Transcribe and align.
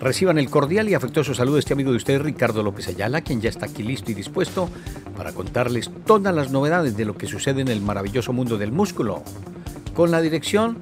Reciban 0.00 0.38
el 0.38 0.50
cordial 0.50 0.88
y 0.88 0.94
afectuoso 0.94 1.34
saludo 1.34 1.54
de 1.54 1.60
este 1.60 1.72
amigo 1.72 1.90
de 1.90 1.96
ustedes, 1.96 2.20
Ricardo 2.20 2.62
López 2.62 2.88
Ayala, 2.88 3.22
quien 3.22 3.40
ya 3.40 3.48
está 3.48 3.66
aquí 3.66 3.82
listo 3.82 4.10
y 4.10 4.14
dispuesto 4.14 4.68
para 5.16 5.32
contarles 5.32 5.90
todas 6.04 6.34
las 6.34 6.50
novedades 6.50 6.96
de 6.96 7.06
lo 7.06 7.16
que 7.16 7.26
sucede 7.26 7.62
en 7.62 7.68
el 7.68 7.80
maravilloso 7.80 8.32
mundo 8.32 8.58
del 8.58 8.72
músculo, 8.72 9.22
con 9.94 10.10
la 10.10 10.20
dirección 10.20 10.78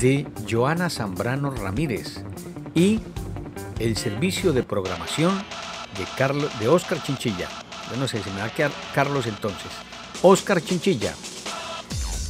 de 0.00 0.26
Joana 0.50 0.90
Zambrano 0.90 1.50
Ramírez 1.50 2.22
y 2.74 3.00
el 3.78 3.96
servicio 3.96 4.52
de 4.52 4.64
programación 4.64 5.32
de, 5.96 6.04
Carlos, 6.18 6.50
de 6.58 6.68
Oscar 6.68 7.02
Chinchilla. 7.02 7.48
Yo 7.90 7.96
no 7.98 8.08
sé, 8.08 8.20
si 8.22 8.30
me 8.30 8.40
va 8.40 8.46
a 8.46 8.54
quedar 8.54 8.72
Carlos 8.94 9.26
entonces. 9.26 9.70
Oscar 10.22 10.60
Chinchilla 10.60 11.14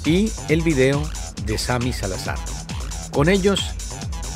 y 0.05 0.31
el 0.51 0.61
video 0.61 1.03
de 1.47 1.57
Sami 1.57 1.93
Salazar. 1.93 2.39
Con 3.11 3.29
ellos 3.31 3.65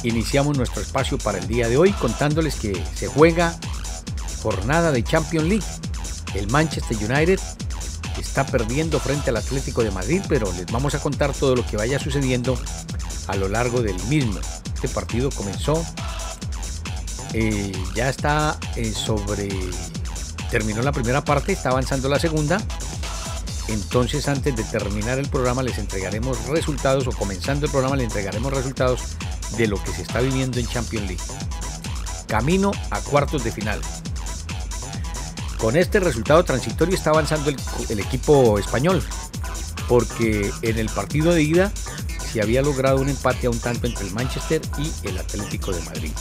iniciamos 0.03 0.57
nuestro 0.57 0.83
espacio 0.83 1.19
para 1.19 1.39
el 1.39 1.47
día 1.47 1.69
de 1.69 1.77
hoy 1.77 1.93
contándoles 1.93 2.57
que 2.57 2.83
se 2.95 3.07
juega 3.07 3.59
jornada 4.43 4.93
de 4.93 5.03
Champions 5.05 5.49
League. 5.49 5.67
El 6.35 6.49
Manchester 6.49 6.97
United 6.97 7.41
está 8.19 8.47
perdiendo 8.47 9.01
frente 9.01 9.31
al 9.31 9.37
Atlético 9.37 9.83
de 9.83 9.91
Madrid, 9.91 10.23
pero 10.29 10.51
les 10.53 10.67
vamos 10.67 10.95
a 10.95 11.01
contar 11.01 11.33
todo 11.33 11.57
lo 11.57 11.67
que 11.67 11.77
vaya 11.77 11.99
sucediendo 11.99 12.59
a 13.27 13.37
lo 13.37 13.49
largo 13.49 13.83
del 13.83 14.01
mismo. 14.05 14.39
Este 14.75 14.89
partido 14.89 15.31
comenzó, 15.31 15.85
eh, 17.33 17.73
ya 17.95 18.09
está 18.09 18.59
eh, 18.77 18.93
sobre, 18.93 19.49
terminó 20.51 20.83
la 20.83 20.93
primera 20.93 21.25
parte, 21.25 21.53
está 21.53 21.71
avanzando 21.71 22.09
la 22.09 22.19
segunda. 22.19 22.61
Entonces 23.69 24.27
antes 24.27 24.57
de 24.57 24.65
terminar 24.65 25.19
el 25.19 25.29
programa 25.29 25.63
les 25.63 25.79
entregaremos 25.79 26.47
resultados 26.49 27.07
o 27.07 27.13
comenzando 27.13 27.67
el 27.67 27.73
programa 27.73 27.95
les 27.95 28.07
entregaremos 28.07 28.53
resultados 28.53 29.01
de 29.57 29.67
lo 29.67 29.83
que 29.83 29.93
se 29.93 30.03
está 30.03 30.21
viviendo 30.21 30.59
en 30.59 30.67
Champions 30.67 31.07
League. 31.07 31.23
Camino 32.27 32.73
a 32.91 33.01
cuartos 33.01 33.45
de 33.45 33.53
final. 33.53 33.81
Con 35.59 35.77
este 35.77 36.01
resultado 36.01 36.43
transitorio 36.45 36.95
está 36.95 37.11
avanzando 37.11 37.51
el, 37.51 38.01
equipo 38.01 38.59
español, 38.59 39.03
porque 39.89 40.51
en 40.63 40.79
el 40.79 40.89
partido 40.89 41.35
de 41.35 41.43
ida 41.43 41.73
se 42.33 42.41
había 42.41 42.63
logrado 42.63 42.99
un 42.99 43.11
empate 43.11 43.47
a 43.47 43.51
un 43.51 43.59
tanto 43.59 43.87
entre 43.87 44.07
el 44.07 44.13
Manchester 44.15 44.63
y 44.79 44.91
el 45.07 45.19
Atlético 45.19 45.73
de 45.73 45.83
Madrid. 45.83 46.13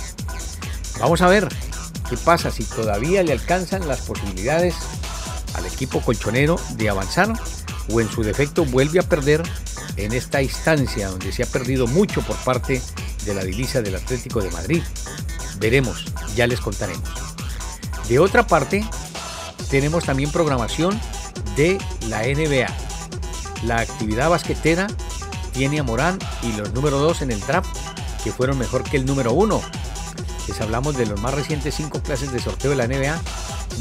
Vamos 0.99 1.21
a 1.21 1.27
ver 1.29 1.47
qué 2.09 2.17
pasa 2.17 2.51
si 2.51 2.65
todavía 2.65 3.23
le 3.23 3.31
alcanzan 3.31 3.87
las 3.87 4.01
posibilidades 4.01 4.75
al 5.53 5.65
equipo 5.65 6.01
colchonero 6.01 6.59
de 6.75 6.89
avanzar 6.89 7.31
o 7.91 8.01
en 8.01 8.09
su 8.09 8.23
defecto 8.23 8.65
vuelve 8.65 8.99
a 8.99 9.03
perder 9.03 9.43
en 9.95 10.13
esta 10.13 10.41
instancia 10.41 11.09
donde 11.09 11.31
se 11.31 11.43
ha 11.43 11.45
perdido 11.45 11.87
mucho 11.87 12.21
por 12.21 12.35
parte 12.37 12.81
de 13.25 13.33
la 13.33 13.43
divisa 13.43 13.81
del 13.81 13.95
Atlético 13.95 14.41
de 14.41 14.51
Madrid. 14.51 14.83
Veremos, 15.59 16.05
ya 16.35 16.47
les 16.47 16.59
contaremos. 16.61 17.09
De 18.07 18.19
otra 18.19 18.47
parte, 18.47 18.83
tenemos 19.69 20.05
también 20.05 20.31
programación 20.31 20.99
de 21.55 21.77
la 22.07 22.23
NBA. 22.23 22.67
La 23.63 23.79
actividad 23.81 24.29
basquetera 24.29 24.87
tiene 25.53 25.79
a 25.79 25.83
Morán 25.83 26.17
y 26.43 26.53
los 26.53 26.73
número 26.73 26.99
2 26.99 27.23
en 27.23 27.31
el 27.31 27.39
draft, 27.41 27.69
que 28.23 28.31
fueron 28.31 28.57
mejor 28.57 28.83
que 28.83 28.97
el 28.97 29.05
número 29.05 29.33
1. 29.33 29.61
Les 30.47 30.61
hablamos 30.61 30.97
de 30.97 31.05
los 31.05 31.21
más 31.21 31.33
recientes 31.33 31.75
cinco 31.75 32.01
clases 32.01 32.31
de 32.31 32.39
sorteo 32.39 32.71
de 32.71 32.77
la 32.77 32.87
NBA, 32.87 33.21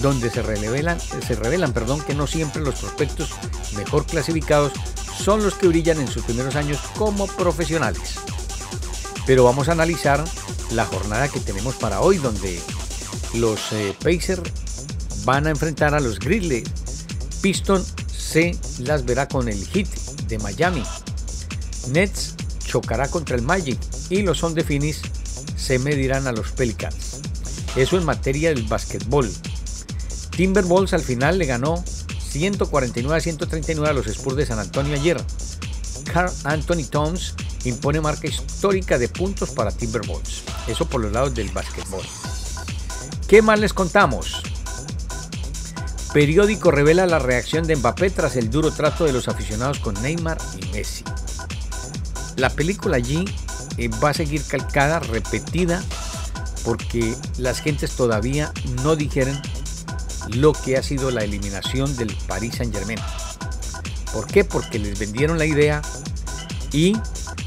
donde 0.01 0.31
se 0.31 0.43
revelan, 0.43 1.01
se 1.01 1.35
revelan 1.35 1.73
perdón, 1.73 2.01
que 2.03 2.15
no 2.15 2.27
siempre 2.27 2.63
los 2.63 2.75
prospectos 2.75 3.31
mejor 3.77 4.05
clasificados 4.07 4.73
son 5.19 5.43
los 5.43 5.55
que 5.55 5.69
brillan 5.69 6.01
en 6.01 6.09
sus 6.09 6.25
primeros 6.25 6.57
años 6.57 6.79
como 6.97 7.27
profesionales. 7.27 8.19
Pero 9.29 9.45
vamos 9.45 9.69
a 9.69 9.73
analizar 9.73 10.25
la 10.71 10.87
jornada 10.87 11.29
que 11.29 11.39
tenemos 11.39 11.75
para 11.75 12.01
hoy, 12.01 12.17
donde 12.17 12.59
los 13.35 13.73
eh, 13.73 13.95
Pacers 14.03 14.41
van 15.27 15.47
a 15.47 15.51
enfrentar 15.51 15.95
a 15.95 16.01
los 16.01 16.19
Grizzlies. 16.19 16.67
Piston 17.43 17.85
se 18.11 18.57
las 18.79 19.05
verá 19.05 19.29
con 19.29 19.51
el 19.51 19.67
Heat 19.67 19.87
de 20.29 20.39
Miami. 20.39 20.83
Nets 21.91 22.37
chocará 22.65 23.09
contra 23.09 23.37
el 23.37 23.43
Magic 23.43 23.79
y 24.09 24.23
los 24.23 24.43
On 24.43 24.55
de 24.55 24.65
Finis 24.65 25.03
se 25.59 25.79
medirán 25.79 26.27
a 26.27 26.33
los 26.33 26.51
Pelicans. 26.53 27.21
Eso 27.77 27.99
en 27.99 28.07
materia 28.07 28.49
del 28.49 28.63
básquetbol. 28.63 29.31
Timberwolves 30.39 30.95
al 30.95 31.03
final 31.03 31.37
le 31.37 31.45
ganó 31.45 31.85
149 32.31 33.15
a 33.15 33.21
139 33.21 33.91
a 33.91 33.93
los 33.93 34.07
Spurs 34.07 34.37
de 34.37 34.47
San 34.47 34.59
Antonio 34.59 34.95
ayer. 34.95 35.23
Carl 36.11 36.33
Anthony 36.45 36.85
Towns 36.89 37.35
impone 37.69 38.01
marca 38.01 38.27
histórica 38.27 38.99
de 38.99 39.09
puntos 39.09 39.51
para 39.51 39.71
Timberwolves. 39.71 40.43
Eso 40.67 40.87
por 40.87 41.01
los 41.01 41.13
lados 41.13 41.35
del 41.35 41.51
básquetbol. 41.51 42.05
¿Qué 43.29 43.43
más 43.43 43.61
les 43.61 43.73
contamos? 43.73 44.43
Periódico 46.13 46.71
revela 46.71 47.07
la 47.07 47.19
reacción 47.19 47.67
de 47.67 47.77
Mbappé 47.77 48.11
tras 48.11 48.37
el 48.37 48.51
duro 48.51 48.71
trato 48.71 49.05
de 49.05 49.13
los 49.13 49.29
aficionados 49.29 49.79
con 49.79 49.95
Neymar 50.03 50.39
y 50.57 50.67
Messi. 50.69 51.05
La 52.37 52.51
película 52.51 52.97
allí 52.97 53.25
eh, 53.77 53.89
va 54.03 54.11
a 54.11 54.15
seguir 54.15 54.43
calcada, 54.43 55.01
repetida, 55.01 55.83
porque 56.65 57.15
las 57.37 57.61
gentes 57.61 57.93
todavía 57.93 58.53
no 58.83 58.97
dijeron 58.97 59.41
lo 60.35 60.53
que 60.53 60.77
ha 60.77 60.83
sido 60.83 61.11
la 61.11 61.25
eliminación 61.25 61.95
del 61.97 62.17
Paris 62.27 62.57
Saint 62.57 62.75
Germain. 62.75 62.99
¿Por 64.13 64.27
qué? 64.27 64.45
Porque 64.45 64.79
les 64.79 64.99
vendieron 64.99 65.39
la 65.39 65.47
idea 65.47 65.83
y 66.73 66.97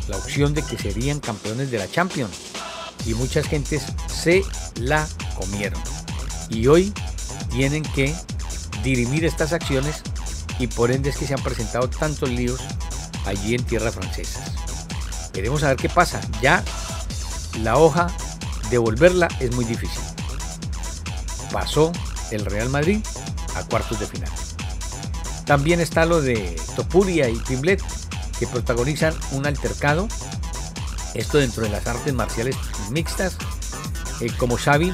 la 0.08 0.18
opción 0.18 0.54
de 0.54 0.64
que 0.64 0.78
serían 0.78 1.20
campeones 1.20 1.72
de 1.72 1.78
la 1.78 1.90
Champions. 1.90 2.36
Y 3.06 3.14
muchas 3.14 3.48
gentes 3.48 3.84
se 4.08 4.44
la 4.76 5.08
comieron. 5.36 5.82
Y 6.50 6.68
hoy 6.68 6.94
tienen 7.50 7.84
que 7.84 8.14
dirimir 8.84 9.26
estas 9.26 9.54
acciones 9.54 10.02
y 10.60 10.68
por 10.68 10.92
ende 10.92 11.10
es 11.10 11.18
que 11.18 11.26
se 11.26 11.34
han 11.34 11.42
presentado 11.42 11.90
tantos 11.90 12.30
líos 12.30 12.62
allí 13.26 13.56
en 13.56 13.64
tierra 13.64 13.92
francesa. 13.92 14.44
Queremos 15.34 15.62
saber 15.62 15.78
qué 15.78 15.90
pasa. 15.90 16.20
Ya 16.42 16.64
la 17.62 17.78
hoja, 17.78 18.08
devolverla 18.70 19.28
es 19.40 19.56
muy 19.56 19.66
difícil. 19.66 20.02
Pasó 21.52 21.92
el 22.32 22.46
Real 22.46 22.70
Madrid 22.70 23.00
a 23.56 23.64
cuartos 23.64 24.00
de 24.00 24.08
final. 24.08 24.30
También 25.46 25.82
está 25.82 26.06
lo 26.06 26.22
de 26.22 26.56
Topuria 26.76 27.30
y 27.30 27.36
Pimblet, 27.36 27.82
que 28.42 28.48
protagonizan 28.48 29.14
un 29.34 29.46
altercado. 29.46 30.08
Esto 31.14 31.38
dentro 31.38 31.62
de 31.62 31.70
las 31.70 31.86
artes 31.86 32.12
marciales 32.12 32.56
mixtas. 32.90 33.38
Eh, 34.20 34.32
como 34.36 34.58
Xavi 34.58 34.92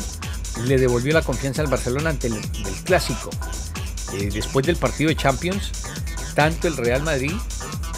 le 0.65 0.77
devolvió 0.77 1.13
la 1.13 1.21
confianza 1.21 1.61
al 1.61 1.69
Barcelona 1.69 2.09
ante 2.09 2.27
el, 2.27 2.35
clásico. 2.83 3.29
Eh, 4.11 4.29
después 4.33 4.65
del 4.65 4.75
partido 4.75 5.07
de 5.07 5.15
Champions, 5.15 5.71
tanto 6.35 6.67
el 6.67 6.75
Real 6.75 7.03
Madrid 7.03 7.31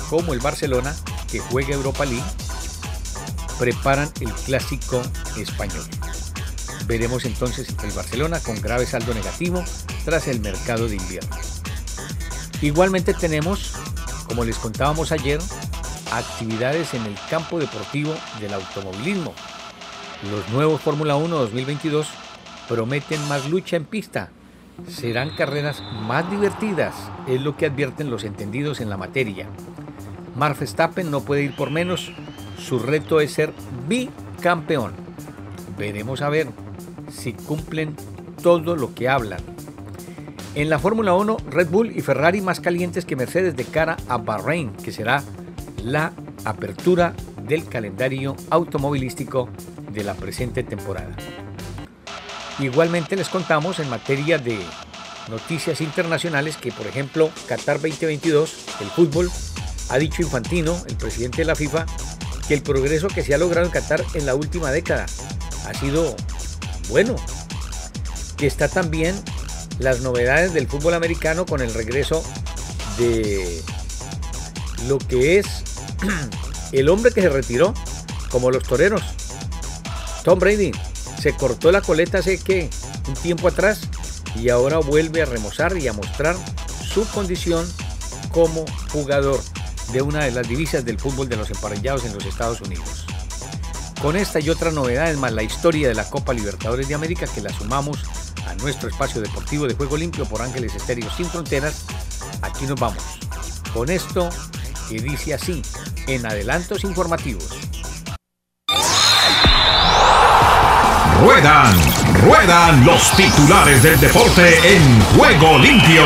como 0.08 0.34
el 0.34 0.40
Barcelona, 0.40 0.96
que 1.32 1.40
juega 1.40 1.74
Europa 1.74 2.06
League, 2.06 2.32
preparan 3.58 4.12
el 4.20 4.32
clásico 4.32 5.02
español. 5.36 5.86
Veremos 6.86 7.26
entonces 7.26 7.70
el 7.84 7.92
Barcelona 7.92 8.40
con 8.40 8.62
grave 8.62 8.86
saldo 8.86 9.16
negativo 9.16 9.64
tras 10.06 10.28
el 10.28 10.42
mercado 10.42 10.88
de 10.88 10.98
invierno. 10.98 11.36
Igualmente 12.62 13.16
tenemos 13.16 13.79
como 14.30 14.46
les 14.46 14.60
contábamos 14.60 15.12
ayer, 15.12 15.40
actividades 16.12 16.94
en 16.94 17.04
el 17.08 17.16
campo 17.32 17.58
deportivo 17.60 18.14
del 18.40 18.54
automovilismo. 18.54 19.34
Los 20.32 20.48
nuevos 20.50 20.82
Fórmula 20.82 21.16
1 21.16 21.36
2022 21.36 22.08
prometen 22.68 23.28
más 23.28 23.50
lucha 23.50 23.76
en 23.76 23.86
pista. 23.86 24.30
Serán 24.88 25.36
carreras 25.36 25.82
más 25.82 26.30
divertidas, 26.30 26.94
es 27.28 27.42
lo 27.42 27.58
que 27.58 27.66
advierten 27.66 28.12
los 28.12 28.24
entendidos 28.24 28.82
en 28.82 28.90
la 28.92 28.98
materia. 28.98 29.48
Mark 30.36 30.58
Verstappen 30.60 31.10
no 31.10 31.22
puede 31.22 31.44
ir 31.44 31.56
por 31.56 31.72
menos, 31.72 32.12
su 32.64 32.78
reto 32.78 33.20
es 33.22 33.34
ser 33.34 33.52
bicampeón. 33.88 34.94
Veremos 35.76 36.22
a 36.22 36.30
ver 36.30 36.48
si 37.12 37.34
cumplen 37.34 37.96
todo 38.44 38.76
lo 38.76 38.94
que 38.94 39.10
hablan. 39.10 39.42
En 40.56 40.70
la 40.70 40.80
Fórmula 40.80 41.14
1, 41.14 41.38
Red 41.52 41.70
Bull 41.70 41.96
y 41.96 42.02
Ferrari 42.02 42.42
más 42.42 42.60
calientes 42.60 43.06
que 43.06 43.16
Mercedes 43.16 43.56
de 43.56 43.66
cara 43.66 43.98
a 44.08 44.18
Bahrein, 44.18 44.72
que 44.74 44.92
será 44.92 45.24
la 45.84 46.12
apertura 46.44 47.14
del 47.44 47.66
calendario 47.68 48.36
automovilístico 48.50 49.48
de 49.92 50.04
la 50.04 50.16
presente 50.16 50.64
temporada. 50.64 51.16
Igualmente 52.58 53.16
les 53.16 53.30
contamos 53.30 53.80
en 53.80 53.90
materia 53.90 54.40
de 54.40 54.60
noticias 55.30 55.82
internacionales 55.82 56.58
que, 56.58 56.72
por 56.72 56.88
ejemplo, 56.88 57.30
Qatar 57.48 57.80
2022, 57.80 58.66
el 58.82 58.88
fútbol, 58.88 59.30
ha 59.90 59.98
dicho 60.00 60.24
Infantino, 60.24 60.76
el 60.88 60.96
presidente 60.96 61.38
de 61.38 61.46
la 61.46 61.56
FIFA, 61.56 61.86
que 62.48 62.56
el 62.56 62.64
progreso 62.64 63.08
que 63.08 63.24
se 63.24 63.36
ha 63.36 63.38
logrado 63.38 63.68
en 63.68 63.72
Qatar 63.72 64.04
en 64.16 64.26
la 64.26 64.34
última 64.34 64.72
década 64.72 65.06
ha 65.68 65.74
sido 65.76 66.16
bueno. 66.90 67.16
Que 68.36 68.48
está 68.48 68.68
también 68.68 69.16
las 69.80 70.02
novedades 70.02 70.54
del 70.54 70.68
fútbol 70.68 70.94
americano 70.94 71.46
con 71.46 71.62
el 71.62 71.74
regreso 71.74 72.24
de 72.98 73.64
lo 74.88 74.98
que 74.98 75.40
es 75.40 75.48
el 76.72 76.90
hombre 76.90 77.12
que 77.12 77.22
se 77.22 77.30
retiró, 77.30 77.74
como 78.30 78.52
los 78.52 78.64
toreros. 78.64 79.02
Tom 80.24 80.38
Brady 80.40 80.72
se 81.20 81.34
cortó 81.34 81.72
la 81.72 81.82
coleta 81.82 82.20
hace 82.20 82.38
que 82.38 82.70
un 83.08 83.14
tiempo 83.16 83.48
atrás 83.48 83.82
y 84.36 84.50
ahora 84.50 84.78
vuelve 84.78 85.22
a 85.22 85.26
remozar 85.26 85.78
y 85.78 85.88
a 85.88 85.94
mostrar 85.94 86.36
su 86.94 87.08
condición 87.08 87.68
como 88.32 88.66
jugador 88.92 89.40
de 89.92 90.02
una 90.02 90.24
de 90.24 90.32
las 90.32 90.48
divisas 90.48 90.86
del 90.86 91.00
fútbol 91.00 91.30
de 91.30 91.38
los 91.38 91.50
emparellados 91.50 92.06
en 92.06 92.14
los 92.14 92.26
Estados 92.26 92.62
Unidos. 92.62 93.06
Con 94.02 94.16
esta 94.16 94.40
y 94.40 94.50
otras 94.50 94.74
novedades 94.74 95.18
más 95.18 95.34
la 95.34 95.44
historia 95.44 95.88
de 95.88 95.96
la 95.96 96.10
Copa 96.10 96.34
Libertadores 96.34 96.88
de 96.88 96.96
América 96.96 97.26
que 97.28 97.42
la 97.42 97.52
sumamos 97.52 98.00
a 98.50 98.56
nuestro 98.56 98.90
espacio 98.90 99.22
deportivo 99.22 99.68
de 99.68 99.76
juego 99.76 99.96
limpio 99.96 100.26
por 100.26 100.42
Ángeles 100.42 100.74
Estéreo 100.74 101.10
Sin 101.12 101.28
Fronteras, 101.28 101.86
aquí 102.42 102.66
nos 102.66 102.80
vamos. 102.80 103.04
Con 103.74 103.90
esto 103.90 104.30
que 104.90 105.00
dice 105.00 105.36
así 105.36 105.62
en 106.08 106.26
adelantos 106.26 106.84
informativos. 106.84 107.48
Ruedan, 111.22 111.76
ruedan 112.24 112.86
los 112.86 113.12
titulares 113.12 113.84
del 113.84 114.00
deporte 114.00 114.76
en 114.76 115.02
juego 115.16 115.60
limpio. 115.60 116.04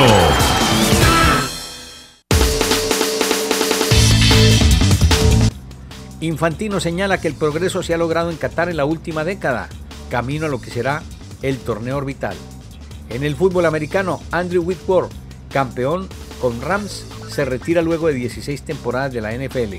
Infantino 6.20 6.80
señala 6.80 7.20
que 7.20 7.28
el 7.28 7.36
progreso 7.36 7.84
se 7.84 7.94
ha 7.94 7.98
logrado 7.98 8.32
en 8.32 8.38
Qatar 8.38 8.70
en 8.70 8.78
la 8.78 8.86
última 8.86 9.24
década, 9.24 9.70
camino 10.10 10.48
a 10.48 10.50
lo 10.50 10.60
que 10.60 10.72
será 10.72 11.04
el 11.44 11.60
torneo 11.60 11.98
orbital. 11.98 12.36
En 13.10 13.24
el 13.24 13.36
fútbol 13.36 13.68
americano, 13.68 14.20
Andrew 14.32 14.64
Whitworth, 14.64 15.12
campeón 15.52 16.08
con 16.42 16.60
Rams, 16.62 17.06
se 17.30 17.46
retira 17.46 17.84
luego 17.84 18.08
de 18.08 18.14
16 18.16 18.64
temporadas 18.64 19.14
de 19.14 19.22
la 19.22 19.34
NFL. 19.34 19.76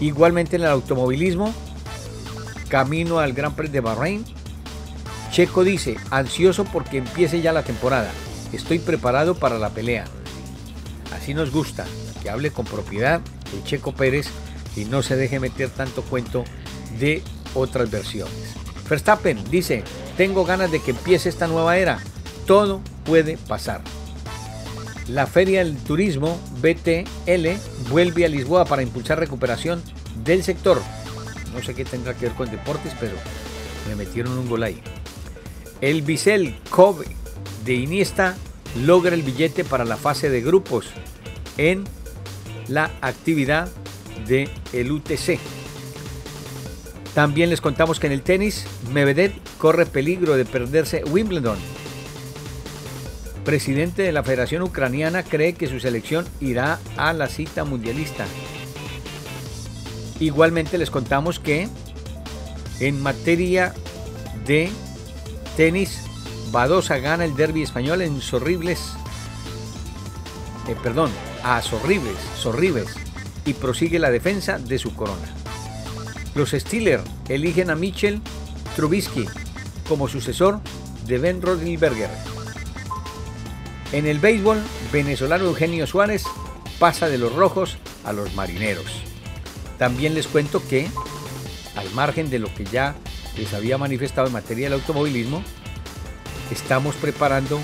Igualmente 0.00 0.56
en 0.56 0.62
el 0.62 0.68
automovilismo, 0.68 1.54
camino 2.68 3.20
al 3.20 3.32
Gran 3.32 3.54
Prix 3.54 3.72
de 3.72 3.80
Bahrein, 3.80 4.24
Checo 5.30 5.64
dice, 5.64 5.96
ansioso 6.10 6.64
porque 6.64 6.98
empiece 6.98 7.40
ya 7.40 7.52
la 7.52 7.62
temporada, 7.62 8.10
estoy 8.52 8.78
preparado 8.78 9.34
para 9.34 9.58
la 9.58 9.70
pelea. 9.70 10.04
Así 11.14 11.32
nos 11.32 11.50
gusta, 11.50 11.86
que 12.22 12.30
hable 12.30 12.50
con 12.50 12.66
propiedad 12.66 13.20
el 13.54 13.64
Checo 13.64 13.92
Pérez 13.92 14.28
y 14.76 14.84
no 14.84 15.02
se 15.02 15.16
deje 15.16 15.40
meter 15.40 15.70
tanto 15.70 16.02
cuento 16.02 16.44
de 16.98 17.22
otras 17.54 17.90
versiones. 17.90 18.54
Verstappen 18.88 19.42
dice, 19.50 19.84
tengo 20.16 20.44
ganas 20.44 20.70
de 20.70 20.80
que 20.80 20.92
empiece 20.92 21.28
esta 21.28 21.46
nueva 21.46 21.76
era, 21.76 21.98
todo 22.46 22.80
puede 23.04 23.36
pasar. 23.36 23.82
La 25.08 25.26
Feria 25.26 25.64
del 25.64 25.76
Turismo 25.76 26.38
BTL 26.60 27.48
vuelve 27.90 28.24
a 28.24 28.28
Lisboa 28.28 28.64
para 28.64 28.82
impulsar 28.82 29.18
recuperación 29.18 29.82
del 30.24 30.42
sector. 30.42 30.80
No 31.54 31.62
sé 31.62 31.74
qué 31.74 31.84
tendrá 31.84 32.14
que 32.14 32.26
ver 32.26 32.34
con 32.34 32.50
deportes, 32.50 32.92
pero 33.00 33.16
me 33.88 33.96
metieron 33.96 34.36
un 34.38 34.48
gol 34.48 34.62
ahí. 34.62 34.82
El 35.80 36.02
Bisel 36.02 36.58
Kobe 36.70 37.06
de 37.64 37.74
Iniesta 37.74 38.36
logra 38.84 39.14
el 39.14 39.22
billete 39.22 39.64
para 39.64 39.84
la 39.84 39.96
fase 39.96 40.28
de 40.28 40.42
grupos 40.42 40.86
en 41.56 41.84
la 42.68 42.90
actividad 43.00 43.68
del 44.26 44.50
el 44.72 44.92
UTC. 44.92 45.38
También 47.18 47.50
les 47.50 47.60
contamos 47.60 47.98
que 47.98 48.06
en 48.06 48.12
el 48.12 48.22
tenis, 48.22 48.64
Medvedev 48.92 49.32
corre 49.58 49.86
peligro 49.86 50.36
de 50.36 50.44
perderse 50.44 51.02
Wimbledon 51.02 51.58
presidente 53.44 54.02
de 54.02 54.12
la 54.12 54.22
Federación 54.22 54.62
Ucraniana 54.62 55.24
cree 55.24 55.54
que 55.54 55.66
su 55.66 55.80
selección 55.80 56.28
irá 56.40 56.78
a 56.96 57.12
la 57.12 57.26
cita 57.26 57.64
mundialista. 57.64 58.24
Igualmente 60.20 60.78
les 60.78 60.92
contamos 60.92 61.40
que 61.40 61.68
en 62.78 63.02
materia 63.02 63.74
de 64.46 64.70
tenis, 65.56 66.00
Badosa 66.52 66.98
gana 66.98 67.24
el 67.24 67.34
derby 67.34 67.64
español 67.64 68.00
en 68.00 68.20
Sorribles, 68.20 68.92
eh, 70.68 70.76
perdón, 70.84 71.10
a 71.42 71.60
Sorribles, 71.62 72.16
Sorribes, 72.36 72.94
y 73.44 73.54
prosigue 73.54 73.98
la 73.98 74.12
defensa 74.12 74.58
de 74.60 74.78
su 74.78 74.94
corona. 74.94 75.37
Los 76.38 76.50
Steelers 76.50 77.02
eligen 77.28 77.68
a 77.68 77.74
Michel 77.74 78.22
Trubisky 78.76 79.26
como 79.88 80.06
sucesor 80.06 80.60
de 81.04 81.18
Ben 81.18 81.42
Roethlisberger. 81.42 82.08
En 83.90 84.06
el 84.06 84.20
béisbol, 84.20 84.62
venezolano 84.92 85.46
Eugenio 85.46 85.84
Suárez 85.88 86.22
pasa 86.78 87.08
de 87.08 87.18
los 87.18 87.34
rojos 87.34 87.78
a 88.04 88.12
los 88.12 88.36
marineros. 88.36 89.02
También 89.78 90.14
les 90.14 90.28
cuento 90.28 90.62
que, 90.64 90.88
al 91.74 91.90
margen 91.90 92.30
de 92.30 92.38
lo 92.38 92.54
que 92.54 92.64
ya 92.66 92.94
les 93.36 93.52
había 93.52 93.76
manifestado 93.76 94.28
en 94.28 94.34
materia 94.34 94.66
del 94.66 94.78
automovilismo, 94.78 95.42
estamos 96.52 96.94
preparando 96.94 97.58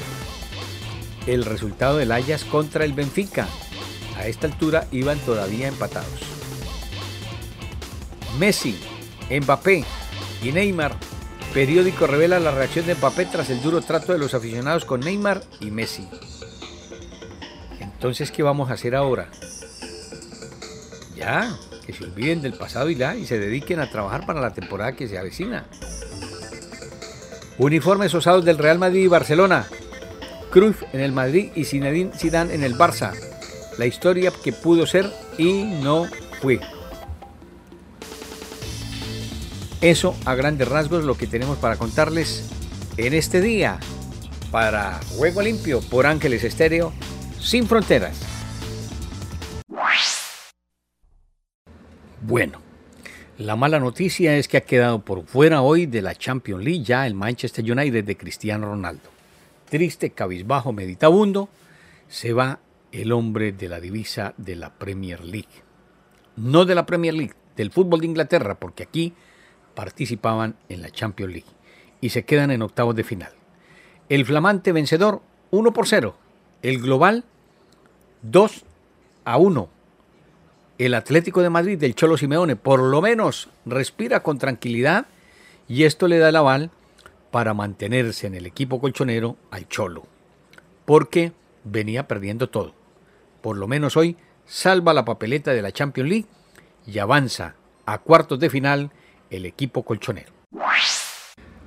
el 1.29 1.45
resultado 1.45 1.99
del 1.99 2.11
Ayas 2.11 2.43
contra 2.43 2.85
el 2.85 2.93
Benfica. 2.93 3.47
A 4.17 4.27
esta 4.27 4.49
altura 4.49 4.89
iban 4.91 5.21
todavía 5.21 5.69
empatados. 5.69 6.34
Messi, 8.39 8.79
Mbappé 9.31 9.85
y 10.43 10.53
Neymar 10.53 10.97
Periódico 11.55 12.09
revela 12.09 12.41
la 12.41 12.51
reacción 12.51 12.85
de 12.85 12.97
Mbappé 12.97 13.27
tras 13.27 13.49
el 13.49 13.63
duro 13.63 13.81
trato 13.81 14.13
de 14.13 14.19
los 14.19 14.35
aficionados 14.35 14.85
con 14.85 14.99
Neymar 14.99 15.45
y 15.61 15.71
Messi. 15.71 16.09
Entonces, 17.79 18.33
¿qué 18.33 18.43
vamos 18.43 18.71
a 18.71 18.75
hacer 18.75 18.97
ahora? 18.97 19.31
Ya, 21.15 21.57
que 21.87 21.93
se 21.93 22.03
olviden 22.03 22.43
del 22.43 22.55
pasado 22.55 22.91
y 22.91 22.97
ya 22.97 23.15
y 23.15 23.25
se 23.25 23.39
dediquen 23.39 23.79
a 23.79 23.89
trabajar 23.89 24.27
para 24.27 24.41
la 24.41 24.53
temporada 24.53 24.97
que 24.97 25.07
se 25.07 25.17
avecina. 25.17 25.67
Uniformes 27.57 28.13
osados 28.15 28.45
del 28.45 28.59
Real 28.59 28.81
Madrid 28.81 29.05
y 29.05 29.09
Barcelona. 29.09 29.69
Cruz 30.51 30.79
en 30.93 30.99
el 30.99 31.13
Madrid 31.13 31.53
y 31.55 31.67
Zinedine 31.67 32.11
Zidane 32.19 32.53
en 32.53 32.65
el 32.65 32.77
Barça. 32.77 33.13
La 33.79 33.87
historia 33.87 34.33
que 34.43 34.53
pudo 34.53 34.87
ser 34.87 35.09
y 35.39 35.63
no 35.63 36.09
fue. 36.43 36.59
Eso 39.85 40.17
a 40.25 40.35
grandes 40.35 40.67
rasgos 40.67 41.05
lo 41.05 41.15
que 41.19 41.27
tenemos 41.27 41.59
para 41.59 41.77
contarles 41.77 42.49
en 42.97 43.13
este 43.13 43.43
día 43.43 43.79
para 44.51 44.99
Juego 45.19 45.43
Limpio 45.43 45.83
por 45.83 46.07
Ángeles 46.07 46.43
Estéreo 46.43 46.91
sin 47.39 47.67
fronteras. 47.67 48.19
Bueno, 52.23 52.63
la 53.37 53.57
mala 53.57 53.79
noticia 53.79 54.39
es 54.39 54.49
que 54.49 54.57
ha 54.57 54.63
quedado 54.63 55.01
por 55.01 55.27
fuera 55.27 55.61
hoy 55.61 55.85
de 55.85 56.01
la 56.01 56.15
Champions 56.15 56.65
League 56.65 56.83
ya 56.83 57.07
el 57.07 57.13
Manchester 57.13 57.71
United 57.71 58.05
de 58.05 58.17
Cristiano 58.17 58.69
Ronaldo. 58.69 59.11
Triste, 59.69 60.13
cabizbajo, 60.13 60.73
meditabundo, 60.73 61.51
se 62.09 62.33
va 62.33 62.61
el 62.91 63.13
hombre 63.13 63.53
de 63.53 63.69
la 63.69 63.81
divisa 63.81 64.33
de 64.39 64.57
la 64.57 64.73
Premier 64.73 65.23
League. 65.23 65.63
No 66.37 66.65
de 66.65 66.75
la 66.75 66.87
Premier 66.87 67.13
League, 67.13 67.35
del 67.55 67.71
fútbol 67.71 68.01
de 68.01 68.07
Inglaterra, 68.07 68.55
porque 68.55 68.85
aquí 68.85 69.13
participaban 69.75 70.57
en 70.69 70.83
la 70.83 70.91
Champions 70.91 71.33
League 71.33 71.51
y 72.01 72.11
se 72.11 72.25
quedan 72.25 72.51
en 72.51 72.63
octavos 72.63 72.95
de 72.95 73.05
final. 73.05 73.33
El 74.09 74.25
flamante 74.25 74.73
vencedor 74.73 75.23
1 75.51 75.73
por 75.73 75.87
0, 75.87 76.17
el 76.63 76.81
global 76.81 77.25
2 78.23 78.65
a 79.25 79.37
1. 79.39 79.69
El 80.77 80.95
Atlético 80.95 81.43
de 81.43 81.51
Madrid 81.51 81.79
del 81.79 81.95
Cholo 81.95 82.17
Simeone 82.17 82.57
por 82.57 82.81
lo 82.81 83.01
menos 83.01 83.49
respira 83.65 84.23
con 84.23 84.39
tranquilidad 84.39 85.07
y 85.69 85.85
esto 85.85 86.09
le 86.09 86.19
da 86.19 86.29
el 86.29 86.37
aval 86.37 86.71
para 87.31 87.55
mantenerse 87.55 88.27
en 88.27 88.35
el 88.35 88.47
equipo 88.47 88.81
colchonero 88.81 89.37
al 89.51 89.69
Cholo, 89.69 90.05
porque 90.85 91.33
venía 91.65 92.07
perdiendo 92.07 92.49
todo. 92.49 92.75
Por 93.41 93.57
lo 93.57 93.67
menos 93.67 93.97
hoy 93.97 94.17
salva 94.47 94.95
la 94.95 95.05
papeleta 95.05 95.53
de 95.53 95.63
la 95.63 95.73
Champions 95.73 96.11
League 96.11 96.27
y 96.87 96.99
avanza 96.99 97.57
a 97.87 97.99
cuartos 97.99 98.39
de 98.39 98.51
final 98.51 98.91
el 99.37 99.47
equipo 99.47 99.83
colchonero. 99.83 100.33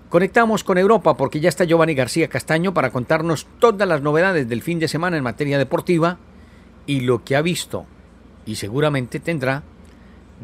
Conectamos 0.10 0.64
con 0.64 0.78
Europa 0.78 1.18
porque 1.18 1.42
ya 1.42 1.50
está 1.50 1.66
Giovanni 1.66 1.94
García 1.94 2.30
Castaño 2.30 2.74
para 2.74 2.92
contarnos 2.92 3.46
todas 3.60 3.88
las 3.88 4.02
novedades 4.02 4.48
del 4.48 4.62
fin 4.62 4.80
de 4.80 4.88
semana 4.88 5.18
en 5.18 5.24
materia 5.24 5.58
deportiva 5.58 6.18
y 6.86 7.02
lo 7.02 7.26
que 7.26 7.36
ha 7.36 7.42
visto 7.42 7.86
y 8.46 8.56
seguramente 8.56 9.20
tendrá 9.20 9.64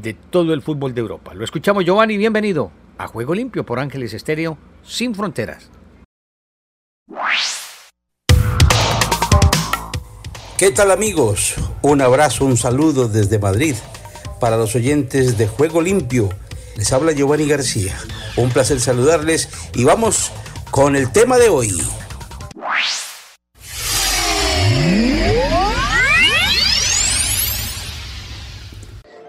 de 0.02 0.14
todo 0.14 0.54
el 0.54 0.62
fútbol 0.62 0.94
de 0.94 1.02
Europa. 1.02 1.34
Lo 1.34 1.46
escuchamos 1.46 1.86
Giovanni, 1.86 2.18
bienvenido 2.18 2.72
a 2.98 3.08
Juego 3.08 3.34
Limpio 3.34 3.66
por 3.66 3.80
Ángeles 3.80 4.14
Estéreo 4.14 4.58
sin 4.84 5.16
fronteras. 5.16 5.70
¿Qué 10.58 10.72
tal 10.72 10.92
amigos? 10.92 11.56
Un 11.82 12.02
abrazo, 12.02 12.46
un 12.46 12.58
saludo 12.58 13.08
desde 13.08 13.40
Madrid 13.40 13.76
para 14.40 14.58
los 14.58 14.76
oyentes 14.76 15.38
de 15.38 15.48
Juego 15.48 15.82
Limpio. 15.82 16.30
Les 16.76 16.92
habla 16.92 17.12
Giovanni 17.12 17.48
García. 17.48 17.98
Un 18.36 18.50
placer 18.52 18.80
saludarles 18.80 19.50
y 19.76 19.84
vamos 19.84 20.32
con 20.72 20.96
el 20.96 21.12
tema 21.12 21.38
de 21.38 21.50
hoy. 21.50 21.70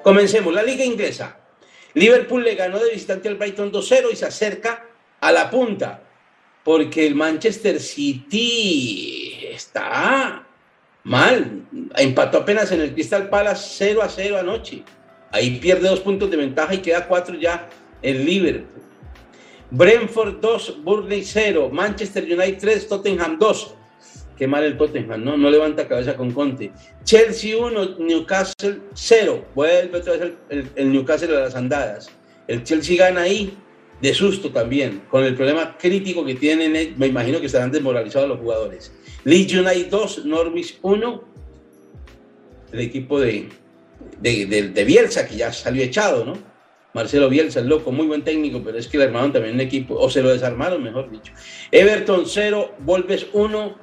Comencemos, 0.02 0.52
la 0.52 0.62
liga 0.62 0.84
inglesa. 0.84 1.38
Liverpool 1.94 2.44
le 2.44 2.54
ganó 2.56 2.78
de 2.78 2.90
visitante 2.90 3.28
al 3.28 3.36
Brighton 3.36 3.72
2-0 3.72 4.12
y 4.12 4.16
se 4.16 4.26
acerca 4.26 4.84
a 5.20 5.32
la 5.32 5.48
punta, 5.50 6.02
porque 6.62 7.06
el 7.06 7.14
Manchester 7.14 7.80
City 7.80 9.46
está 9.50 10.46
mal. 11.04 11.66
Empató 11.96 12.38
apenas 12.38 12.70
en 12.72 12.82
el 12.82 12.92
Crystal 12.92 13.30
Palace 13.30 13.64
0 13.78 14.02
a 14.02 14.08
0 14.10 14.38
anoche. 14.38 14.82
Ahí 15.34 15.58
pierde 15.58 15.88
dos 15.88 15.98
puntos 15.98 16.30
de 16.30 16.36
ventaja 16.36 16.72
y 16.76 16.78
queda 16.78 17.08
cuatro 17.08 17.34
ya 17.36 17.68
en 18.02 18.24
Liverpool. 18.24 18.82
Brentford 19.68 20.36
2, 20.40 20.84
Burnley 20.84 21.24
0, 21.24 21.70
Manchester 21.72 22.22
United 22.22 22.58
3, 22.60 22.86
Tottenham 22.86 23.36
2. 23.40 23.74
Qué 24.38 24.46
mal 24.46 24.62
el 24.62 24.76
Tottenham, 24.76 25.24
¿no? 25.24 25.36
No 25.36 25.50
levanta 25.50 25.88
cabeza 25.88 26.16
con 26.16 26.30
Conte. 26.30 26.70
Chelsea 27.02 27.58
1, 27.58 27.98
Newcastle 27.98 28.78
0. 28.94 29.44
Vuelve 29.56 29.98
otra 29.98 30.12
vez 30.12 30.34
el, 30.76 30.92
Newcastle 30.92 31.36
a 31.36 31.40
las 31.40 31.56
andadas. 31.56 32.12
El 32.46 32.62
Chelsea 32.62 32.96
gana 32.96 33.22
ahí 33.22 33.58
de 34.00 34.14
susto 34.14 34.52
también, 34.52 35.02
con 35.10 35.24
el 35.24 35.34
problema 35.34 35.76
crítico 35.76 36.24
que 36.24 36.36
tienen. 36.36 36.94
Me 36.96 37.08
imagino 37.08 37.40
que 37.40 37.46
estarán 37.46 37.72
desmoralizados 37.72 38.28
los 38.28 38.38
jugadores. 38.38 38.94
Leeds 39.24 39.52
United 39.52 39.88
2, 39.90 40.26
Norwich 40.26 40.78
1. 40.80 41.24
El 42.70 42.80
equipo 42.80 43.18
de, 43.18 43.48
de, 44.20 44.46
de, 44.46 44.84
Bielsa, 44.84 45.26
que 45.26 45.36
ya 45.36 45.52
salió 45.52 45.82
echado, 45.82 46.24
¿no? 46.24 46.34
Marcelo 46.94 47.28
Bielsa, 47.28 47.60
el 47.60 47.66
loco, 47.66 47.90
muy 47.90 48.06
buen 48.06 48.22
técnico, 48.22 48.62
pero 48.64 48.78
es 48.78 48.86
que 48.86 48.98
le 48.98 49.04
armaron 49.04 49.32
también 49.32 49.54
un 49.54 49.60
equipo, 49.60 49.94
o 49.96 50.08
se 50.08 50.22
lo 50.22 50.30
desarmaron, 50.30 50.82
mejor 50.82 51.10
dicho. 51.10 51.32
Everton 51.72 52.24
0, 52.26 52.74
Wolves 52.80 53.26
1, 53.32 53.76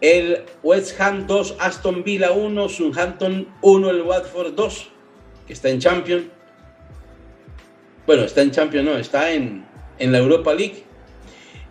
el 0.00 0.44
West 0.62 0.98
Ham 1.00 1.26
2, 1.26 1.56
Aston 1.58 2.02
Villa 2.04 2.32
1, 2.32 2.68
Southampton 2.68 3.48
1, 3.60 3.90
el 3.90 4.02
Watford 4.02 4.54
2, 4.54 4.88
que 5.46 5.52
está 5.52 5.68
en 5.68 5.78
Champions. 5.78 6.26
Bueno, 8.06 8.24
está 8.24 8.40
en 8.40 8.50
Champions, 8.50 8.88
no, 8.88 8.96
está 8.96 9.30
en, 9.30 9.66
en 9.98 10.12
la 10.12 10.18
Europa 10.18 10.54
League. 10.54 10.84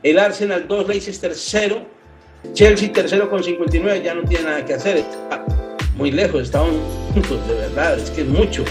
El 0.04 0.20
Arsenal 0.20 0.68
2, 0.68 0.88
Leicester 0.88 1.34
0, 1.34 1.88
Chelsea 2.54 2.94
tercero 2.94 3.30
con 3.30 3.44
59, 3.44 4.02
ya 4.04 4.14
no 4.14 4.24
tiene 4.24 4.44
nada 4.44 4.64
que 4.64 4.76
hacer. 4.76 5.04
Muy 5.98 6.12
lejos, 6.12 6.44
estaban 6.44 6.72
juntos, 7.14 7.48
de 7.48 7.56
verdad, 7.56 7.98
es 8.00 8.12
que 8.12 8.22
es 8.22 8.28
mucho 8.28 8.64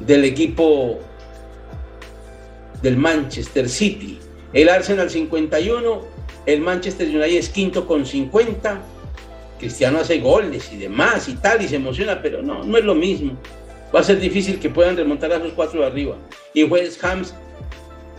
del 0.00 0.24
equipo 0.24 0.98
del 2.82 2.96
Manchester 2.96 3.68
City. 3.68 4.18
El 4.52 4.68
Arsenal 4.70 5.10
51, 5.10 6.00
el 6.46 6.60
Manchester 6.60 7.06
United 7.06 7.36
es 7.36 7.48
quinto 7.50 7.86
con 7.86 8.06
50. 8.06 8.80
Cristiano 9.58 9.98
hace 9.98 10.20
goles 10.20 10.70
y 10.72 10.78
demás 10.78 11.28
y 11.28 11.34
tal, 11.34 11.62
y 11.62 11.68
se 11.68 11.76
emociona, 11.76 12.22
pero 12.22 12.42
no, 12.42 12.64
no 12.64 12.78
es 12.78 12.84
lo 12.84 12.94
mismo. 12.94 13.36
Va 13.94 14.00
a 14.00 14.04
ser 14.04 14.18
difícil 14.18 14.58
que 14.58 14.70
puedan 14.70 14.96
remontar 14.96 15.32
a 15.32 15.36
esos 15.36 15.52
cuatro 15.52 15.80
de 15.80 15.86
arriba. 15.86 16.16
Y 16.54 16.64
West 16.64 17.02
Ham 17.04 17.24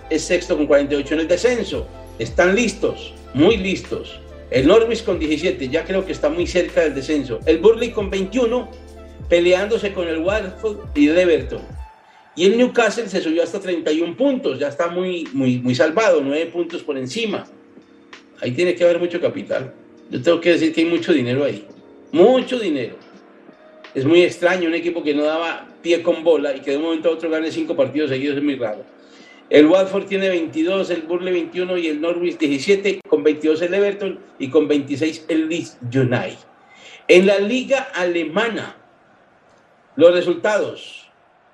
es 0.10 0.24
sexto 0.24 0.56
con 0.56 0.68
48 0.68 1.14
en 1.14 1.20
el 1.22 1.28
descenso. 1.28 1.88
Están 2.20 2.56
listos, 2.56 3.14
muy 3.34 3.58
listos. 3.58 4.20
El 4.52 4.68
Norwich 4.68 5.04
con 5.04 5.20
17, 5.20 5.70
ya 5.70 5.86
creo 5.86 6.06
que 6.06 6.12
está 6.12 6.30
muy 6.30 6.48
cerca 6.48 6.82
del 6.82 6.96
descenso. 6.96 7.40
El 7.46 7.60
Burley 7.60 7.92
con 7.92 8.10
21, 8.10 8.70
peleándose 9.28 9.94
con 9.94 10.08
el 10.08 10.20
Watford 10.20 10.78
y 10.96 11.08
el 11.08 11.18
Everton. 11.18 11.62
Y 12.36 12.46
el 12.46 12.58
Newcastle 12.58 13.08
se 13.10 13.22
subió 13.22 13.44
hasta 13.44 13.60
31 13.60 14.16
puntos, 14.16 14.60
ya 14.60 14.70
está 14.70 14.88
muy, 14.88 15.28
muy, 15.34 15.60
muy 15.60 15.76
salvado, 15.76 16.22
9 16.22 16.46
puntos 16.48 16.84
por 16.84 16.98
encima 16.98 17.46
ahí 18.42 18.52
tiene 18.52 18.76
que 18.76 18.84
haber 18.84 19.00
mucho 19.00 19.20
capital. 19.20 19.74
Yo 20.10 20.22
tengo 20.22 20.42
que 20.42 20.54
decir 20.54 20.74
que 20.74 20.82
hay 20.82 20.88
mucho 20.88 21.14
dinero 21.14 21.44
ahí. 21.44 21.66
Mucho 22.12 22.60
dinero. 22.60 22.96
Es 23.94 24.06
muy 24.06 24.22
extraño 24.22 24.68
un 24.68 24.76
equipo 24.76 25.04
que 25.04 25.14
no 25.14 25.24
daba 25.24 25.68
pie 25.82 26.02
con 26.02 26.24
bola 26.24 26.56
y 26.56 26.60
que 26.62 26.72
de 26.72 26.78
un 26.78 26.84
momento 26.84 27.10
a 27.10 27.14
otro 27.14 27.30
gane 27.30 27.52
cinco 27.52 27.76
partidos 27.76 28.10
seguidos, 28.10 28.38
es 28.38 28.44
muy 28.44 28.56
raro. 28.56 28.84
El 29.50 29.66
Watford 29.68 30.06
tiene 30.06 30.30
22, 30.30 30.90
el 30.92 31.02
Burley 31.04 31.34
21 31.34 31.78
y 31.78 31.88
el 31.88 32.02
Norwich 32.02 32.38
17, 32.38 33.02
con 33.08 33.24
22 33.24 33.62
el 33.64 33.74
Everton 33.74 34.20
y 34.38 34.50
con 34.50 34.68
26 34.68 35.26
el 35.28 35.50
Leeds 35.50 35.78
United. 35.82 36.38
En 37.08 37.26
la 37.26 37.40
liga 37.40 37.90
alemana, 37.96 38.78
los 39.96 40.14
resultados 40.14 41.10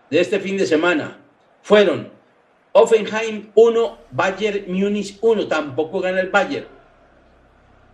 de 0.10 0.20
este 0.20 0.40
fin 0.40 0.58
de 0.58 0.66
semana 0.66 1.18
fueron 1.62 2.10
Offenheim 2.74 3.50
1, 3.56 3.98
Bayern 4.12 4.66
Múnich 4.68 5.18
1, 5.22 5.48
tampoco 5.48 6.02
gana 6.02 6.20
el 6.20 6.30
Bayern 6.30 6.76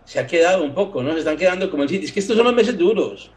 se 0.04 0.18
ha 0.18 0.26
quedado 0.26 0.64
un 0.64 0.74
poco, 0.74 1.02
¿no? 1.02 1.12
Se 1.12 1.20
están 1.20 1.36
quedando 1.36 1.70
como 1.70 1.82
el 1.82 1.88
City. 1.88 2.06
Es 2.06 2.12
que 2.12 2.20
estos 2.20 2.36
son 2.36 2.46
los 2.46 2.54
meses 2.54 2.76
duros. 2.76 3.30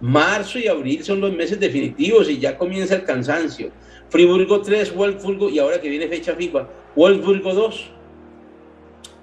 Marzo 0.00 0.58
y 0.58 0.66
abril 0.66 1.04
son 1.04 1.20
los 1.20 1.32
meses 1.32 1.58
definitivos 1.60 2.28
y 2.28 2.38
ya 2.38 2.56
comienza 2.56 2.94
el 2.94 3.04
cansancio. 3.04 3.70
Friburgo 4.10 4.60
3, 4.60 4.94
Wolfsburgo 4.94 5.48
y 5.48 5.60
ahora 5.60 5.80
que 5.80 5.88
viene 5.88 6.08
fecha 6.08 6.34
FIFA, 6.34 6.68
Wolfsburgo 6.96 7.54
2. 7.54 7.90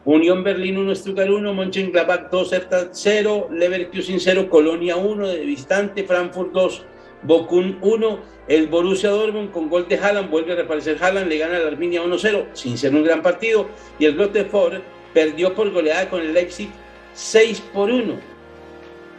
Unión 0.06 0.41
Berlín 0.41 0.77
1, 0.77 0.96
Stuttgart 0.96 1.29
1, 1.29 1.53
Mönchengladbach 1.53 2.29
2, 2.32 2.53
Hertha 2.53 2.89
0, 2.94 3.50
Leverkusen 3.51 4.22
0, 4.22 4.50
Colonia 4.50 4.96
1 4.96 5.27
de 5.27 5.39
visitante, 5.41 6.06
Frankfurt 6.06 6.53
2, 6.53 6.82
Bokun 7.24 7.77
1, 7.82 8.20
el 8.48 8.67
Borussia 8.67 9.10
Dortmund 9.10 9.51
con 9.51 9.70
gol 9.70 9.89
de 9.89 9.98
Haaland, 9.98 10.29
vuelve 10.29 10.53
a 10.53 10.56
reaparecer 10.56 10.98
Haaland, 11.01 11.27
le 11.27 11.38
gana 11.38 11.58
a 11.58 11.60
la 11.60 11.67
Arminia 11.67 12.01
1-0, 12.01 12.46
sin 12.53 12.77
ser 12.77 12.96
un 12.96 13.03
gran 13.03 13.22
partido, 13.22 13.67
y 14.00 14.06
el 14.06 14.15
Ford 14.50 14.75
perdió 15.13 15.53
por 15.53 15.70
goleada 15.72 16.10
con 16.10 16.22
el 16.22 16.34
Leipzig 16.34 16.70
6 17.13 17.62
por 17.74 17.91
1. 17.91 18.13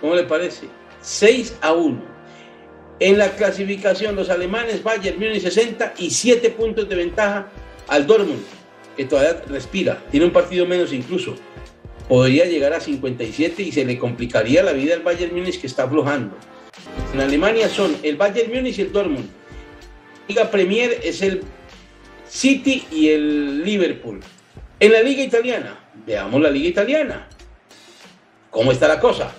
¿Cómo 0.00 0.14
le 0.14 0.22
parece? 0.22 0.68
6 1.02 1.58
a 1.60 1.74
1. 1.74 2.17
En 3.00 3.16
la 3.16 3.30
clasificación, 3.30 4.16
los 4.16 4.28
alemanes, 4.28 4.82
Bayern 4.82 5.18
Múnich 5.18 5.42
60 5.42 5.94
y 5.98 6.10
7 6.10 6.50
puntos 6.50 6.88
de 6.88 6.96
ventaja 6.96 7.48
al 7.86 8.06
Dortmund, 8.06 8.42
que 8.96 9.04
todavía 9.04 9.40
respira, 9.48 10.02
tiene 10.10 10.26
un 10.26 10.32
partido 10.32 10.66
menos 10.66 10.92
incluso. 10.92 11.36
Podría 12.08 12.46
llegar 12.46 12.72
a 12.72 12.80
57 12.80 13.62
y 13.62 13.70
se 13.70 13.84
le 13.84 13.98
complicaría 13.98 14.62
la 14.62 14.72
vida 14.72 14.94
al 14.94 15.02
Bayern 15.02 15.34
Múnich 15.34 15.60
que 15.60 15.66
está 15.66 15.84
aflojando. 15.84 16.36
En 17.14 17.20
Alemania 17.20 17.68
son 17.68 17.96
el 18.02 18.16
Bayern 18.16 18.52
Múnich 18.52 18.78
y 18.78 18.82
el 18.82 18.92
Dortmund. 18.92 19.28
Liga 20.26 20.50
Premier 20.50 21.00
es 21.02 21.22
el 21.22 21.42
City 22.28 22.86
y 22.90 23.10
el 23.10 23.64
Liverpool. 23.64 24.20
En 24.80 24.92
la 24.92 25.02
Liga 25.02 25.22
Italiana, 25.22 25.78
veamos 26.06 26.40
la 26.40 26.50
Liga 26.50 26.68
Italiana. 26.68 27.28
¿Cómo 28.50 28.72
está 28.72 28.88
la 28.88 28.98
cosa? 28.98 29.32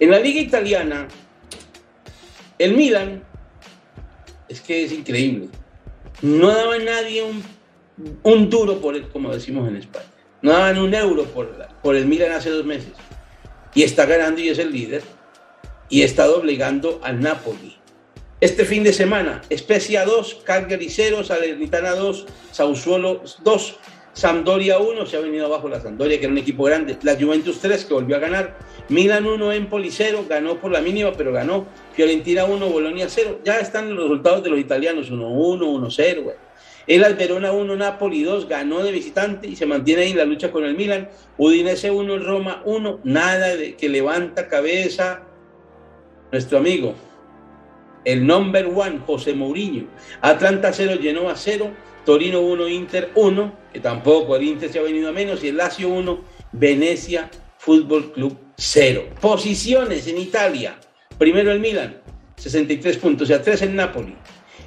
En 0.00 0.10
la 0.10 0.18
liga 0.18 0.40
italiana, 0.40 1.08
el 2.58 2.74
Milan, 2.74 3.24
es 4.48 4.60
que 4.60 4.84
es 4.84 4.92
increíble, 4.92 5.48
no 6.22 6.48
daba 6.48 6.78
nadie 6.78 7.22
un, 8.22 8.50
duro 8.50 8.80
por 8.80 8.96
él, 8.96 9.08
como 9.08 9.32
decimos 9.32 9.68
en 9.68 9.76
España. 9.76 10.06
No 10.42 10.52
daban 10.52 10.78
un 10.78 10.94
euro 10.94 11.24
por, 11.24 11.66
por 11.82 11.96
el 11.96 12.06
Milan 12.06 12.32
hace 12.32 12.50
dos 12.50 12.64
meses. 12.64 12.92
Y 13.74 13.82
está 13.82 14.06
ganando 14.06 14.40
y 14.40 14.48
es 14.48 14.58
el 14.58 14.72
líder. 14.72 15.02
Y 15.88 16.02
está 16.02 16.26
doblegando 16.26 17.00
al 17.02 17.20
Napoli. 17.20 17.76
Este 18.40 18.64
fin 18.64 18.84
de 18.84 18.92
semana, 18.92 19.42
Especia 19.50 20.04
2, 20.04 20.42
Cagliari 20.44 20.88
0, 20.88 21.24
Salernitana 21.24 21.90
2, 21.96 22.26
Sausuolo 22.52 23.22
2, 23.42 23.76
Sampdoria 24.18 24.80
1, 24.80 25.06
se 25.06 25.16
ha 25.16 25.20
venido 25.20 25.46
abajo 25.46 25.68
la 25.68 25.80
Sampdoria, 25.80 26.18
que 26.18 26.24
era 26.24 26.32
un 26.32 26.38
equipo 26.38 26.64
grande. 26.64 26.98
La 27.02 27.14
Juventus 27.14 27.60
3, 27.60 27.84
que 27.84 27.94
volvió 27.94 28.16
a 28.16 28.18
ganar. 28.18 28.58
Milan 28.88 29.24
1, 29.24 29.52
Empoli 29.52 29.92
0, 29.92 30.24
ganó 30.28 30.56
por 30.56 30.72
la 30.72 30.80
mínima, 30.80 31.12
pero 31.12 31.32
ganó. 31.32 31.66
Fiorentina 31.92 32.44
1, 32.44 32.68
Bolonia 32.68 33.06
0. 33.08 33.42
Ya 33.44 33.60
están 33.60 33.94
los 33.94 34.08
resultados 34.08 34.42
de 34.42 34.50
los 34.50 34.58
italianos, 34.58 35.12
1-1, 35.12 35.60
1-0, 35.60 36.34
El 36.88 37.04
Alberona 37.04 37.52
1, 37.52 37.76
Napoli 37.76 38.24
2, 38.24 38.48
ganó 38.48 38.82
de 38.82 38.90
visitante 38.90 39.46
y 39.46 39.54
se 39.54 39.66
mantiene 39.66 40.02
ahí 40.02 40.10
en 40.10 40.16
la 40.16 40.24
lucha 40.24 40.50
con 40.50 40.64
el 40.64 40.74
Milan. 40.74 41.08
Udinese 41.36 41.92
1, 41.92 42.18
Roma 42.18 42.62
1, 42.64 43.02
nada 43.04 43.54
de 43.54 43.76
que 43.76 43.88
levanta 43.88 44.48
cabeza 44.48 45.22
nuestro 46.32 46.58
amigo, 46.58 46.96
el 48.04 48.26
number 48.26 48.66
one, 48.66 49.00
José 49.06 49.34
Mourinho. 49.34 49.86
Atlanta 50.20 50.72
0, 50.72 50.98
Genoa 51.00 51.34
0, 51.36 51.70
Torino 52.04 52.40
1, 52.40 52.68
Inter 52.68 53.10
1, 53.14 53.52
que 53.72 53.80
tampoco 53.80 54.36
el 54.36 54.44
Inter 54.44 54.72
se 54.72 54.78
ha 54.78 54.82
venido 54.82 55.08
a 55.08 55.12
menos, 55.12 55.42
y 55.44 55.48
el 55.48 55.56
Lazio 55.56 55.88
1, 55.88 56.24
Venecia 56.52 57.30
Fútbol 57.58 58.12
Club 58.12 58.38
0. 58.56 59.10
Posiciones 59.20 60.06
en 60.06 60.18
Italia. 60.18 60.78
Primero 61.18 61.52
el 61.52 61.60
Milan, 61.60 62.00
63 62.36 62.96
puntos, 62.98 63.28
y 63.28 63.32
a 63.32 63.42
3 63.42 63.62
el 63.62 63.76
Napoli. 63.76 64.16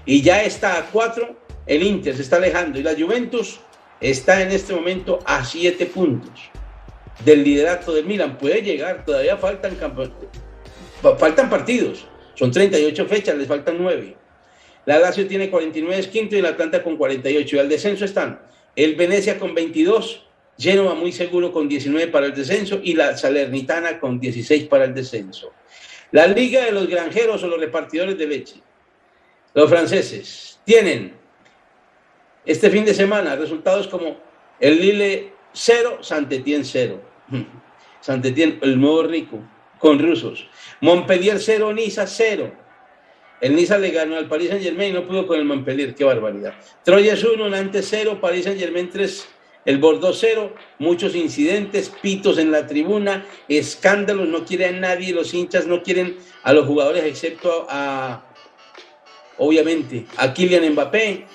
Y 0.05 0.21
ya 0.21 0.43
está 0.43 0.77
a 0.77 0.85
4 0.87 1.35
el 1.65 1.83
Inter, 1.83 2.15
se 2.15 2.21
está 2.21 2.37
alejando. 2.37 2.79
Y 2.79 2.83
la 2.83 2.93
Juventus 2.93 3.59
está 3.99 4.41
en 4.41 4.51
este 4.51 4.73
momento 4.73 5.19
a 5.25 5.43
7 5.45 5.85
puntos 5.87 6.51
del 7.23 7.43
liderato 7.43 7.93
del 7.93 8.05
Milan. 8.05 8.37
Puede 8.37 8.61
llegar, 8.61 9.05
todavía 9.05 9.37
faltan, 9.37 9.77
faltan 11.17 11.49
partidos. 11.49 12.07
Son 12.41 12.49
38 12.49 13.05
fechas, 13.05 13.37
les 13.37 13.47
faltan 13.47 13.77
9. 13.77 14.15
La 14.87 14.97
Lazio 14.97 15.27
tiene 15.27 15.51
49 15.51 15.99
es 15.99 16.07
quinto 16.07 16.35
y 16.35 16.39
el 16.39 16.47
Atlanta 16.47 16.81
con 16.81 16.97
48. 16.97 17.55
Y 17.55 17.59
al 17.59 17.69
descenso 17.69 18.03
están 18.03 18.41
el 18.75 18.95
Venecia 18.95 19.37
con 19.37 19.53
22, 19.53 20.25
Genova 20.57 20.95
muy 20.95 21.11
seguro 21.11 21.51
con 21.51 21.69
19 21.69 22.07
para 22.07 22.25
el 22.25 22.33
descenso 22.33 22.79
y 22.81 22.95
la 22.95 23.15
Salernitana 23.15 23.99
con 23.99 24.19
16 24.19 24.63
para 24.63 24.85
el 24.85 24.95
descenso. 24.95 25.53
La 26.09 26.25
Liga 26.25 26.65
de 26.65 26.71
los 26.71 26.87
Granjeros 26.87 27.43
o 27.43 27.47
los 27.47 27.59
repartidores 27.59 28.17
de 28.17 28.25
leche. 28.25 28.55
Los 29.53 29.69
franceses 29.69 30.59
tienen 30.65 31.13
este 32.43 32.71
fin 32.71 32.85
de 32.85 32.95
semana 32.95 33.35
resultados 33.35 33.87
como 33.87 34.17
el 34.59 34.81
Lille 34.81 35.31
0, 35.53 35.99
Santetien 36.01 36.65
0. 36.65 36.99
Santetien, 38.01 38.57
el 38.63 38.81
nuevo 38.81 39.03
rico, 39.03 39.39
con 39.81 39.99
rusos. 39.99 40.47
Montpellier 40.79 41.39
0, 41.39 41.73
Niza 41.73 42.05
0. 42.05 42.51
El 43.41 43.55
Niza 43.55 43.79
le 43.79 43.89
ganó 43.89 44.15
al 44.15 44.27
Paris 44.27 44.49
Saint 44.49 44.63
Germain 44.63 44.91
y 44.91 44.93
no 44.93 45.07
pudo 45.07 45.25
con 45.25 45.39
el 45.39 45.45
Montpellier. 45.45 45.95
Qué 45.95 46.03
barbaridad. 46.03 46.53
Troyes 46.85 47.23
1, 47.23 47.49
Nantes 47.49 47.87
0, 47.89 48.19
Paris 48.21 48.43
Saint 48.43 48.59
Germain 48.59 48.87
3, 48.91 49.27
el 49.65 49.79
Bordeaux 49.79 50.15
0. 50.17 50.53
Muchos 50.77 51.15
incidentes, 51.15 51.91
pitos 52.01 52.37
en 52.37 52.51
la 52.51 52.67
tribuna, 52.67 53.25
escándalos. 53.47 54.27
No 54.27 54.45
quiere 54.45 54.67
a 54.67 54.71
nadie, 54.71 55.11
los 55.11 55.33
hinchas 55.33 55.65
no 55.65 55.81
quieren 55.81 56.17
a 56.43 56.53
los 56.53 56.67
jugadores, 56.67 57.03
excepto 57.03 57.65
a, 57.67 58.23
obviamente, 59.39 60.05
a 60.17 60.31
Kylian 60.31 60.73
Mbappé. 60.73 61.25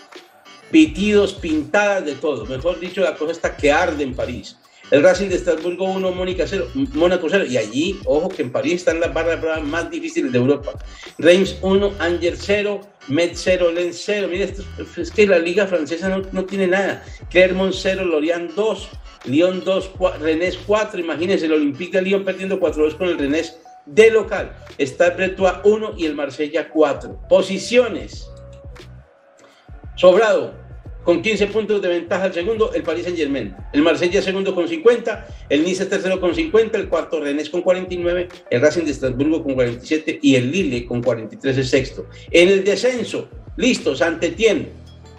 Pitidos, 0.71 1.35
pintadas 1.35 2.05
de 2.05 2.15
todo. 2.15 2.47
Mejor 2.47 2.79
dicho, 2.79 3.01
la 3.01 3.17
cosa 3.17 3.33
está 3.33 3.57
que 3.57 3.73
arde 3.73 4.05
en 4.05 4.15
París. 4.15 4.57
El 4.91 5.03
Racing 5.03 5.29
de 5.29 5.37
Estrasburgo 5.37 5.85
1, 5.85 6.13
Mónica 6.13 6.45
0, 6.47 6.69
Mónaco 6.95 7.27
0. 7.29 7.45
Y 7.47 7.57
allí, 7.57 7.99
ojo 8.05 8.29
que 8.29 8.43
en 8.43 8.53
París 8.53 8.75
están 8.75 9.01
las 9.01 9.13
barras 9.13 9.63
más 9.65 9.91
difíciles 9.91 10.31
de 10.31 10.39
Europa. 10.39 10.73
Reims 11.19 11.57
1, 11.61 11.95
Angers 11.99 12.41
0, 12.45 12.81
Metz 13.09 13.41
0, 13.43 13.73
Lens 13.73 14.01
0. 14.05 14.29
Mire, 14.31 14.45
esto, 14.45 14.63
es 14.97 15.11
que 15.11 15.27
la 15.27 15.41
liga 15.41 15.67
francesa 15.67 16.09
no, 16.09 16.45
tiene 16.45 16.69
nada. 16.69 17.05
Clermont 17.31 17.75
0, 17.75 18.05
Lorient 18.05 18.53
2, 18.53 18.89
Lyon 19.25 19.65
2, 19.65 19.91
Rennes 20.21 20.57
4. 20.65 21.01
Imagínense, 21.01 21.47
el 21.47 21.55
Olympique 21.55 21.99
de 21.99 22.03
Lyon 22.03 22.25
perdiendo 22.25 22.61
4-2 22.61 22.97
con 22.97 23.09
el 23.09 23.19
Rennes 23.19 23.59
de 23.87 24.11
local. 24.13 24.57
Está 24.79 25.11
Bretois 25.11 25.55
1 25.65 25.95
y 25.97 26.07
el 26.07 26.15
Marsella 26.15 26.69
4. 26.69 27.27
Posiciones. 27.29 28.31
Sobrado, 29.97 30.55
con 31.07 31.23
15 31.23 31.47
puntos 31.47 31.81
de 31.81 31.89
ventaja 31.89 32.25
al 32.25 32.35
segundo, 32.35 32.75
el 32.75 32.83
Paris 32.83 33.05
Saint 33.05 33.17
Germain. 33.17 33.55
El 33.73 33.83
Marsella 33.83 34.21
segundo 34.21 34.53
con 34.57 34.67
50, 34.67 35.27
el 35.49 35.65
Nice 35.65 35.87
tercero 35.87 36.21
con 36.21 36.35
50, 36.35 36.77
el 36.77 36.89
cuarto 36.89 37.21
Rennes 37.21 37.49
con 37.49 37.63
49, 37.63 38.29
el 38.51 38.61
Racing 38.61 38.83
de 38.83 38.91
Estrasburgo 38.91 39.45
con 39.45 39.55
47 39.55 40.19
y 40.21 40.35
el 40.35 40.51
Lille 40.51 40.85
con 40.85 41.01
43 41.01 41.59
es 41.59 41.71
sexto. 41.71 42.07
En 42.33 42.49
el 42.49 42.65
descenso, 42.65 43.29
listo, 43.57 43.95
Saint-Étienne 43.95 44.71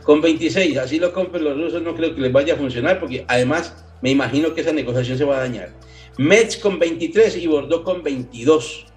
con 0.03 0.19
26, 0.19 0.77
así 0.77 0.99
lo 0.99 1.13
compren 1.13 1.45
los 1.45 1.57
rusos, 1.57 1.81
no 1.81 1.95
creo 1.95 2.13
que 2.13 2.19
les 2.19 2.33
vaya 2.33 2.55
a 2.55 2.57
funcionar 2.57 2.99
porque 2.99 3.23
además 3.29 3.85
me 4.01 4.11
imagino 4.11 4.53
que 4.53 4.61
esa 4.61 4.73
negociación 4.73 5.17
se 5.17 5.23
va 5.23 5.37
a 5.37 5.39
dañar. 5.39 5.69
Metz 6.17 6.57
con 6.57 6.79
23 6.79 7.37
y 7.37 7.47
Bordeaux 7.47 7.85
con 7.85 8.03
22 8.03 8.87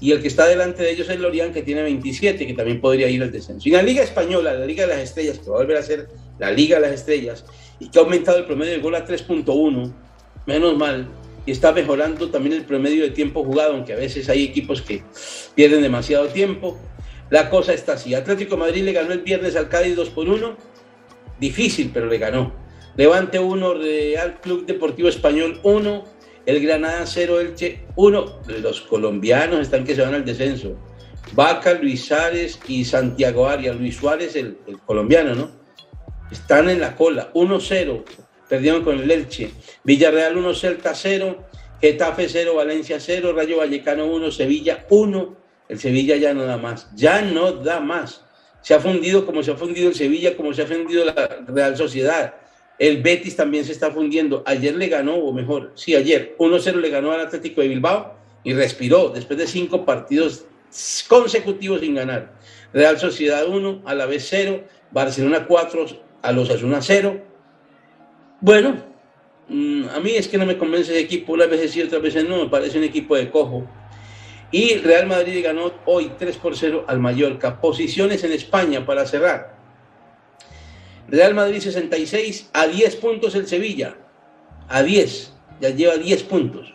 y 0.00 0.12
el 0.12 0.22
que 0.22 0.28
está 0.28 0.46
delante 0.46 0.82
de 0.82 0.92
ellos 0.92 1.08
es 1.08 1.18
Lorient, 1.18 1.52
que 1.52 1.62
tiene 1.62 1.82
27, 1.82 2.46
que 2.46 2.54
también 2.54 2.80
podría 2.80 3.08
ir 3.08 3.22
al 3.22 3.32
descenso. 3.32 3.68
Y 3.68 3.72
la 3.72 3.82
Liga 3.82 4.02
Española, 4.02 4.54
la 4.54 4.64
Liga 4.64 4.86
de 4.86 4.94
las 4.94 5.02
Estrellas, 5.02 5.38
que 5.38 5.50
va 5.50 5.56
a 5.56 5.60
volver 5.60 5.76
a 5.76 5.82
ser 5.82 6.08
la 6.38 6.50
Liga 6.52 6.76
de 6.76 6.82
las 6.82 6.92
Estrellas, 6.92 7.44
y 7.80 7.88
que 7.88 7.98
ha 7.98 8.02
aumentado 8.02 8.38
el 8.38 8.44
promedio 8.44 8.72
de 8.72 8.78
gol 8.78 8.94
a 8.94 9.04
3.1, 9.04 9.92
menos 10.46 10.76
mal, 10.76 11.08
y 11.46 11.50
está 11.50 11.72
mejorando 11.72 12.30
también 12.30 12.54
el 12.54 12.64
promedio 12.64 13.02
de 13.02 13.10
tiempo 13.10 13.42
jugado, 13.42 13.74
aunque 13.74 13.92
a 13.92 13.96
veces 13.96 14.28
hay 14.28 14.44
equipos 14.44 14.82
que 14.82 15.02
pierden 15.54 15.82
demasiado 15.82 16.28
tiempo. 16.28 16.78
La 17.30 17.50
cosa 17.50 17.72
está 17.72 17.94
así. 17.94 18.14
Atlético 18.14 18.56
Madrid 18.56 18.82
le 18.82 18.92
ganó 18.92 19.12
el 19.12 19.20
viernes 19.20 19.56
al 19.56 19.68
Cádiz 19.68 19.96
2 19.96 20.10
por 20.10 20.28
1. 20.28 20.56
Difícil, 21.40 21.90
pero 21.92 22.06
le 22.06 22.18
ganó. 22.18 22.52
Levante 22.96 23.38
1, 23.38 23.74
Real 23.74 24.40
Club 24.40 24.66
Deportivo 24.66 25.08
Español 25.08 25.60
1 25.62 26.17
el 26.48 26.62
Granada 26.62 27.04
0, 27.04 27.40
Elche 27.40 27.80
1. 27.94 28.40
Los 28.62 28.80
colombianos 28.80 29.60
están 29.60 29.84
que 29.84 29.94
se 29.94 30.00
van 30.00 30.14
al 30.14 30.24
descenso. 30.24 30.78
Vaca, 31.34 31.74
Luis 31.74 32.06
Suárez 32.06 32.58
y 32.66 32.86
Santiago 32.86 33.46
Arias. 33.46 33.76
Luis 33.76 33.96
Suárez, 33.96 34.34
el, 34.34 34.56
colombiano, 34.86 35.34
¿no? 35.34 35.50
Están 36.30 36.70
en 36.70 36.80
la 36.80 36.96
cola. 36.96 37.30
1-0. 37.34 38.02
Perdieron 38.48 38.82
con 38.82 38.98
el 38.98 39.10
Elche. 39.10 39.50
Villarreal 39.84 40.38
1, 40.38 40.54
Celta 40.54 40.94
0. 40.94 41.44
Getafe 41.82 42.30
0, 42.30 42.54
Valencia 42.54 42.98
0. 42.98 43.34
Rayo 43.34 43.58
Vallecano 43.58 44.06
1, 44.06 44.30
Sevilla 44.30 44.86
1. 44.88 45.36
El 45.68 45.78
Sevilla 45.78 46.16
ya 46.16 46.32
no 46.32 46.44
da 46.44 46.56
más. 46.56 46.88
Ya 46.96 47.20
no 47.20 47.52
da 47.52 47.78
más. 47.80 48.24
Se 48.62 48.72
ha 48.72 48.80
fundido 48.80 49.26
como 49.26 49.42
se 49.42 49.50
ha 49.50 49.56
fundido 49.56 49.90
el 49.90 49.94
Sevilla, 49.94 50.34
como 50.34 50.54
se 50.54 50.62
ha 50.62 50.66
fundido 50.66 51.04
la 51.04 51.44
Real 51.46 51.76
Sociedad. 51.76 52.36
El 52.78 53.02
Betis 53.02 53.34
también 53.34 53.64
se 53.64 53.72
está 53.72 53.90
fundiendo. 53.90 54.42
Ayer 54.46 54.74
le 54.76 54.88
ganó, 54.88 55.16
o 55.16 55.32
mejor, 55.32 55.72
sí, 55.74 55.94
ayer 55.94 56.36
1-0 56.38 56.74
le 56.76 56.90
ganó 56.90 57.12
al 57.12 57.20
Atlético 57.20 57.60
de 57.60 57.68
Bilbao 57.68 58.14
y 58.44 58.52
respiró 58.52 59.10
después 59.10 59.38
de 59.38 59.46
cinco 59.46 59.84
partidos 59.84 60.44
consecutivos 61.08 61.80
sin 61.80 61.94
ganar. 61.94 62.32
Real 62.72 62.98
Sociedad 62.98 63.46
1, 63.46 63.82
a 63.84 63.94
la 63.94 64.06
vez 64.06 64.26
0, 64.28 64.64
Barcelona 64.92 65.46
4, 65.46 65.86
a 66.22 66.32
los 66.32 66.50
Asuna 66.50 66.80
0. 66.80 67.20
Bueno, 68.40 68.76
mm, 69.48 69.88
a 69.88 70.00
mí 70.00 70.10
es 70.12 70.28
que 70.28 70.38
no 70.38 70.46
me 70.46 70.56
convence 70.56 70.92
ese 70.92 71.00
equipo, 71.00 71.32
unas 71.32 71.50
veces 71.50 71.72
sí, 71.72 71.82
otras 71.82 72.02
veces 72.02 72.28
no, 72.28 72.44
me 72.44 72.48
parece 72.48 72.78
un 72.78 72.84
equipo 72.84 73.16
de 73.16 73.30
cojo. 73.30 73.66
Y 74.50 74.76
Real 74.76 75.06
Madrid 75.06 75.44
ganó 75.44 75.72
hoy 75.84 76.12
3 76.18 76.36
por 76.38 76.56
0 76.56 76.84
al 76.88 77.00
Mallorca. 77.00 77.60
Posiciones 77.60 78.24
en 78.24 78.32
España 78.32 78.86
para 78.86 79.04
cerrar. 79.04 79.57
Real 81.08 81.34
Madrid 81.34 81.60
66, 81.60 82.50
a 82.52 82.66
10 82.66 82.96
puntos 82.96 83.34
el 83.34 83.46
Sevilla, 83.46 83.96
a 84.68 84.82
10, 84.82 85.32
ya 85.60 85.70
lleva 85.70 85.96
10 85.96 86.22
puntos 86.24 86.74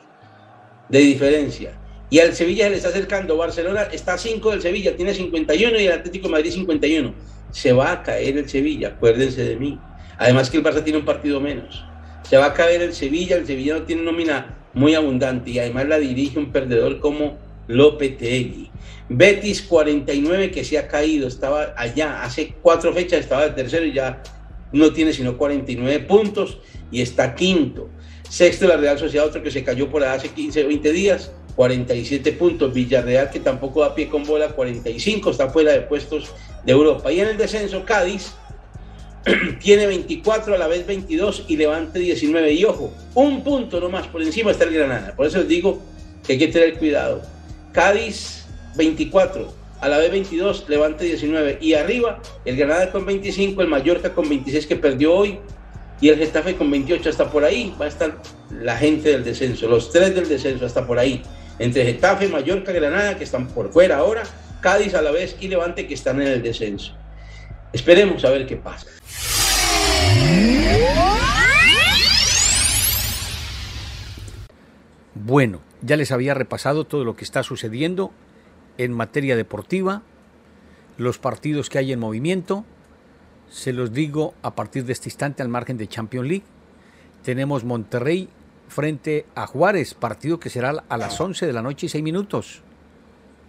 de 0.89 0.99
diferencia. 0.99 1.77
Y 2.09 2.19
al 2.19 2.33
Sevilla 2.33 2.65
se 2.65 2.71
le 2.71 2.75
está 2.77 2.89
acercando, 2.89 3.37
Barcelona 3.37 3.83
está 3.91 4.13
a 4.13 4.17
5 4.17 4.51
del 4.51 4.61
Sevilla, 4.61 4.95
tiene 4.95 5.13
51 5.13 5.79
y 5.79 5.85
el 5.85 5.91
Atlético 5.91 6.29
Madrid 6.29 6.51
51. 6.51 7.13
Se 7.51 7.73
va 7.73 7.91
a 7.91 8.03
caer 8.03 8.37
el 8.37 8.49
Sevilla, 8.49 8.89
acuérdense 8.89 9.43
de 9.43 9.55
mí. 9.55 9.79
Además 10.17 10.49
que 10.49 10.57
el 10.57 10.63
Barça 10.63 10.83
tiene 10.83 10.99
un 10.99 11.05
partido 11.05 11.39
menos. 11.39 11.83
Se 12.23 12.37
va 12.37 12.47
a 12.47 12.53
caer 12.53 12.81
el 12.81 12.93
Sevilla, 12.93 13.35
el 13.35 13.45
Sevilla 13.45 13.75
no 13.75 13.83
tiene 13.83 14.03
nómina 14.03 14.57
muy 14.73 14.95
abundante 14.95 15.51
y 15.51 15.59
además 15.59 15.87
la 15.87 15.99
dirige 15.99 16.39
un 16.39 16.51
perdedor 16.51 16.99
como 16.99 17.37
Lopetegui. 17.67 18.69
Betis 19.09 19.61
49 19.61 20.51
que 20.51 20.63
se 20.63 20.77
ha 20.77 20.87
caído, 20.87 21.27
estaba 21.27 21.73
allá 21.77 22.23
hace 22.23 22.55
cuatro 22.61 22.93
fechas, 22.93 23.19
estaba 23.19 23.43
de 23.43 23.51
tercero 23.51 23.85
y 23.85 23.93
ya 23.93 24.23
no 24.71 24.91
tiene 24.91 25.13
sino 25.13 25.37
49 25.37 25.99
puntos 26.01 26.57
y 26.91 27.01
está 27.01 27.35
quinto. 27.35 27.89
Sexto 28.29 28.67
la 28.67 28.77
Real 28.77 28.97
Sociedad, 28.97 29.27
otro 29.27 29.43
que 29.43 29.51
se 29.51 29.63
cayó 29.63 29.89
por 29.89 30.03
hace 30.03 30.29
15 30.29 30.65
o 30.65 30.67
20 30.67 30.91
días, 30.91 31.31
47 31.55 32.31
puntos. 32.33 32.73
Villarreal 32.73 33.29
que 33.29 33.39
tampoco 33.39 33.81
da 33.81 33.93
pie 33.93 34.09
con 34.09 34.23
bola, 34.23 34.49
45, 34.49 35.29
está 35.29 35.49
fuera 35.49 35.73
de 35.73 35.81
puestos 35.81 36.31
de 36.65 36.71
Europa. 36.71 37.11
Y 37.11 37.19
en 37.19 37.27
el 37.27 37.37
descenso, 37.37 37.85
Cádiz 37.85 38.33
tiene 39.59 39.85
24, 39.85 40.55
a 40.55 40.57
la 40.57 40.67
vez 40.67 40.87
22 40.87 41.45
y 41.47 41.57
Levante 41.57 41.99
19. 41.99 42.53
Y 42.53 42.65
ojo, 42.65 42.91
un 43.13 43.43
punto 43.43 43.79
nomás 43.79 44.07
por 44.07 44.23
encima 44.23 44.51
está 44.51 44.63
el 44.63 44.73
Granada. 44.73 45.15
Por 45.15 45.27
eso 45.27 45.39
les 45.39 45.47
digo 45.47 45.81
que 46.25 46.33
hay 46.33 46.39
que 46.39 46.47
tener 46.47 46.77
cuidado. 46.79 47.21
Cádiz 47.73 48.45
24, 48.75 49.51
a 49.81 49.89
la 49.89 49.97
vez 49.97 50.11
22, 50.11 50.69
Levante 50.69 51.05
19 51.05 51.57
y 51.59 51.73
arriba 51.73 52.21
el 52.45 52.55
Granada 52.55 52.91
con 52.91 53.03
25, 53.05 53.61
el 53.63 53.67
Mallorca 53.67 54.13
con 54.13 54.29
26 54.29 54.67
que 54.67 54.75
perdió 54.75 55.13
hoy 55.15 55.39
y 55.99 56.09
el 56.09 56.17
Getafe 56.17 56.55
con 56.55 56.69
28 56.69 57.09
hasta 57.09 57.31
por 57.31 57.43
ahí 57.43 57.73
va 57.81 57.85
a 57.85 57.87
estar 57.87 58.21
la 58.51 58.77
gente 58.77 59.09
del 59.09 59.23
descenso, 59.23 59.67
los 59.67 59.91
tres 59.91 60.13
del 60.13 60.29
descenso 60.29 60.67
hasta 60.67 60.85
por 60.85 60.99
ahí, 60.99 61.23
entre 61.57 61.83
Getafe, 61.83 62.27
Mallorca, 62.27 62.71
Granada 62.71 63.17
que 63.17 63.23
están 63.23 63.47
por 63.47 63.71
fuera 63.71 63.97
ahora, 63.97 64.23
Cádiz 64.61 64.93
a 64.93 65.01
la 65.01 65.11
vez 65.11 65.35
y 65.39 65.47
Levante 65.47 65.87
que 65.87 65.95
están 65.95 66.21
en 66.21 66.27
el 66.27 66.43
descenso. 66.43 66.95
Esperemos 67.73 68.23
a 68.23 68.29
ver 68.29 68.45
qué 68.45 68.55
pasa. 68.55 68.85
Bueno, 75.15 75.61
ya 75.83 75.97
les 75.97 76.11
había 76.11 76.33
repasado 76.33 76.85
todo 76.85 77.03
lo 77.03 77.15
que 77.15 77.23
está 77.23 77.43
sucediendo 77.43 78.11
en 78.77 78.93
materia 78.93 79.35
deportiva, 79.35 80.01
los 80.97 81.19
partidos 81.19 81.69
que 81.69 81.77
hay 81.77 81.91
en 81.91 81.99
movimiento. 81.99 82.65
Se 83.49 83.73
los 83.73 83.93
digo 83.93 84.33
a 84.41 84.55
partir 84.55 84.85
de 84.85 84.93
este 84.93 85.09
instante 85.09 85.43
al 85.43 85.49
margen 85.49 85.77
de 85.77 85.87
Champions 85.87 86.27
League. 86.27 86.45
Tenemos 87.23 87.63
Monterrey 87.63 88.29
frente 88.67 89.25
a 89.35 89.45
Juárez, 89.45 89.93
partido 89.93 90.39
que 90.39 90.49
será 90.49 90.83
a 90.87 90.97
las 90.97 91.19
11 91.19 91.45
de 91.45 91.53
la 91.53 91.61
noche 91.61 91.85
y 91.85 91.89
6 91.89 92.03
minutos. 92.03 92.61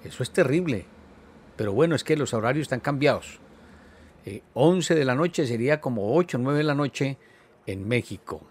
Eso 0.04 0.22
es 0.22 0.30
terrible. 0.30 0.84
Pero 1.56 1.72
bueno, 1.72 1.94
es 1.94 2.04
que 2.04 2.16
los 2.16 2.34
horarios 2.34 2.64
están 2.64 2.80
cambiados. 2.80 3.38
11 4.54 4.92
eh, 4.92 4.96
de 4.96 5.04
la 5.04 5.14
noche 5.14 5.46
sería 5.46 5.80
como 5.80 6.14
8 6.16 6.36
o 6.36 6.40
9 6.40 6.58
de 6.58 6.64
la 6.64 6.74
noche 6.74 7.18
en 7.66 7.86
México. 7.86 8.42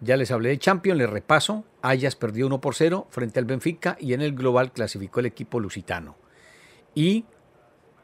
Ya 0.00 0.16
les 0.16 0.30
hablé 0.30 0.50
de 0.50 0.58
Champions, 0.58 0.98
les 0.98 1.08
repaso. 1.08 1.64
Ayas 1.82 2.16
perdió 2.16 2.46
1 2.46 2.60
por 2.60 2.74
0 2.74 3.06
frente 3.10 3.38
al 3.38 3.46
Benfica 3.46 3.96
y 3.98 4.12
en 4.12 4.20
el 4.20 4.34
global 4.34 4.72
clasificó 4.72 5.20
el 5.20 5.26
equipo 5.26 5.60
lusitano. 5.60 6.16
Y 6.94 7.24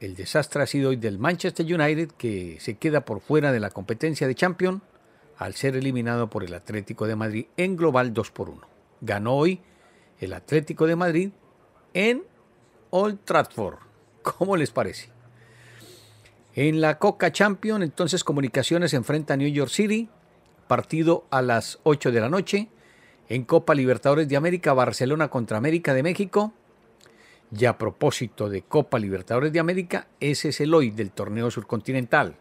el 0.01 0.17
desastre 0.17 0.63
ha 0.63 0.67
sido 0.67 0.91
hoy 0.91 0.97
del 0.97 1.19
Manchester 1.19 1.65
United 1.65 2.13
que 2.13 2.59
se 2.61 2.77
queda 2.77 3.05
por 3.05 3.21
fuera 3.21 3.53
de 3.53 3.61
la 3.61 3.71
competencia 3.71 4.27
de 4.27 4.35
Champions 4.35 4.83
al 5.37 5.55
ser 5.55 5.77
eliminado 5.77 6.31
por 6.31 6.45
el 6.45 6.55
Atlético 6.55 7.07
de 7.07 7.17
Madrid 7.17 7.47
en 7.57 7.77
global 7.77 8.13
2 8.13 8.31
por 8.31 8.49
1. 8.49 8.61
Ganó 9.01 9.35
hoy 9.35 9.61
el 10.19 10.33
Atlético 10.33 10.87
de 10.87 10.97
Madrid 10.97 11.31
en 11.95 12.25
Old 12.91 13.21
Trafford. 13.25 13.79
¿Cómo 14.23 14.57
les 14.57 14.71
parece? 14.71 15.11
En 16.55 16.81
la 16.81 16.99
Coca 16.99 17.33
Champions, 17.33 17.83
entonces 17.83 18.25
Comunicaciones 18.25 18.95
enfrenta 18.95 19.35
a 19.35 19.37
New 19.37 19.49
York 19.49 19.71
City, 19.71 20.09
partido 20.73 21.27
a 21.29 21.43
las 21.43 21.81
8 21.83 22.13
de 22.13 22.21
la 22.23 22.31
noche. 22.31 22.69
En 23.29 23.45
Copa 23.45 23.75
Libertadores 23.75 24.27
de 24.27 24.39
América, 24.39 24.73
Barcelona 24.73 25.29
contra 25.29 25.59
América 25.59 25.93
de 25.93 26.03
México. 26.03 26.55
Y 27.55 27.67
a 27.67 27.77
propósito 27.77 28.49
de 28.49 28.63
Copa 28.63 28.99
Libertadores 28.99 29.53
de 29.53 29.61
América, 29.61 30.07
ese 30.19 30.49
es 30.49 30.63
el 30.63 30.73
hoy 30.73 30.91
del 30.91 31.11
torneo 31.11 31.51
surcontinental. 31.51 32.37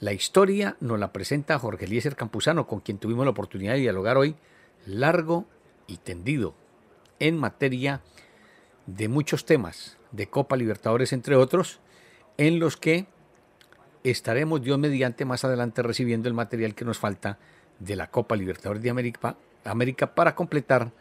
La 0.00 0.12
historia 0.12 0.76
nos 0.80 1.00
la 1.00 1.14
presenta 1.14 1.58
Jorge 1.58 1.86
Eliezer 1.86 2.14
Campuzano, 2.14 2.66
con 2.66 2.80
quien 2.80 2.98
tuvimos 2.98 3.24
la 3.24 3.30
oportunidad 3.30 3.72
de 3.72 3.80
dialogar 3.80 4.18
hoy 4.18 4.36
largo 4.84 5.46
y 5.86 5.96
tendido 5.96 6.52
en 7.20 7.38
materia 7.38 8.02
de 8.84 9.08
muchos 9.08 9.46
temas, 9.46 9.96
de 10.12 10.28
Copa 10.28 10.58
Libertadores 10.58 11.14
entre 11.14 11.36
otros, 11.36 11.80
en 12.36 12.58
los 12.58 12.76
que 12.76 13.06
estaremos 14.04 14.62
Dios 14.62 14.78
mediante 14.78 15.24
más 15.24 15.44
adelante 15.44 15.82
recibiendo 15.82 16.28
el 16.28 16.34
material 16.34 16.74
que 16.74 16.84
nos 16.84 16.98
falta 16.98 17.38
de 17.78 17.96
la 17.96 18.10
Copa 18.10 18.36
Libertadores 18.36 18.82
de 18.82 18.90
América, 18.90 20.14
para 20.14 20.34
completar 20.34 20.92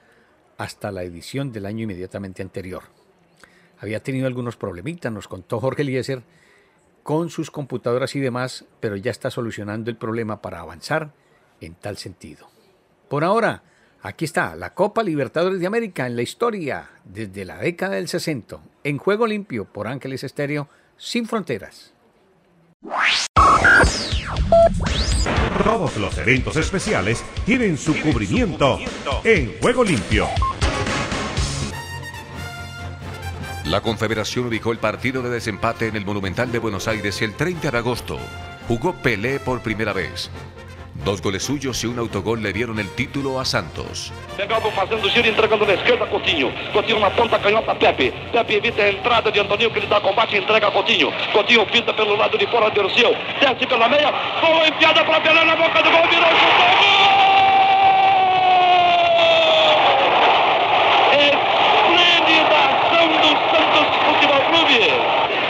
hasta 0.58 0.92
la 0.92 1.04
edición 1.04 1.52
del 1.52 1.66
año 1.66 1.84
inmediatamente 1.84 2.42
anterior. 2.42 2.84
Había 3.80 4.04
tenido 4.04 4.28
algunos 4.28 4.58
problemitas, 4.58 5.12
nos 5.12 5.28
contó 5.28 5.60
Jorge 5.60 5.84
Eliezer, 5.84 6.24
con 7.04 7.30
sus 7.30 7.50
computadoras 7.50 8.16
y 8.16 8.20
demás, 8.20 8.66
pero 8.80 8.96
ya 8.96 9.12
está 9.12 9.32
solucionando 9.32 9.90
el 9.90 9.98
problema 9.98 10.42
para 10.42 10.60
avanzar 10.60 11.12
en 11.62 11.76
tal 11.76 11.98
sentido. 11.98 12.50
Por 13.08 13.24
ahora, 13.24 13.64
aquí 14.02 14.26
está 14.26 14.56
la 14.56 14.74
Copa 14.74 15.02
Libertadores 15.02 15.60
de 15.60 15.68
América 15.68 16.06
en 16.06 16.16
la 16.16 16.22
historia 16.22 16.90
desde 17.06 17.46
la 17.46 17.58
década 17.58 17.96
del 17.96 18.08
60, 18.08 18.60
en 18.84 18.98
juego 18.98 19.28
limpio 19.28 19.66
por 19.66 19.88
Ángeles 19.88 20.24
Estéreo, 20.24 20.70
sin 20.98 21.26
fronteras. 21.26 21.94
Todos 25.64 25.98
los 25.98 26.18
eventos 26.18 26.56
especiales 26.56 27.24
tienen 27.46 27.78
su 27.78 28.00
cubrimiento 28.02 28.80
en 29.24 29.60
Juego 29.62 29.84
Limpio. 29.84 30.28
La 33.66 33.82
Confederación 33.82 34.48
ubicó 34.48 34.72
el 34.72 34.80
partido 34.80 35.22
de 35.22 35.30
desempate 35.30 35.88
en 35.88 35.96
el 35.96 36.06
Monumental 36.06 36.52
de 36.52 36.60
Buenos 36.60 36.88
Aires 36.88 37.22
el 37.22 37.36
30 37.36 37.70
de 37.72 37.78
agosto. 37.78 38.18
Jugó 38.68 38.94
Pelé 38.94 39.40
por 39.40 39.62
primera 39.62 39.94
vez. 39.94 40.32
Dos 41.04 41.22
goles 41.22 41.44
suyos 41.44 41.84
y 41.84 41.88
un 41.88 41.98
autogol 41.98 42.44
le 42.44 42.52
dieron 42.52 42.78
el 42.78 42.90
título 42.90 43.40
a 43.40 43.46
Santos. 43.46 44.12
Pegado 44.36 44.70
fazendo 44.72 45.10
giro, 45.10 45.28
entregando 45.28 45.66
na 45.66 45.74
esquerda 45.74 46.06
Coutinho. 46.06 46.52
Coutinho 46.74 47.00
na 47.00 47.10
ponta 47.10 47.40
canhota 47.40 47.74
Pepe. 47.74 48.14
Pepe 48.32 48.58
evita 48.58 48.84
a 48.84 48.90
entrada 48.90 49.32
de 49.32 49.40
Antoninho 49.40 49.72
que 49.72 49.80
ele 49.80 49.88
dá 49.88 50.02
combate 50.02 50.36
e 50.36 50.40
entrega 50.40 50.68
a 50.68 50.72
Coutinho. 50.72 51.12
Coutinho 51.32 51.66
pinta 51.68 51.94
pelo 51.94 52.16
lado 52.16 52.38
de 52.38 52.46
fora, 52.48 52.70
Derceu. 52.70 53.16
Desce 53.40 53.66
pela 53.66 53.88
meia. 53.88 54.12
Boa 54.42 54.68
enfiada 54.68 55.04
para 55.06 55.22
Pelé 55.22 55.46
na 55.46 55.56
boca 55.56 55.82
do 55.82 55.90
gol. 55.90 56.08
Virou, 56.10 56.30
chutou. 56.30 57.10
Santos 63.52 63.88
Futebol 64.06 64.42
Clube. 64.52 64.80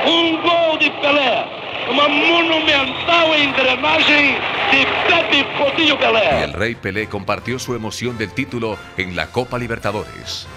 Um 0.07 0.37
gol 0.41 0.77
de 0.77 0.89
Pelé. 1.01 1.45
Uma 1.89 2.07
monumental 2.07 3.35
engrenagem 3.35 4.37
Pelé. 5.97 6.43
El 6.43 6.53
Rey 6.53 6.75
Pelé 6.75 7.07
compartió 7.07 7.59
su 7.59 7.75
emoción 7.75 8.17
del 8.17 8.31
título 8.31 8.77
en 8.97 9.15
la 9.15 9.27
Copa 9.27 9.57
Libertadores. 9.57 10.47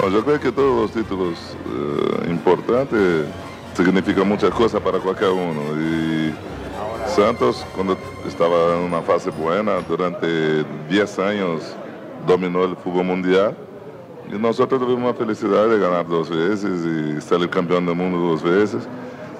No, 0.00 0.08
yo 0.08 0.24
creo 0.24 0.40
que 0.40 0.52
todos 0.52 0.82
los 0.82 0.92
títulos 0.92 1.38
eh, 1.66 2.30
importantes 2.30 3.26
significan 3.74 4.28
muchas 4.28 4.50
cosas 4.50 4.80
para 4.80 4.98
cualquier 4.98 5.30
uno. 5.30 5.62
Y 5.80 6.32
Santos, 7.08 7.66
cuando 7.74 7.96
estaba 8.26 8.76
en 8.76 8.80
una 8.84 9.02
fase 9.02 9.30
buena, 9.30 9.80
durante 9.88 10.64
10 10.88 11.18
años 11.18 11.62
dominó 12.26 12.64
el 12.64 12.76
fútbol 12.76 13.04
mundial. 13.04 13.56
Y 14.32 14.38
nosotros 14.38 14.80
tuvimos 14.80 15.12
la 15.12 15.18
felicidad 15.18 15.68
de 15.68 15.78
ganar 15.78 16.06
dos 16.06 16.30
veces 16.30 16.86
y 16.86 17.20
salir 17.20 17.50
campeón 17.50 17.84
del 17.84 17.96
mundo 17.96 18.18
dos 18.18 18.42
veces. 18.42 18.88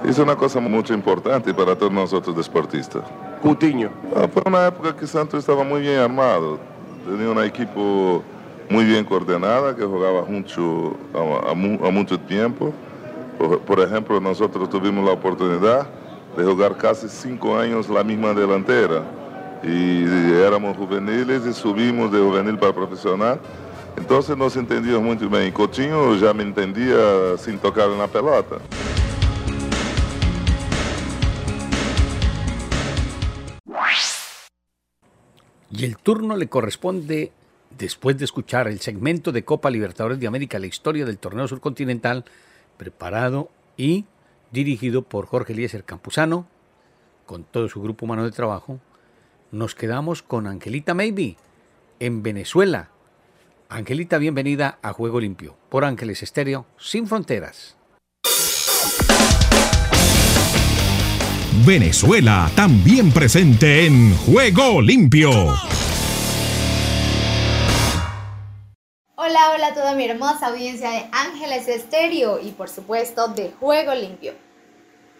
Isso 0.04 0.20
é 0.20 0.24
uma 0.24 0.36
coisa 0.36 0.60
muito 0.60 0.92
importante 0.92 1.52
para 1.52 1.76
todos 1.76 1.94
nós 1.94 2.12
outros 2.12 2.34
desportistas. 2.34 3.02
Coutinho. 3.40 3.90
Ah, 4.14 4.28
Foi 4.28 4.42
uma 4.46 4.60
época 4.60 4.92
que 4.92 5.06
Santos 5.06 5.38
estava 5.40 5.62
muito 5.64 5.84
bem 5.84 5.96
armado. 5.96 6.58
Tinha 7.04 7.30
uma 7.30 7.46
equipe 7.46 7.70
muito 8.68 8.88
bem 8.92 9.04
coordenada, 9.04 9.72
que 9.74 9.80
jogava 9.80 10.24
junto 10.28 10.96
há, 11.14 11.50
há 11.50 11.54
mu- 11.54 11.80
há 11.86 11.90
muito 11.90 12.18
tempo. 12.18 12.74
Por, 13.38 13.58
por 13.60 13.78
exemplo, 13.78 14.20
nós 14.20 14.38
tivemos 14.70 15.08
a 15.08 15.12
oportunidade 15.12 15.88
de 16.36 16.42
jogar 16.44 16.70
quase 16.74 17.08
cinco 17.08 17.52
anos 17.52 17.88
na 17.88 18.02
mesma 18.02 18.34
delantera. 18.34 19.04
E 19.64 20.04
éramos 20.44 20.76
juveniles 20.76 21.44
e 21.46 21.52
subimos 21.54 22.10
de 22.10 22.18
juvenil 22.18 22.58
para 22.58 22.72
profissional. 22.72 23.38
Então 23.96 24.20
nós 24.36 24.56
entendíamos 24.56 25.04
muito 25.04 25.28
bem. 25.30 25.52
Coutinho 25.52 26.18
já 26.18 26.34
me 26.34 26.42
entendia 26.42 26.96
sem 27.38 27.56
tocar 27.56 27.88
na 27.90 28.08
pelota. 28.08 28.60
Y 35.74 35.86
el 35.86 35.96
turno 35.96 36.36
le 36.36 36.48
corresponde, 36.48 37.32
después 37.78 38.18
de 38.18 38.26
escuchar 38.26 38.68
el 38.68 38.80
segmento 38.80 39.32
de 39.32 39.44
Copa 39.44 39.70
Libertadores 39.70 40.20
de 40.20 40.26
América, 40.26 40.58
la 40.58 40.66
historia 40.66 41.06
del 41.06 41.18
torneo 41.18 41.48
surcontinental, 41.48 42.26
preparado 42.76 43.48
y 43.78 44.04
dirigido 44.50 45.00
por 45.00 45.24
Jorge 45.24 45.54
Eliezer 45.54 45.84
Campuzano, 45.84 46.46
con 47.24 47.44
todo 47.44 47.70
su 47.70 47.80
grupo 47.80 48.04
humano 48.04 48.24
de 48.24 48.32
trabajo, 48.32 48.80
nos 49.50 49.74
quedamos 49.74 50.22
con 50.22 50.46
Angelita 50.46 50.92
Maybe 50.92 51.36
en 52.00 52.22
Venezuela. 52.22 52.90
Angelita, 53.70 54.18
bienvenida 54.18 54.78
a 54.82 54.92
Juego 54.92 55.20
Limpio 55.20 55.56
por 55.70 55.86
Ángeles 55.86 56.22
Estéreo, 56.22 56.66
sin 56.76 57.06
fronteras. 57.06 57.78
Venezuela 61.64 62.50
también 62.56 63.12
presente 63.12 63.86
en 63.86 64.16
Juego 64.16 64.80
Limpio. 64.82 65.30
Hola, 69.14 69.50
hola 69.54 69.68
a 69.68 69.74
toda 69.74 69.94
mi 69.94 70.04
hermosa 70.04 70.48
audiencia 70.48 70.90
de 70.90 71.04
Ángeles 71.12 71.68
Estéreo 71.68 72.40
y 72.40 72.50
por 72.50 72.68
supuesto 72.68 73.28
de 73.28 73.52
Juego 73.60 73.94
Limpio. 73.94 74.34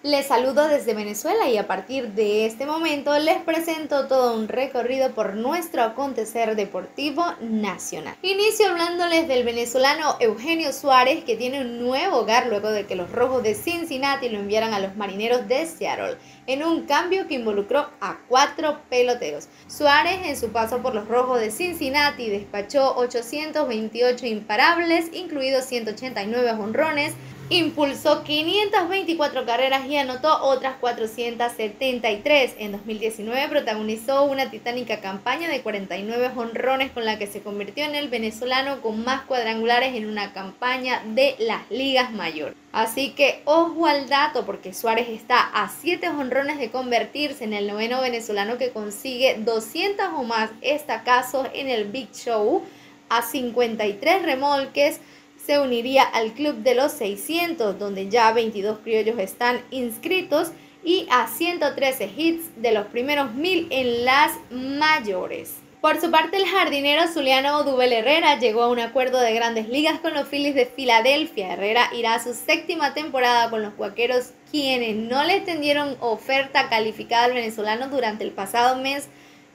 Les 0.04 0.26
saludo 0.26 0.66
desde 0.66 0.94
Venezuela 0.94 1.48
y 1.48 1.56
a 1.58 1.68
partir 1.68 2.08
de 2.14 2.44
este 2.44 2.66
momento 2.66 3.16
les 3.20 3.40
presento 3.42 4.08
todo 4.08 4.34
un 4.34 4.48
recorrido 4.48 5.12
por 5.12 5.36
nuestro 5.36 5.84
acontecer 5.84 6.56
deportivo 6.56 7.24
nacional. 7.40 8.16
Inicio 8.20 8.68
hablándoles 8.68 9.28
del 9.28 9.44
venezolano 9.44 10.16
Eugenio 10.18 10.72
Suárez 10.72 11.22
que 11.22 11.36
tiene 11.36 11.60
un 11.60 11.78
nuevo 11.78 12.16
hogar 12.16 12.48
luego 12.48 12.72
de 12.72 12.84
que 12.84 12.96
los 12.96 13.12
rojos 13.12 13.44
de 13.44 13.54
Cincinnati 13.54 14.28
lo 14.28 14.40
enviaran 14.40 14.74
a 14.74 14.80
los 14.80 14.96
marineros 14.96 15.46
de 15.46 15.66
Seattle 15.66 16.16
en 16.48 16.64
un 16.64 16.82
cambio 16.82 17.28
que 17.28 17.34
involucró 17.34 17.88
a 18.00 18.18
cuatro 18.28 18.80
peloteros. 18.90 19.46
Suárez 19.68 20.26
en 20.26 20.36
su 20.36 20.50
paso 20.50 20.82
por 20.82 20.96
los 20.96 21.06
rojos 21.06 21.38
de 21.38 21.52
Cincinnati 21.52 22.28
despachó 22.28 22.96
828 22.96 24.26
imparables, 24.26 25.10
incluidos 25.12 25.66
189 25.66 26.50
honrones, 26.60 27.14
impulsó 27.50 28.22
524 28.24 29.44
carreras 29.44 29.86
y 29.86 29.96
anotó 29.96 30.42
otras 30.42 30.76
473. 30.80 32.54
En 32.58 32.72
2019 32.72 33.48
protagonizó 33.48 34.24
una 34.24 34.50
titánica 34.50 35.00
campaña 35.00 35.48
de 35.48 35.60
49 35.60 36.30
honrones 36.36 36.90
con 36.92 37.04
la 37.04 37.18
que 37.18 37.26
se 37.26 37.42
convirtió 37.42 37.84
en 37.84 37.94
el 37.94 38.08
venezolano 38.08 38.80
con 38.80 39.04
más 39.04 39.22
cuadrangulares 39.22 39.94
en 39.94 40.06
una 40.06 40.32
campaña 40.32 41.02
de 41.06 41.36
las 41.38 41.70
ligas 41.70 42.12
mayores. 42.12 42.56
Así 42.72 43.10
que 43.10 43.42
ojo 43.44 43.86
al 43.86 44.08
dato 44.08 44.46
porque 44.46 44.72
Suárez 44.72 45.08
está 45.08 45.40
a 45.40 45.68
7 45.68 46.08
honrones 46.08 46.58
de 46.58 46.70
convertirse 46.70 47.44
en 47.44 47.52
el 47.52 47.66
noveno 47.66 48.00
venezolano 48.00 48.56
que 48.56 48.70
consigue 48.70 49.36
200 49.38 50.06
o 50.16 50.24
más 50.24 50.50
estacazos 50.62 51.48
en 51.52 51.68
el 51.68 51.84
Big 51.84 52.12
Show, 52.12 52.62
a 53.10 53.20
53 53.20 54.22
remolques 54.22 55.00
se 55.44 55.58
uniría 55.58 56.02
al 56.02 56.32
club 56.32 56.56
de 56.56 56.74
los 56.74 56.92
600, 56.92 57.78
donde 57.78 58.08
ya 58.08 58.32
22 58.32 58.78
criollos 58.78 59.18
están 59.18 59.60
inscritos 59.70 60.52
y 60.84 61.06
a 61.10 61.26
113 61.28 62.10
hits 62.16 62.44
de 62.56 62.72
los 62.72 62.86
primeros 62.86 63.34
mil 63.34 63.66
en 63.70 64.04
las 64.04 64.32
mayores. 64.50 65.54
Por 65.80 66.00
su 66.00 66.12
parte, 66.12 66.36
el 66.36 66.46
jardinero 66.46 67.08
zuliano 67.08 67.64
Dubel 67.64 67.92
Herrera 67.92 68.38
llegó 68.38 68.62
a 68.62 68.68
un 68.68 68.78
acuerdo 68.78 69.18
de 69.20 69.34
grandes 69.34 69.68
ligas 69.68 69.98
con 69.98 70.14
los 70.14 70.28
Phillies 70.28 70.54
de 70.54 70.66
Filadelfia. 70.66 71.54
Herrera 71.54 71.90
irá 71.92 72.14
a 72.14 72.22
su 72.22 72.34
séptima 72.34 72.94
temporada 72.94 73.50
con 73.50 73.62
los 73.62 73.74
Cuaqueros, 73.74 74.30
quienes 74.52 74.94
no 74.94 75.24
le 75.24 75.38
extendieron 75.38 75.96
oferta 75.98 76.68
calificada 76.68 77.24
al 77.24 77.34
venezolano 77.34 77.88
durante 77.88 78.22
el 78.22 78.30
pasado 78.30 78.80
mes 78.80 79.08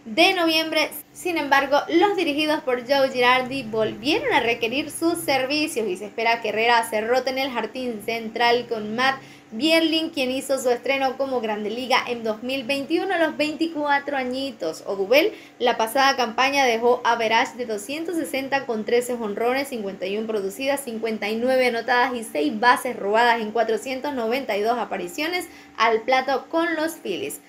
de 0.08 0.34
noviembre. 0.34 0.90
Sin 1.12 1.38
embargo, 1.38 1.80
los 1.90 2.16
dirigidos 2.16 2.62
por 2.62 2.88
Joe 2.88 3.10
Girardi 3.10 3.64
volvieron 3.64 4.34
a 4.34 4.40
requerir 4.40 4.90
sus 4.90 5.18
servicios 5.20 5.86
y 5.88 5.98
se 5.98 6.06
espera 6.06 6.42
que 6.42 6.50
Herrera 6.50 6.90
se 6.90 7.02
rote 7.02 7.32
en 7.32 7.40
el 7.40 7.52
jardín 7.52 8.02
central 8.06 8.68
con 8.68 8.96
Matt 8.96 9.20
Bierling, 9.52 10.10
quien 10.10 10.32
hizo 10.32 10.60
su 10.60 10.70
estreno 10.70 11.18
como 11.18 11.42
Grande 11.42 11.70
Liga 11.70 11.98
en 12.08 12.24
2021 12.24 13.14
a 13.14 13.18
los 13.18 13.36
24 13.36 14.16
añitos. 14.16 14.84
Odubel, 14.86 15.34
la 15.60 15.76
pasada 15.76 16.16
campaña 16.16 16.64
dejó 16.66 17.02
a 17.04 17.16
Verage 17.18 17.58
de 17.58 17.66
260 17.66 18.66
con 18.66 18.86
13 18.86 19.14
honrones, 19.14 19.70
51 19.70 20.26
producidas, 20.26 20.82
59 20.82 21.68
anotadas 21.68 22.14
y 22.16 22.24
6 22.24 22.60
bases 22.60 22.96
robadas 22.96 23.42
en 23.42 23.52
492 23.52 24.78
apariciones 24.78 25.48
al 25.76 26.02
plato 26.02 26.48
con 26.50 26.76
los 26.76 26.94
Phillies 26.94 27.42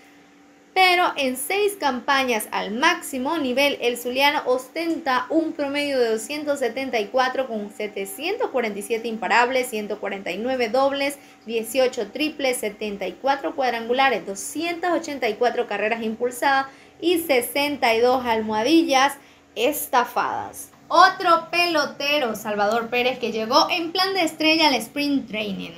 pero 0.79 1.13
en 1.17 1.37
seis 1.37 1.77
campañas 1.77 2.47
al 2.53 2.71
máximo 2.71 3.37
nivel, 3.37 3.79
el 3.81 3.99
Zuliano 3.99 4.43
ostenta 4.47 5.27
un 5.29 5.53
promedio 5.53 5.99
de 5.99 6.11
274 6.11 7.49
con 7.49 7.69
747 7.69 9.09
imparables, 9.09 9.71
149 9.71 10.69
dobles, 10.69 11.19
18 11.47 12.13
triples, 12.13 12.59
74 12.59 13.57
cuadrangulares, 13.57 14.25
284 14.25 15.67
carreras 15.67 16.01
impulsadas 16.01 16.67
y 17.01 17.19
62 17.19 18.25
almohadillas 18.25 19.15
estafadas. 19.57 20.71
Otro 20.87 21.49
pelotero, 21.51 22.37
Salvador 22.37 22.89
Pérez, 22.89 23.19
que 23.19 23.33
llegó 23.33 23.69
en 23.69 23.91
plan 23.91 24.15
de 24.15 24.23
estrella 24.23 24.69
al 24.69 24.75
sprint 24.77 25.29
training. 25.29 25.73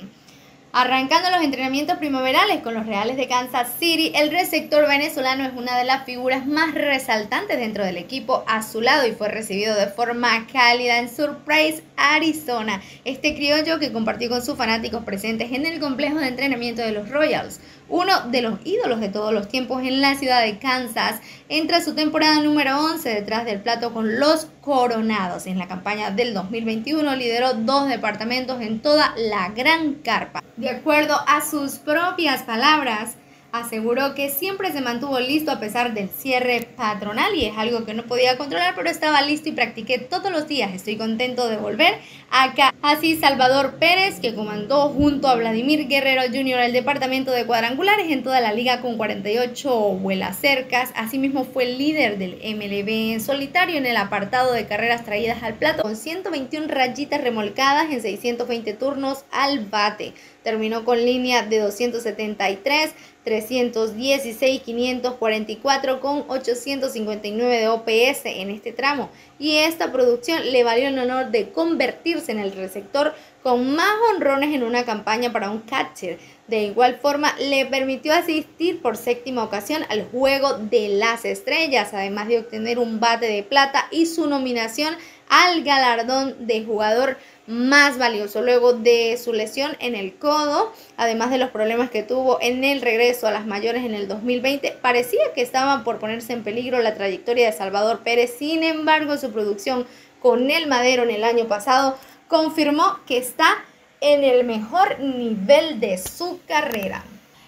Arrancando 0.73 1.29
los 1.31 1.41
entrenamientos 1.41 1.97
primaverales 1.97 2.61
con 2.61 2.73
los 2.73 2.85
Reales 2.85 3.17
de 3.17 3.27
Kansas 3.27 3.73
City, 3.77 4.13
el 4.15 4.31
receptor 4.31 4.87
venezolano 4.87 5.43
es 5.43 5.51
una 5.53 5.77
de 5.77 5.83
las 5.83 6.05
figuras 6.05 6.47
más 6.47 6.73
resaltantes 6.73 7.59
dentro 7.59 7.83
del 7.83 7.97
equipo 7.97 8.45
azulado 8.47 9.05
y 9.05 9.11
fue 9.11 9.27
recibido 9.27 9.75
de 9.75 9.87
forma 9.87 10.47
cálida 10.47 10.99
en 10.99 11.09
Surprise, 11.09 11.83
Arizona. 11.97 12.81
Este 13.03 13.35
criollo 13.35 13.79
que 13.79 13.91
compartió 13.91 14.29
con 14.29 14.45
sus 14.45 14.55
fanáticos 14.55 15.03
presentes 15.03 15.51
en 15.51 15.65
el 15.65 15.81
complejo 15.81 16.19
de 16.19 16.29
entrenamiento 16.29 16.81
de 16.81 16.93
los 16.93 17.09
Royals 17.09 17.59
uno 17.91 18.29
de 18.29 18.41
los 18.41 18.59
ídolos 18.63 18.99
de 18.99 19.09
todos 19.09 19.33
los 19.33 19.49
tiempos 19.49 19.83
en 19.83 20.01
la 20.01 20.15
ciudad 20.15 20.41
de 20.41 20.57
Kansas, 20.57 21.19
entra 21.49 21.81
su 21.81 21.93
temporada 21.93 22.41
número 22.41 22.79
11 22.79 23.09
detrás 23.09 23.45
del 23.45 23.61
plato 23.61 23.93
con 23.93 24.19
los 24.19 24.47
Coronados. 24.61 25.45
En 25.45 25.59
la 25.59 25.67
campaña 25.67 26.09
del 26.09 26.33
2021 26.33 27.15
lideró 27.15 27.53
dos 27.53 27.89
departamentos 27.89 28.61
en 28.61 28.79
toda 28.81 29.13
la 29.17 29.49
gran 29.49 29.95
carpa. 29.95 30.41
De 30.55 30.69
acuerdo 30.69 31.15
a 31.27 31.41
sus 31.41 31.73
propias 31.73 32.43
palabras, 32.43 33.15
aseguró 33.51 34.15
que 34.15 34.29
siempre 34.29 34.71
se 34.71 34.81
mantuvo 34.81 35.19
listo 35.19 35.51
a 35.51 35.59
pesar 35.59 35.93
del 35.93 36.09
cierre 36.09 36.67
patronal 36.75 37.35
y 37.35 37.45
es 37.45 37.57
algo 37.57 37.85
que 37.85 37.93
no 37.93 38.03
podía 38.03 38.37
controlar, 38.37 38.75
pero 38.75 38.89
estaba 38.89 39.21
listo 39.21 39.49
y 39.49 39.53
practiqué 39.53 39.99
todos 39.99 40.31
los 40.31 40.47
días. 40.47 40.73
Estoy 40.73 40.97
contento 40.97 41.47
de 41.49 41.57
volver 41.57 41.95
acá. 42.29 42.73
Así 42.81 43.15
Salvador 43.15 43.75
Pérez, 43.75 44.19
que 44.19 44.33
comandó 44.33 44.89
junto 44.89 45.27
a 45.27 45.35
Vladimir 45.35 45.87
Guerrero 45.87 46.23
Jr. 46.23 46.59
el 46.61 46.73
departamento 46.73 47.31
de 47.31 47.45
cuadrangulares 47.45 48.09
en 48.09 48.23
toda 48.23 48.41
la 48.41 48.53
liga 48.53 48.81
con 48.81 48.97
48 48.97 49.69
vuelas 49.95 50.37
cercas. 50.37 50.91
Asimismo 50.95 51.43
fue 51.43 51.65
el 51.65 51.77
líder 51.77 52.17
del 52.17 52.35
MLB 52.35 53.13
en 53.13 53.21
solitario 53.21 53.77
en 53.77 53.85
el 53.85 53.97
apartado 53.97 54.53
de 54.53 54.65
carreras 54.65 55.05
traídas 55.05 55.43
al 55.43 55.55
plato 55.55 55.83
con 55.83 55.95
121 55.95 56.67
rayitas 56.67 57.21
remolcadas 57.21 57.91
en 57.91 58.01
620 58.01 58.73
turnos 58.73 59.25
al 59.31 59.65
bate. 59.65 60.13
Terminó 60.43 60.85
con 60.85 61.05
línea 61.05 61.43
de 61.43 61.59
273 61.59 62.95
316, 63.23 64.61
544 64.61 65.99
con 65.99 66.25
859 66.27 67.57
de 67.57 67.67
OPS 67.67 68.25
en 68.25 68.49
este 68.49 68.71
tramo. 68.71 69.09
Y 69.37 69.57
esta 69.57 69.91
producción 69.91 70.51
le 70.51 70.63
valió 70.63 70.87
el 70.87 70.97
honor 70.97 71.31
de 71.31 71.51
convertirse 71.51 72.31
en 72.31 72.39
el 72.39 72.51
receptor 72.53 73.13
con 73.43 73.75
más 73.75 73.93
honrones 74.11 74.53
en 74.53 74.63
una 74.63 74.83
campaña 74.85 75.31
para 75.31 75.49
un 75.49 75.59
catcher. 75.59 76.19
De 76.47 76.63
igual 76.63 76.99
forma, 77.01 77.33
le 77.39 77.65
permitió 77.65 78.13
asistir 78.13 78.81
por 78.81 78.97
séptima 78.97 79.43
ocasión 79.43 79.83
al 79.89 80.05
Juego 80.09 80.57
de 80.57 80.89
las 80.89 81.25
Estrellas, 81.25 81.93
además 81.93 82.27
de 82.27 82.39
obtener 82.39 82.77
un 82.77 82.99
bate 82.99 83.27
de 83.27 83.43
plata 83.43 83.87
y 83.91 84.05
su 84.05 84.27
nominación 84.27 84.95
al 85.29 85.63
galardón 85.63 86.45
de 86.45 86.63
jugador 86.63 87.17
más 87.47 87.97
valioso 87.97 88.41
luego 88.41 88.73
de 88.73 89.17
su 89.17 89.33
lesión 89.33 89.75
en 89.79 89.95
el 89.95 90.15
codo, 90.15 90.71
además 90.97 91.31
de 91.31 91.37
los 91.37 91.49
problemas 91.49 91.89
que 91.89 92.03
tuvo 92.03 92.39
en 92.41 92.63
el 92.63 92.81
regreso 92.81 93.27
a 93.27 93.31
las 93.31 93.45
mayores 93.45 93.83
en 93.83 93.93
el 93.93 94.07
2020, 94.07 94.77
parecía 94.81 95.33
que 95.33 95.41
estaba 95.41 95.83
por 95.83 95.99
ponerse 95.99 96.33
en 96.33 96.43
peligro 96.43 96.79
la 96.81 96.95
trayectoria 96.95 97.47
de 97.47 97.57
Salvador 97.57 97.99
Pérez, 98.03 98.35
sin 98.37 98.63
embargo 98.63 99.17
su 99.17 99.31
producción 99.31 99.85
con 100.21 100.51
el 100.51 100.67
Madero 100.67 101.03
en 101.03 101.11
el 101.11 101.23
año 101.23 101.47
pasado 101.47 101.97
confirmó 102.27 102.99
que 103.05 103.17
está 103.17 103.65
en 103.99 104.23
el 104.23 104.45
mejor 104.45 104.99
nivel 104.99 105.79
de 105.79 105.97
su 105.97 106.39
carrera. 106.47 107.03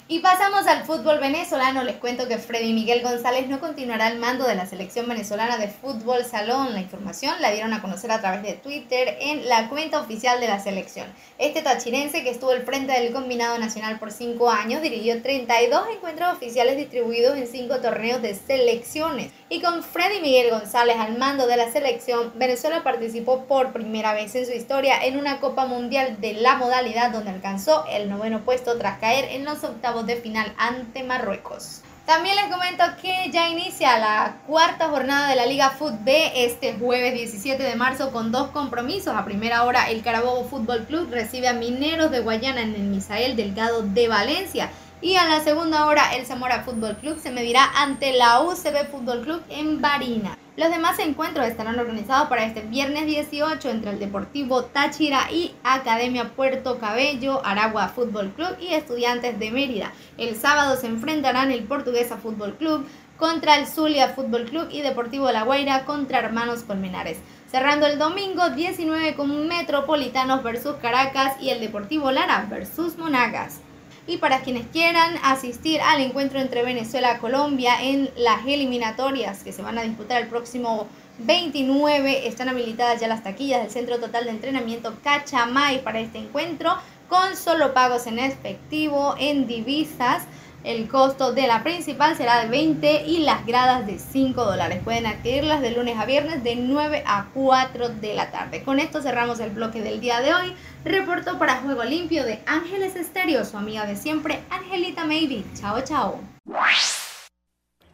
Y 0.10 0.20
pasamos 0.20 0.68
al 0.68 0.84
fútbol 0.84 1.20
venezolano. 1.20 1.82
Les 1.82 1.96
cuento 1.96 2.28
que 2.28 2.38
Freddy 2.38 2.74
Miguel 2.74 3.02
González 3.02 3.48
no 3.48 3.62
continuará 3.62 4.08
al 4.08 4.18
mando 4.18 4.46
de 4.46 4.54
la 4.54 4.66
selección 4.66 5.08
venezolana 5.08 5.58
de 5.58 5.70
fútbol 5.70 6.26
salón. 6.26 6.74
La 6.74 6.82
información 6.82 7.34
la 7.40 7.52
dieron 7.52 7.72
a 7.72 7.82
conocer 7.82 8.12
a 8.12 8.20
través 8.20 8.44
de 8.44 8.52
Twitter 8.52 9.18
en 9.22 9.48
la 9.48 9.70
cuenta 9.70 10.02
oficial 10.02 10.42
de 10.42 10.50
la 10.50 10.60
selección. 10.60 11.08
Este 11.38 11.62
tachirense 11.62 12.22
que 12.22 12.32
estuvo 12.32 12.52
al 12.52 12.64
frente 12.64 12.92
del 12.92 13.14
combinado 13.14 13.58
nacional 13.58 13.98
por 13.98 14.12
cinco 14.12 14.50
años 14.52 14.82
dirigió 14.82 15.22
32 15.22 15.86
encuentros 15.96 16.34
oficiales 16.34 16.76
distribuidos 16.76 17.38
en 17.38 17.48
cinco 17.48 17.78
torneos 17.78 18.22
de 18.22 18.36
selecciones. 18.36 19.32
Y 19.48 19.62
con 19.62 19.84
Freddy 19.84 20.20
Miguel 20.20 20.50
González 20.50 20.98
al 21.00 21.18
mando 21.18 21.48
de 21.48 21.56
la 21.56 21.72
selección, 21.72 22.34
Venezuela 22.36 22.84
participó 22.84 23.46
por 23.46 23.72
primera 23.72 24.14
vez 24.14 24.36
en 24.36 24.46
su 24.46 24.52
historia 24.52 25.02
en 25.06 25.18
una 25.18 25.40
Copa 25.40 25.66
Mundial 25.66 26.20
de 26.20 26.34
la 26.34 26.56
modalidad 26.56 27.12
donde 27.12 27.32
alcanzó 27.32 27.86
el 27.90 28.10
noveno 28.10 28.44
puesto 28.44 28.78
tras 28.78 29.00
caer 29.00 29.30
en 29.32 29.46
los 29.46 29.64
octavos 29.64 29.93
de 30.02 30.16
final 30.16 30.52
ante 30.58 31.04
Marruecos. 31.04 31.84
También 32.06 32.36
les 32.36 32.54
comento 32.54 32.84
que 33.02 33.30
ya 33.32 33.48
inicia 33.48 33.98
la 33.98 34.38
cuarta 34.46 34.90
jornada 34.90 35.30
de 35.30 35.38
la 35.38 35.46
Liga 35.46 35.74
B 36.04 36.32
este 36.36 36.74
jueves 36.74 37.14
17 37.14 37.64
de 37.64 37.76
marzo 37.76 38.12
con 38.12 38.32
dos 38.32 38.50
compromisos. 38.50 39.16
A 39.16 39.24
primera 39.24 39.64
hora 39.64 39.90
el 39.90 40.02
Carabobo 40.02 40.44
Fútbol 40.44 40.86
Club 40.86 41.10
recibe 41.12 41.48
a 41.48 41.54
Mineros 41.54 42.12
de 42.12 42.20
Guayana 42.20 42.62
en 42.62 42.76
el 42.76 42.84
Misael 42.84 43.38
Delgado 43.38 43.84
de 43.84 44.10
Valencia. 44.10 44.70
Y 45.04 45.18
a 45.18 45.26
la 45.26 45.42
segunda 45.42 45.86
hora 45.86 46.16
el 46.16 46.26
Zamora 46.26 46.64
Fútbol 46.64 46.96
Club 46.96 47.20
se 47.20 47.30
medirá 47.30 47.70
ante 47.76 48.14
la 48.14 48.40
UCB 48.40 48.90
Fútbol 48.90 49.20
Club 49.24 49.42
en 49.50 49.82
Barina. 49.82 50.38
Los 50.56 50.70
demás 50.70 50.98
encuentros 51.00 51.46
estarán 51.46 51.78
organizados 51.78 52.30
para 52.30 52.46
este 52.46 52.62
viernes 52.62 53.06
18 53.06 53.70
entre 53.70 53.92
el 53.92 54.00
Deportivo 54.00 54.64
Táchira 54.64 55.30
y 55.30 55.54
Academia 55.66 56.30
Puerto 56.30 56.80
Cabello, 56.80 57.46
Aragua 57.46 57.90
Fútbol 57.90 58.32
Club 58.32 58.56
y 58.62 58.76
Estudiantes 58.76 59.38
de 59.38 59.52
Mérida. 59.52 59.92
El 60.18 60.38
sábado 60.38 60.78
se 60.78 60.88
enfrentarán 60.88 61.52
el 61.52 61.66
Portuguesa 61.66 62.16
Fútbol 62.16 62.56
Club 62.56 62.88
contra 63.18 63.58
el 63.58 63.68
Zulia 63.68 64.08
Fútbol 64.08 64.46
Club 64.46 64.70
y 64.72 64.84
Deportivo 64.84 65.30
La 65.34 65.44
Guaira 65.44 65.84
contra 65.84 66.20
Hermanos 66.20 66.64
Colmenares. 66.64 67.18
Cerrando 67.52 67.88
el 67.88 68.00
domingo 68.00 68.52
19 68.52 69.16
con 69.16 69.50
Metropolitanos 69.50 70.44
versus 70.44 70.76
Caracas 70.76 71.36
y 71.42 71.50
el 71.50 71.60
Deportivo 71.60 72.10
Lara 72.10 72.48
versus 72.50 72.98
Monagas. 72.98 73.60
Y 74.06 74.18
para 74.18 74.42
quienes 74.42 74.68
quieran 74.68 75.16
asistir 75.24 75.80
al 75.82 76.02
encuentro 76.02 76.40
entre 76.40 76.64
Venezuela 76.64 77.16
y 77.16 77.20
Colombia 77.20 77.82
en 77.82 78.10
las 78.18 78.46
eliminatorias 78.46 79.44
que 79.44 79.54
se 79.54 79.62
van 79.62 79.78
a 79.78 79.84
disputar 79.84 80.22
el 80.22 80.28
próximo 80.28 80.88
29, 81.20 82.28
están 82.28 82.50
habilitadas 82.50 83.00
ya 83.00 83.08
las 83.08 83.24
taquillas 83.24 83.62
del 83.62 83.72
Centro 83.72 84.00
Total 84.00 84.26
de 84.26 84.32
Entrenamiento 84.32 84.94
Cachamay 85.04 85.84
para 85.84 86.02
este 86.02 86.18
encuentro 86.18 86.76
con 87.08 87.38
solo 87.38 87.74
pagos 87.74 88.08
en 88.08 88.20
efectivo, 88.20 89.16
en 89.20 89.48
divisas 89.48 90.24
el 90.64 90.88
costo 90.88 91.34
de 91.34 91.48
la 91.48 91.64
principal 91.64 92.16
será 92.16 92.42
de 92.42 92.50
20 92.50 93.06
y 93.06 93.20
las 93.20 93.46
gradas 93.46 93.86
de 93.86 94.00
5 94.00 94.46
dólares. 94.46 94.82
Pueden 94.84 95.06
adquirirlas 95.06 95.62
de 95.62 95.72
lunes 95.72 95.98
a 95.98 96.06
viernes 96.06 96.44
de 96.44 96.56
9 96.56 97.04
a 97.06 97.28
4 97.34 97.90
de 97.90 98.14
la 98.14 98.32
tarde. 98.32 98.64
Con 98.64 98.80
esto 98.80 99.02
cerramos 99.02 99.40
el 99.40 99.52
bloque 99.52 99.82
del 99.82 100.00
día 100.00 100.22
de 100.22 100.34
hoy. 100.34 100.54
Reporto 100.86 101.38
para 101.38 101.58
Juego 101.58 101.84
Limpio 101.84 102.24
de 102.24 102.42
Ángeles 102.46 102.96
Estéreo, 102.96 103.46
su 103.46 103.58
amiga 103.58 103.86
de 103.86 103.96
siempre, 103.96 104.42
Angelita 104.50 105.06
Maybe. 105.06 105.44
Chao, 105.54 105.82
chao. 105.82 106.20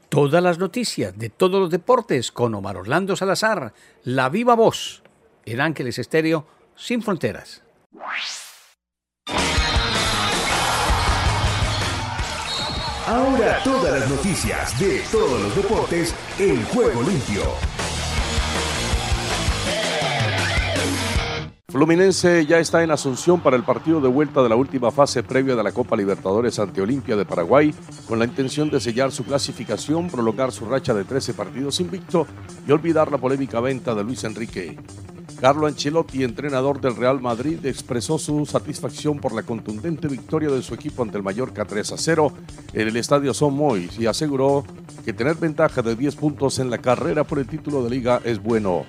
Todas 0.09 0.41
las 0.41 0.57
noticias 0.57 1.17
de 1.17 1.29
todos 1.29 1.59
los 1.59 1.69
deportes 1.69 2.31
con 2.31 2.55
Omar 2.55 2.77
Orlando 2.77 3.15
Salazar, 3.15 3.73
la 4.03 4.29
viva 4.29 4.55
voz, 4.55 5.03
en 5.45 5.61
Ángeles 5.61 5.99
Estéreo, 5.99 6.47
sin 6.75 7.01
fronteras. 7.03 7.61
Ahora 13.09 13.57
todas 13.63 13.99
las 13.99 14.07
noticias 14.07 14.79
de 14.79 15.01
todos 15.11 15.41
los 15.41 15.55
deportes 15.55 16.13
en 16.37 16.63
juego 16.65 17.01
limpio. 17.01 17.41
Fluminense 21.69 22.45
ya 22.45 22.59
está 22.59 22.83
en 22.83 22.91
Asunción 22.91 23.39
para 23.39 23.55
el 23.55 23.63
partido 23.63 23.99
de 23.99 24.09
vuelta 24.09 24.43
de 24.43 24.49
la 24.49 24.55
última 24.55 24.91
fase 24.91 25.23
previa 25.23 25.55
de 25.55 25.63
la 25.63 25.71
Copa 25.71 25.95
Libertadores 25.95 26.59
ante 26.59 26.83
Olimpia 26.83 27.15
de 27.15 27.25
Paraguay, 27.25 27.73
con 28.07 28.19
la 28.19 28.25
intención 28.25 28.69
de 28.69 28.79
sellar 28.79 29.11
su 29.11 29.23
clasificación, 29.25 30.11
prolongar 30.11 30.51
su 30.51 30.65
racha 30.65 30.93
de 30.93 31.03
13 31.03 31.33
partidos 31.33 31.79
invicto 31.79 32.27
y 32.67 32.71
olvidar 32.71 33.11
la 33.11 33.17
polémica 33.17 33.59
venta 33.59 33.95
de 33.95 34.03
Luis 34.03 34.23
Enrique. 34.23 34.77
Carlo 35.39 35.67
Ancelotti, 35.67 36.23
entrenador 36.23 36.81
del 36.81 36.97
Real 36.97 37.21
Madrid, 37.21 37.65
expresó 37.65 38.17
su 38.17 38.45
satisfacción 38.45 39.19
por 39.19 39.33
la 39.33 39.43
contundente 39.43 40.09
victoria 40.09 40.49
de 40.49 40.61
su 40.61 40.73
equipo 40.73 41.01
ante 41.01 41.15
el 41.15 41.23
Mallorca 41.23 41.63
3 41.63 41.93
a 41.93 41.97
0 41.97 42.33
en 42.73 42.87
el 42.89 42.97
estadio 42.97 43.33
Son 43.33 43.53
Mois 43.53 43.97
y 43.97 44.05
aseguró 44.05 44.65
que 45.05 45.13
tener 45.13 45.35
ventaja 45.35 45.81
de 45.81 45.95
10 45.95 46.15
puntos 46.17 46.59
en 46.59 46.69
la 46.69 46.79
carrera 46.79 47.23
por 47.23 47.39
el 47.39 47.47
título 47.47 47.81
de 47.83 47.89
liga 47.89 48.19
es 48.25 48.43
bueno. 48.43 48.83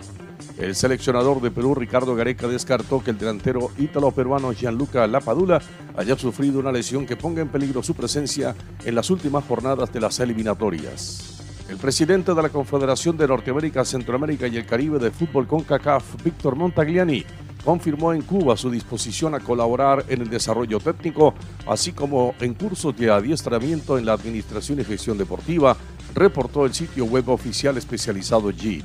El 0.58 0.74
seleccionador 0.74 1.40
de 1.40 1.52
Perú, 1.52 1.76
Ricardo 1.76 2.16
Gareca, 2.16 2.48
descartó 2.48 3.02
que 3.02 3.12
el 3.12 3.18
delantero 3.18 3.70
ítalo-peruano 3.78 4.52
Gianluca 4.52 5.06
Lapadula 5.06 5.62
haya 5.96 6.18
sufrido 6.18 6.58
una 6.58 6.72
lesión 6.72 7.06
que 7.06 7.16
ponga 7.16 7.42
en 7.42 7.48
peligro 7.48 7.80
su 7.84 7.94
presencia 7.94 8.56
en 8.84 8.96
las 8.96 9.08
últimas 9.08 9.44
jornadas 9.44 9.92
de 9.92 10.00
las 10.00 10.18
eliminatorias. 10.18 11.40
El 11.70 11.76
presidente 11.76 12.34
de 12.34 12.42
la 12.42 12.48
Confederación 12.48 13.16
de 13.16 13.28
Norteamérica, 13.28 13.84
Centroamérica 13.84 14.48
y 14.48 14.56
el 14.56 14.66
Caribe 14.66 14.98
de 14.98 15.12
Fútbol 15.12 15.46
CONCACAF, 15.46 16.24
Víctor 16.24 16.56
Montagliani, 16.56 17.24
confirmó 17.64 18.12
en 18.12 18.22
Cuba 18.22 18.56
su 18.56 18.72
disposición 18.72 19.36
a 19.36 19.40
colaborar 19.40 20.04
en 20.08 20.20
el 20.20 20.28
desarrollo 20.28 20.80
técnico, 20.80 21.32
así 21.68 21.92
como 21.92 22.34
en 22.40 22.54
cursos 22.54 22.96
de 22.96 23.12
adiestramiento 23.12 23.98
en 23.98 24.04
la 24.04 24.14
administración 24.14 24.80
y 24.80 24.84
gestión 24.84 25.16
deportiva, 25.16 25.76
reportó 26.12 26.66
el 26.66 26.74
sitio 26.74 27.04
web 27.04 27.28
oficial 27.28 27.78
especializado 27.78 28.50
JIT. 28.50 28.84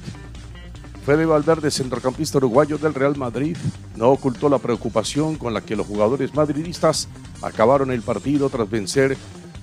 Fede 1.08 1.26
Valverde, 1.26 1.72
centrocampista 1.72 2.38
uruguayo 2.38 2.78
del 2.78 2.94
Real 2.94 3.18
Madrid, 3.18 3.58
no 3.96 4.12
ocultó 4.12 4.48
la 4.48 4.60
preocupación 4.60 5.38
con 5.38 5.56
la 5.56 5.62
que 5.62 5.76
los 5.76 5.88
jugadores 5.88 6.36
madridistas 6.36 7.10
acabaron 7.42 7.90
el 7.90 8.04
partido 8.04 8.48
tras 8.52 8.70
vencer 8.70 9.18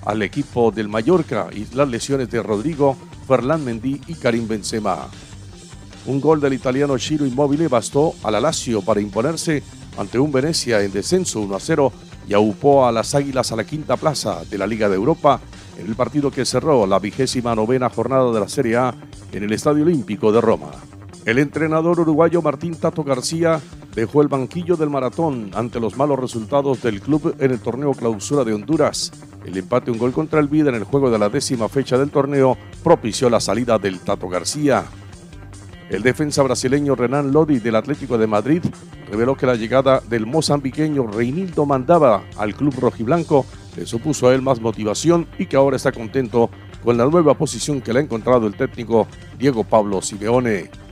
al 0.05 0.21
equipo 0.21 0.71
del 0.71 0.89
Mallorca 0.89 1.47
y 1.53 1.65
las 1.73 1.87
lesiones 1.87 2.29
de 2.29 2.43
Rodrigo, 2.43 2.97
Ferland 3.27 3.65
Mendy 3.65 4.01
y 4.07 4.13
Karim 4.15 4.47
Benzema. 4.47 5.07
Un 6.05 6.19
gol 6.19 6.41
del 6.41 6.53
italiano 6.53 6.97
Ciro 6.97 7.25
Immobile 7.25 7.67
bastó 7.67 8.13
al 8.23 8.41
Lazio 8.41 8.81
para 8.81 8.99
imponerse 8.99 9.63
ante 9.97 10.19
un 10.19 10.31
Venecia 10.31 10.81
en 10.81 10.91
descenso 10.91 11.39
1 11.39 11.55
a 11.55 11.59
0 11.59 11.93
y 12.27 12.33
aupó 12.33 12.85
a 12.85 12.91
las 12.91 13.15
Águilas 13.15 13.51
a 13.51 13.55
la 13.55 13.63
quinta 13.63 13.97
plaza 13.97 14.43
de 14.49 14.57
la 14.57 14.67
Liga 14.67 14.89
de 14.89 14.95
Europa 14.95 15.39
en 15.77 15.87
el 15.87 15.95
partido 15.95 16.31
que 16.31 16.45
cerró 16.45 16.85
la 16.85 16.99
vigésima 16.99 17.55
novena 17.55 17.89
jornada 17.89 18.31
de 18.31 18.39
la 18.39 18.49
Serie 18.49 18.77
A 18.77 18.93
en 19.31 19.43
el 19.43 19.53
Estadio 19.53 19.83
Olímpico 19.83 20.31
de 20.31 20.41
Roma. 20.41 20.71
El 21.25 21.39
entrenador 21.39 22.01
uruguayo 22.01 22.41
Martín 22.41 22.75
Tato 22.75 23.01
García 23.05 23.61
dejó 23.95 24.21
el 24.21 24.27
banquillo 24.27 24.75
del 24.75 24.89
maratón 24.89 25.51
ante 25.53 25.79
los 25.79 25.95
malos 25.95 26.19
resultados 26.19 26.81
del 26.81 26.99
club 26.99 27.33
en 27.39 27.51
el 27.51 27.59
torneo 27.59 27.93
clausura 27.93 28.43
de 28.43 28.53
Honduras. 28.53 29.13
El 29.45 29.57
empate 29.57 29.89
un 29.89 29.99
gol 29.99 30.11
contra 30.11 30.41
el 30.41 30.49
Vida 30.49 30.67
en 30.67 30.75
el 30.75 30.83
juego 30.83 31.09
de 31.09 31.17
la 31.17 31.29
décima 31.29 31.69
fecha 31.69 31.97
del 31.97 32.11
torneo 32.11 32.57
propició 32.83 33.29
la 33.29 33.39
salida 33.39 33.79
del 33.79 34.01
Tato 34.01 34.27
García. 34.27 34.83
El 35.89 36.03
defensa 36.03 36.43
brasileño 36.43 36.93
Renan 36.93 37.31
Lodi 37.31 37.59
del 37.59 37.77
Atlético 37.77 38.17
de 38.17 38.27
Madrid 38.27 38.61
reveló 39.09 39.37
que 39.37 39.45
la 39.45 39.55
llegada 39.55 40.01
del 40.01 40.25
mozambiqueño 40.25 41.07
Reinildo 41.07 41.65
Mandaba 41.65 42.25
al 42.35 42.53
club 42.53 42.75
rojiblanco 42.77 43.45
le 43.77 43.85
supuso 43.85 44.27
a 44.27 44.33
él 44.33 44.41
más 44.41 44.59
motivación 44.59 45.25
y 45.39 45.45
que 45.45 45.55
ahora 45.55 45.77
está 45.77 45.93
contento 45.93 46.49
con 46.83 46.97
la 46.97 47.05
nueva 47.05 47.33
posición 47.37 47.79
que 47.79 47.93
le 47.93 47.99
ha 47.99 48.03
encontrado 48.03 48.45
el 48.45 48.55
técnico 48.55 49.07
Diego 49.39 49.63
Pablo 49.63 50.01
Simeone. 50.01 50.82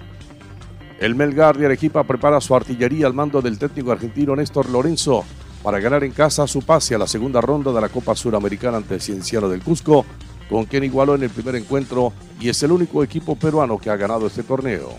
El 1.02 1.16
Melgar 1.16 1.58
de 1.58 1.66
Arequipa 1.66 2.04
prepara 2.04 2.40
su 2.40 2.54
artillería 2.54 3.08
al 3.08 3.16
mando 3.16 3.42
del 3.42 3.58
técnico 3.58 3.92
argentino 3.92 4.36
Néstor 4.36 4.70
Lorenzo 4.70 5.26
para 5.64 5.80
ganar 5.80 6.04
en 6.04 6.12
casa 6.12 6.46
su 6.46 6.62
pase 6.62 6.94
a 6.94 7.00
la 7.00 7.08
segunda 7.08 7.42
ronda 7.42 7.74
de 7.74 7.82
la 7.82 7.90
Copa 7.90 8.16
Suramericana 8.16 8.78
ante 8.78 8.94
el 8.94 9.02
Cienciano 9.02 9.50
del 9.50 9.64
Cusco, 9.64 10.06
con 10.48 10.66
quien 10.66 10.84
igualó 10.84 11.16
en 11.16 11.24
el 11.24 11.32
primer 11.32 11.56
encuentro 11.56 12.14
y 12.40 12.50
es 12.50 12.62
el 12.62 12.72
único 12.72 13.04
equipo 13.04 13.36
peruano 13.36 13.80
que 13.80 13.90
ha 13.90 13.96
ganado 13.96 14.28
este 14.28 14.44
torneo. 14.44 14.90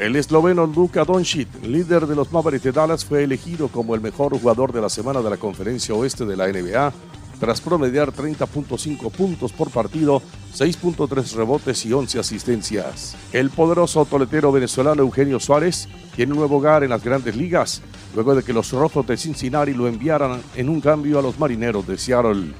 El 0.00 0.16
esloveno 0.16 0.66
Luka 0.66 1.04
Doncic, 1.04 1.46
líder 1.62 2.08
de 2.08 2.16
los 2.16 2.32
Mavericks 2.32 2.64
de 2.64 2.72
Dallas, 2.72 3.04
fue 3.04 3.22
elegido 3.22 3.68
como 3.68 3.94
el 3.94 4.00
mejor 4.00 4.36
jugador 4.36 4.72
de 4.72 4.80
la 4.80 4.88
semana 4.88 5.22
de 5.22 5.30
la 5.30 5.36
Conferencia 5.36 5.94
Oeste 5.94 6.24
de 6.24 6.36
la 6.36 6.48
NBA 6.48 6.92
tras 7.38 7.60
promediar 7.60 8.12
30.5 8.12 9.10
puntos 9.10 9.52
por 9.52 9.70
partido, 9.70 10.22
6.3 10.54 11.34
rebotes 11.34 11.84
y 11.86 11.92
11 11.92 12.18
asistencias. 12.18 13.16
El 13.32 13.50
poderoso 13.50 14.04
toletero 14.04 14.52
venezolano 14.52 15.02
Eugenio 15.02 15.40
Suárez 15.40 15.88
tiene 16.14 16.32
un 16.32 16.38
nuevo 16.38 16.56
hogar 16.56 16.84
en 16.84 16.90
las 16.90 17.02
grandes 17.02 17.36
ligas, 17.36 17.82
luego 18.14 18.34
de 18.34 18.42
que 18.42 18.52
los 18.52 18.72
rojos 18.72 19.06
de 19.06 19.16
Cincinnati 19.16 19.74
lo 19.74 19.88
enviaran 19.88 20.40
en 20.56 20.68
un 20.68 20.80
cambio 20.80 21.18
a 21.18 21.22
los 21.22 21.38
marineros 21.38 21.86
de 21.86 21.98
Seattle. 21.98 22.52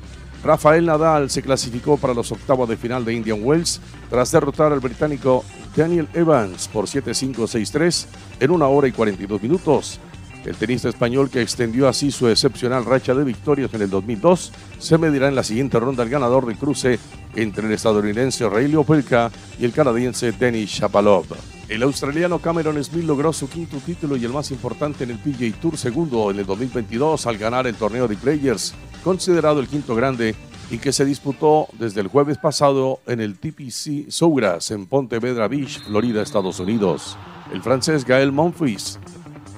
Rafael 0.44 0.84
Nadal 0.84 1.30
se 1.30 1.40
clasificó 1.40 1.96
para 1.96 2.12
los 2.12 2.30
octavos 2.30 2.68
de 2.68 2.76
final 2.76 3.04
de 3.04 3.14
Indian 3.14 3.40
Wells 3.42 3.80
tras 4.10 4.30
derrotar 4.30 4.72
al 4.72 4.80
británico 4.80 5.42
Daniel 5.74 6.06
Evans 6.12 6.68
por 6.68 6.84
7-5-6-3 6.84 8.06
en 8.40 8.50
una 8.50 8.66
hora 8.66 8.86
y 8.86 8.92
42 8.92 9.42
minutos. 9.42 9.98
El 10.44 10.56
tenista 10.56 10.90
español 10.90 11.30
que 11.30 11.40
extendió 11.40 11.88
así 11.88 12.10
su 12.10 12.28
excepcional 12.28 12.84
racha 12.84 13.14
de 13.14 13.24
victorias 13.24 13.72
en 13.72 13.82
el 13.82 13.90
2002 13.90 14.52
se 14.78 14.98
medirá 14.98 15.28
en 15.28 15.34
la 15.34 15.42
siguiente 15.42 15.80
ronda 15.80 16.02
el 16.02 16.10
ganador 16.10 16.46
del 16.46 16.58
cruce 16.58 16.98
entre 17.34 17.66
el 17.66 17.72
estadounidense 17.72 18.48
Ray 18.48 18.74
Opelka 18.74 19.30
y 19.58 19.64
el 19.64 19.72
canadiense 19.72 20.32
Denis 20.32 20.70
Shapovalov. 20.70 21.26
El 21.68 21.82
australiano 21.82 22.40
Cameron 22.40 22.82
Smith 22.84 23.04
logró 23.04 23.32
su 23.32 23.48
quinto 23.48 23.78
título 23.78 24.16
y 24.16 24.24
el 24.26 24.34
más 24.34 24.50
importante 24.50 25.04
en 25.04 25.12
el 25.12 25.18
PGA 25.18 25.58
Tour 25.58 25.78
segundo 25.78 26.30
en 26.30 26.38
el 26.38 26.46
2022 26.46 27.26
al 27.26 27.38
ganar 27.38 27.66
el 27.66 27.74
torneo 27.74 28.06
de 28.06 28.16
Players, 28.16 28.74
considerado 29.02 29.60
el 29.60 29.68
quinto 29.68 29.94
grande 29.94 30.34
y 30.70 30.76
que 30.76 30.92
se 30.92 31.06
disputó 31.06 31.68
desde 31.78 32.02
el 32.02 32.08
jueves 32.08 32.36
pasado 32.36 33.00
en 33.06 33.20
el 33.20 33.38
TPC 33.38 34.10
Sowgrass 34.10 34.72
en 34.72 34.86
Pontevedra 34.86 35.48
Beach, 35.48 35.82
Florida, 35.84 36.20
Estados 36.20 36.60
Unidos. 36.60 37.16
El 37.50 37.62
francés 37.62 38.04
Gael 38.04 38.32
Monfils 38.32 38.98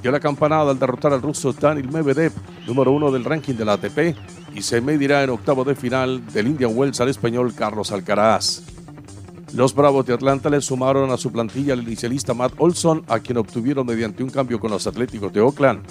dio 0.06 0.12
la 0.12 0.20
campanada 0.20 0.70
al 0.70 0.78
derrotar 0.78 1.12
al 1.12 1.20
ruso 1.20 1.52
Daniel 1.52 1.90
Medvedev, 1.90 2.30
número 2.64 2.92
uno 2.92 3.10
del 3.10 3.24
ranking 3.24 3.54
de 3.54 3.64
la 3.64 3.72
ATP, 3.72 4.14
y 4.54 4.62
se 4.62 4.80
medirá 4.80 5.24
en 5.24 5.30
octavo 5.30 5.64
de 5.64 5.74
final 5.74 6.24
del 6.32 6.46
Indian 6.46 6.70
Wells 6.76 7.00
al 7.00 7.08
español 7.08 7.52
Carlos 7.56 7.90
Alcaraz. 7.90 8.62
Los 9.52 9.74
Bravos 9.74 10.06
de 10.06 10.14
Atlanta 10.14 10.48
le 10.48 10.60
sumaron 10.60 11.10
a 11.10 11.16
su 11.16 11.32
plantilla 11.32 11.72
al 11.72 11.82
inicialista 11.82 12.34
Matt 12.34 12.52
Olson, 12.58 13.02
a 13.08 13.18
quien 13.18 13.38
obtuvieron 13.38 13.84
mediante 13.84 14.22
un 14.22 14.30
cambio 14.30 14.60
con 14.60 14.70
los 14.70 14.86
Atléticos 14.86 15.32
de 15.32 15.40
Oakland. 15.40 15.82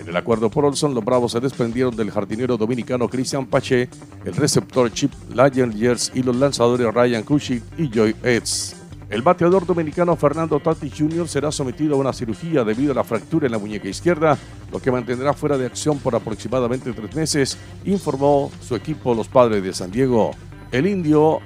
En 0.00 0.08
el 0.08 0.16
acuerdo 0.16 0.50
por 0.50 0.64
Olson, 0.64 0.92
los 0.92 1.04
Bravos 1.04 1.30
se 1.30 1.38
desprendieron 1.38 1.94
del 1.94 2.10
jardinero 2.10 2.56
dominicano 2.56 3.08
Christian 3.08 3.46
Pache, 3.46 3.88
el 4.24 4.34
receptor 4.34 4.92
Chip 4.92 5.12
Lyons 5.32 6.10
y 6.12 6.24
los 6.24 6.34
lanzadores 6.34 6.92
Ryan 6.92 7.22
Kushik 7.22 7.62
y 7.78 7.88
Joy 7.88 8.16
Eds. 8.24 8.79
El 9.10 9.22
bateador 9.22 9.66
dominicano 9.66 10.14
Fernando 10.14 10.60
Tati 10.60 10.88
Jr. 10.88 11.26
será 11.26 11.50
sometido 11.50 11.96
a 11.96 11.98
una 11.98 12.12
cirugía 12.12 12.62
debido 12.62 12.92
a 12.92 12.94
la 12.94 13.02
fractura 13.02 13.46
en 13.46 13.52
la 13.52 13.58
muñeca 13.58 13.88
izquierda, 13.88 14.38
lo 14.70 14.80
que 14.80 14.92
mantendrá 14.92 15.34
fuera 15.34 15.58
de 15.58 15.66
acción 15.66 15.98
por 15.98 16.14
aproximadamente 16.14 16.92
tres 16.92 17.12
meses, 17.16 17.58
informó 17.84 18.52
su 18.60 18.76
equipo 18.76 19.12
Los 19.12 19.26
Padres 19.26 19.64
de 19.64 19.72
San 19.72 19.90
Diego. 19.90 20.30
El 20.70 20.86
indio 20.86 21.40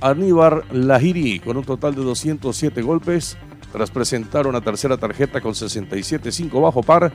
Aníbar 0.00 0.64
Lahiri, 0.72 1.40
con 1.40 1.58
un 1.58 1.64
total 1.64 1.94
de 1.94 2.02
207 2.02 2.80
golpes, 2.80 3.36
tras 3.70 3.90
presentar 3.90 4.46
una 4.46 4.62
tercera 4.62 4.96
tarjeta 4.96 5.42
con 5.42 5.52
67-5 5.52 6.62
bajo 6.62 6.82
par, 6.82 7.12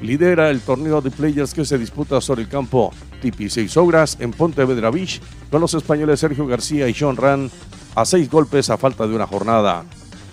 lidera 0.00 0.50
el 0.50 0.60
torneo 0.60 1.00
de 1.00 1.12
players 1.12 1.54
que 1.54 1.64
se 1.64 1.78
disputa 1.78 2.20
sobre 2.20 2.42
el 2.42 2.48
campo 2.48 2.92
Tipi 3.22 3.48
6 3.48 3.76
Obras 3.76 4.16
en 4.18 4.32
Pontevedra 4.32 4.90
Beach 4.90 5.20
con 5.50 5.60
los 5.60 5.74
españoles 5.74 6.18
Sergio 6.18 6.46
García 6.46 6.88
y 6.88 6.96
John 6.98 7.16
Ran 7.16 7.50
a 7.94 8.04
seis 8.04 8.30
golpes 8.30 8.70
a 8.70 8.76
falta 8.76 9.06
de 9.06 9.14
una 9.14 9.26
jornada. 9.26 9.84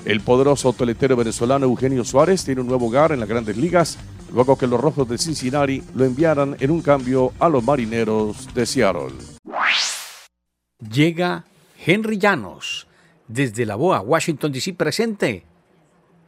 El 0.05 0.21
poderoso 0.21 0.73
toletero 0.73 1.15
venezolano 1.15 1.65
Eugenio 1.65 2.03
Suárez 2.03 2.43
tiene 2.45 2.61
un 2.61 2.67
nuevo 2.67 2.87
hogar 2.87 3.11
en 3.11 3.19
las 3.19 3.27
grandes 3.27 3.57
ligas, 3.57 3.97
luego 4.33 4.57
que 4.57 4.67
los 4.67 4.79
rojos 4.79 5.07
de 5.09 5.17
Cincinnati 5.17 5.83
lo 5.95 6.05
enviaran 6.05 6.55
en 6.59 6.71
un 6.71 6.81
cambio 6.81 7.33
a 7.39 7.49
los 7.49 7.63
marineros 7.63 8.53
de 8.53 8.65
Seattle. 8.65 9.13
Llega 10.91 11.45
Henry 11.85 12.17
Llanos, 12.17 12.87
desde 13.27 13.65
la 13.65 13.75
BOA, 13.75 14.01
Washington, 14.01 14.51
D.C. 14.51 14.73
presente. 14.73 15.43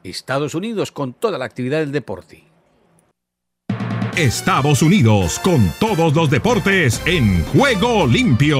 Estados 0.04 0.56
Unidos 0.56 0.92
con 0.92 1.14
toda 1.14 1.38
la 1.38 1.46
actividad 1.46 1.80
del 1.80 1.92
deporte. 1.92 2.44
Estados 4.16 4.82
Unidos 4.82 5.40
con 5.40 5.72
todos 5.80 6.14
los 6.14 6.30
deportes 6.30 7.02
en 7.06 7.44
juego 7.46 8.06
limpio. 8.06 8.60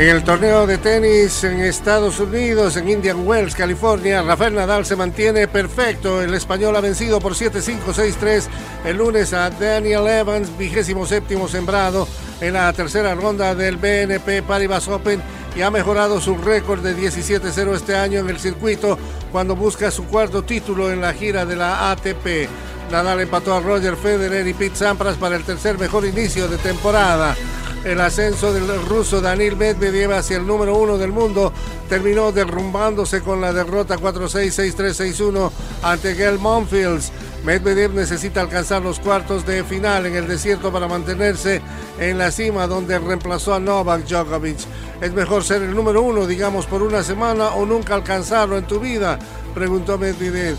En 0.00 0.08
el 0.08 0.24
torneo 0.24 0.66
de 0.66 0.78
tenis 0.78 1.44
en 1.44 1.60
Estados 1.60 2.20
Unidos, 2.20 2.74
en 2.78 2.88
Indian 2.88 3.28
Wells, 3.28 3.54
California, 3.54 4.22
Rafael 4.22 4.54
Nadal 4.54 4.86
se 4.86 4.96
mantiene 4.96 5.46
perfecto. 5.46 6.22
El 6.22 6.32
español 6.32 6.74
ha 6.74 6.80
vencido 6.80 7.20
por 7.20 7.34
7-5, 7.34 7.80
6-3 7.92 8.46
el 8.86 8.96
lunes 8.96 9.34
a 9.34 9.50
Daniel 9.50 10.06
Evans, 10.06 10.56
vigésimo 10.56 11.04
séptimo 11.04 11.48
sembrado 11.48 12.08
en 12.40 12.54
la 12.54 12.72
tercera 12.72 13.14
ronda 13.14 13.54
del 13.54 13.76
BNP 13.76 14.42
Paribas 14.42 14.88
Open 14.88 15.20
y 15.54 15.60
ha 15.60 15.70
mejorado 15.70 16.18
su 16.18 16.34
récord 16.38 16.80
de 16.80 16.96
17-0 16.96 17.74
este 17.74 17.94
año 17.94 18.20
en 18.20 18.30
el 18.30 18.38
circuito 18.38 18.98
cuando 19.30 19.54
busca 19.54 19.90
su 19.90 20.06
cuarto 20.06 20.42
título 20.44 20.90
en 20.90 21.02
la 21.02 21.12
gira 21.12 21.44
de 21.44 21.56
la 21.56 21.90
ATP. 21.90 22.48
Nadal 22.90 23.20
empató 23.20 23.54
a 23.54 23.60
Roger 23.60 23.96
Federer 23.96 24.48
y 24.48 24.54
Pete 24.54 24.76
Sampras 24.76 25.18
para 25.18 25.36
el 25.36 25.44
tercer 25.44 25.76
mejor 25.76 26.06
inicio 26.06 26.48
de 26.48 26.56
temporada. 26.56 27.36
El 27.84 27.98
ascenso 28.02 28.52
del 28.52 28.68
ruso 28.86 29.22
Daniel 29.22 29.56
Medvedev 29.56 30.12
hacia 30.12 30.36
el 30.36 30.46
número 30.46 30.76
uno 30.76 30.98
del 30.98 31.12
mundo 31.12 31.50
terminó 31.88 32.30
derrumbándose 32.30 33.22
con 33.22 33.40
la 33.40 33.54
derrota 33.54 33.96
4-6, 33.96 34.74
6-3, 34.76 35.32
6-1 35.32 35.50
ante 35.82 36.14
Gael 36.14 36.38
Monfields. 36.38 37.10
Medvedev 37.42 37.94
necesita 37.94 38.42
alcanzar 38.42 38.82
los 38.82 39.00
cuartos 39.00 39.46
de 39.46 39.64
final 39.64 40.04
en 40.04 40.14
el 40.14 40.28
desierto 40.28 40.70
para 40.70 40.88
mantenerse 40.88 41.62
en 41.98 42.18
la 42.18 42.30
cima 42.30 42.66
donde 42.66 42.98
reemplazó 42.98 43.54
a 43.54 43.60
Novak 43.60 44.04
Djokovic. 44.06 44.58
¿Es 45.00 45.12
mejor 45.14 45.42
ser 45.42 45.62
el 45.62 45.74
número 45.74 46.02
uno, 46.02 46.26
digamos, 46.26 46.66
por 46.66 46.82
una 46.82 47.02
semana 47.02 47.48
o 47.54 47.64
nunca 47.64 47.94
alcanzarlo 47.94 48.58
en 48.58 48.66
tu 48.66 48.78
vida? 48.78 49.18
Preguntó 49.54 49.96
Medvedev. 49.96 50.58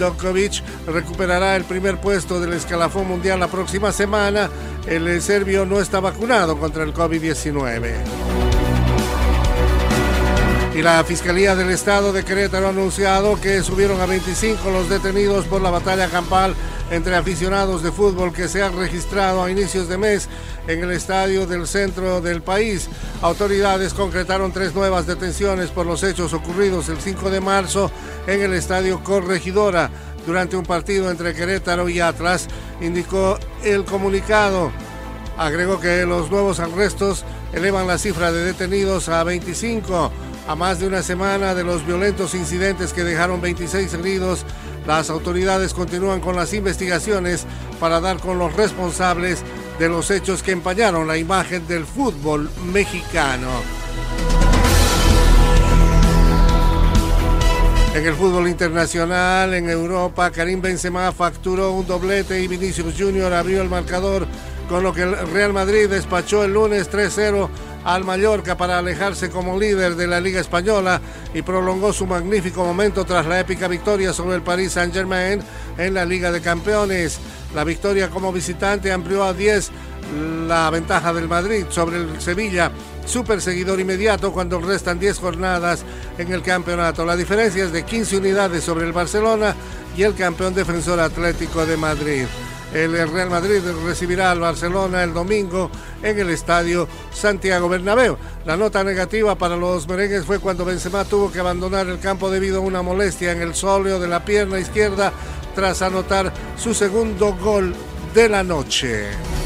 Djokovic 0.00 0.62
recuperará 0.86 1.54
el 1.54 1.64
primer 1.64 2.00
puesto 2.00 2.40
del 2.40 2.54
escalafón 2.54 3.06
mundial 3.06 3.38
la 3.38 3.48
próxima 3.48 3.92
semana. 3.92 4.50
El 4.90 5.22
serbio 5.22 5.64
no 5.64 5.80
está 5.80 6.00
vacunado 6.00 6.58
contra 6.58 6.82
el 6.82 6.92
COVID-19. 6.92 7.92
Y 10.74 10.82
la 10.82 11.04
Fiscalía 11.04 11.54
del 11.54 11.70
Estado 11.70 12.12
de 12.12 12.24
Querétaro 12.24 12.66
ha 12.66 12.70
anunciado 12.70 13.40
que 13.40 13.62
subieron 13.62 14.00
a 14.00 14.06
25 14.06 14.68
los 14.72 14.88
detenidos 14.88 15.46
por 15.46 15.62
la 15.62 15.70
batalla 15.70 16.08
campal 16.08 16.56
entre 16.90 17.14
aficionados 17.14 17.84
de 17.84 17.92
fútbol 17.92 18.32
que 18.32 18.48
se 18.48 18.64
han 18.64 18.76
registrado 18.76 19.44
a 19.44 19.50
inicios 19.52 19.88
de 19.88 19.96
mes 19.96 20.28
en 20.66 20.82
el 20.82 20.90
estadio 20.90 21.46
del 21.46 21.68
centro 21.68 22.20
del 22.20 22.42
país. 22.42 22.88
Autoridades 23.22 23.94
concretaron 23.94 24.50
tres 24.50 24.74
nuevas 24.74 25.06
detenciones 25.06 25.70
por 25.70 25.86
los 25.86 26.02
hechos 26.02 26.32
ocurridos 26.32 26.88
el 26.88 26.98
5 26.98 27.30
de 27.30 27.40
marzo 27.40 27.92
en 28.26 28.42
el 28.42 28.54
estadio 28.54 29.04
Corregidora 29.04 29.88
durante 30.26 30.56
un 30.56 30.64
partido 30.64 31.10
entre 31.10 31.34
Querétaro 31.34 31.88
y 31.88 32.00
Atlas, 32.00 32.48
indicó 32.80 33.38
el 33.64 33.84
comunicado. 33.84 34.70
Agregó 35.36 35.80
que 35.80 36.04
los 36.06 36.30
nuevos 36.30 36.60
arrestos 36.60 37.24
elevan 37.52 37.86
la 37.86 37.98
cifra 37.98 38.30
de 38.32 38.44
detenidos 38.44 39.08
a 39.08 39.24
25 39.24 40.10
a 40.50 40.56
más 40.56 40.80
de 40.80 40.88
una 40.88 41.02
semana 41.02 41.54
de 41.54 41.62
los 41.62 41.86
violentos 41.86 42.34
incidentes 42.34 42.92
que 42.92 43.04
dejaron 43.04 43.40
26 43.40 43.94
heridos, 43.94 44.44
las 44.86 45.10
autoridades 45.10 45.74
continúan 45.74 46.20
con 46.20 46.34
las 46.34 46.52
investigaciones 46.54 47.46
para 47.78 48.00
dar 48.00 48.18
con 48.18 48.38
los 48.38 48.52
responsables 48.54 49.44
de 49.78 49.88
los 49.88 50.10
hechos 50.10 50.42
que 50.42 50.52
empañaron 50.52 51.06
la 51.06 51.18
imagen 51.18 51.66
del 51.68 51.84
fútbol 51.84 52.50
mexicano. 52.72 53.79
En 57.92 58.06
el 58.06 58.14
fútbol 58.14 58.46
internacional, 58.46 59.52
en 59.52 59.68
Europa, 59.68 60.30
Karim 60.30 60.62
Benzema 60.62 61.10
facturó 61.10 61.72
un 61.72 61.88
doblete 61.88 62.40
y 62.40 62.46
Vinicius 62.46 62.94
Junior 62.96 63.32
abrió 63.32 63.60
el 63.62 63.68
marcador, 63.68 64.28
con 64.68 64.84
lo 64.84 64.94
que 64.94 65.02
el 65.02 65.18
Real 65.32 65.52
Madrid 65.52 65.88
despachó 65.88 66.44
el 66.44 66.52
lunes 66.52 66.88
3-0 66.88 67.48
al 67.84 68.04
Mallorca 68.04 68.56
para 68.56 68.78
alejarse 68.78 69.28
como 69.28 69.58
líder 69.58 69.96
de 69.96 70.06
la 70.06 70.20
Liga 70.20 70.40
Española 70.40 71.00
y 71.34 71.42
prolongó 71.42 71.92
su 71.92 72.06
magnífico 72.06 72.64
momento 72.64 73.04
tras 73.04 73.26
la 73.26 73.40
épica 73.40 73.66
victoria 73.66 74.12
sobre 74.12 74.36
el 74.36 74.42
Paris 74.42 74.72
Saint-Germain 74.72 75.40
en 75.76 75.94
la 75.94 76.04
Liga 76.04 76.30
de 76.30 76.40
Campeones. 76.40 77.18
La 77.56 77.64
victoria 77.64 78.08
como 78.08 78.32
visitante 78.32 78.92
amplió 78.92 79.24
a 79.24 79.34
10 79.34 79.70
la 80.46 80.70
ventaja 80.70 81.12
del 81.12 81.28
Madrid 81.28 81.64
sobre 81.70 81.96
el 81.96 82.20
Sevilla, 82.20 82.70
su 83.10 83.24
perseguidor 83.24 83.80
inmediato 83.80 84.32
cuando 84.32 84.60
restan 84.60 85.00
10 85.00 85.18
jornadas 85.18 85.84
en 86.16 86.32
el 86.32 86.42
campeonato. 86.42 87.04
La 87.04 87.16
diferencia 87.16 87.64
es 87.64 87.72
de 87.72 87.82
15 87.82 88.18
unidades 88.18 88.62
sobre 88.62 88.86
el 88.86 88.92
Barcelona 88.92 89.54
y 89.96 90.04
el 90.04 90.14
campeón 90.14 90.54
defensor 90.54 91.00
Atlético 91.00 91.66
de 91.66 91.76
Madrid. 91.76 92.26
El 92.72 92.92
Real 93.10 93.28
Madrid 93.28 93.62
recibirá 93.84 94.30
al 94.30 94.38
Barcelona 94.38 95.02
el 95.02 95.12
domingo 95.12 95.72
en 96.04 96.20
el 96.20 96.30
estadio 96.30 96.86
Santiago 97.12 97.68
Bernabéu. 97.68 98.16
La 98.46 98.56
nota 98.56 98.84
negativa 98.84 99.34
para 99.34 99.56
los 99.56 99.88
merengues 99.88 100.24
fue 100.24 100.38
cuando 100.38 100.64
Benzema 100.64 101.04
tuvo 101.04 101.32
que 101.32 101.40
abandonar 101.40 101.88
el 101.88 101.98
campo 101.98 102.30
debido 102.30 102.58
a 102.58 102.60
una 102.60 102.80
molestia 102.80 103.32
en 103.32 103.42
el 103.42 103.56
sóleo 103.56 103.98
de 103.98 104.06
la 104.06 104.24
pierna 104.24 104.60
izquierda 104.60 105.12
tras 105.56 105.82
anotar 105.82 106.32
su 106.56 106.72
segundo 106.74 107.36
gol 107.42 107.74
de 108.14 108.28
la 108.28 108.44
noche. 108.44 109.39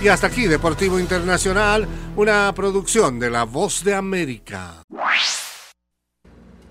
Y 0.00 0.08
hasta 0.08 0.28
aquí 0.28 0.46
Deportivo 0.46 1.00
Internacional, 1.00 1.88
una 2.14 2.52
producción 2.54 3.18
de 3.18 3.30
La 3.30 3.42
Voz 3.44 3.82
de 3.82 3.94
América. 3.94 4.82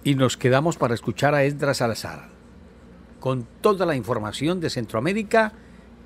Y 0.04 0.16
nos 0.16 0.38
quedamos 0.38 0.78
para 0.78 0.94
escuchar 0.94 1.36
a 1.36 1.44
Esdras 1.44 1.78
Salazar 1.78 2.30
con 3.20 3.46
toda 3.62 3.86
la 3.86 3.96
información 3.96 4.62
de 4.62 4.70
Centroamérica 4.70 5.52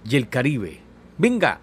y 0.03 0.15
el 0.15 0.29
Caribe. 0.29 0.79
Venga. 1.19 1.59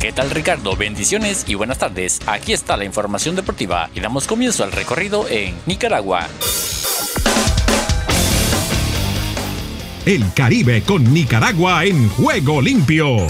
¿Qué 0.00 0.12
tal 0.12 0.30
Ricardo? 0.30 0.74
Bendiciones 0.76 1.44
y 1.46 1.54
buenas 1.54 1.76
tardes. 1.76 2.20
Aquí 2.26 2.54
está 2.54 2.78
la 2.78 2.86
información 2.86 3.36
deportiva 3.36 3.90
y 3.94 4.00
damos 4.00 4.26
comienzo 4.26 4.64
al 4.64 4.72
recorrido 4.72 5.28
en 5.28 5.54
Nicaragua. 5.66 6.26
El 10.06 10.32
Caribe 10.32 10.82
con 10.82 11.12
Nicaragua 11.12 11.84
en 11.84 12.08
juego 12.08 12.62
limpio. 12.62 13.26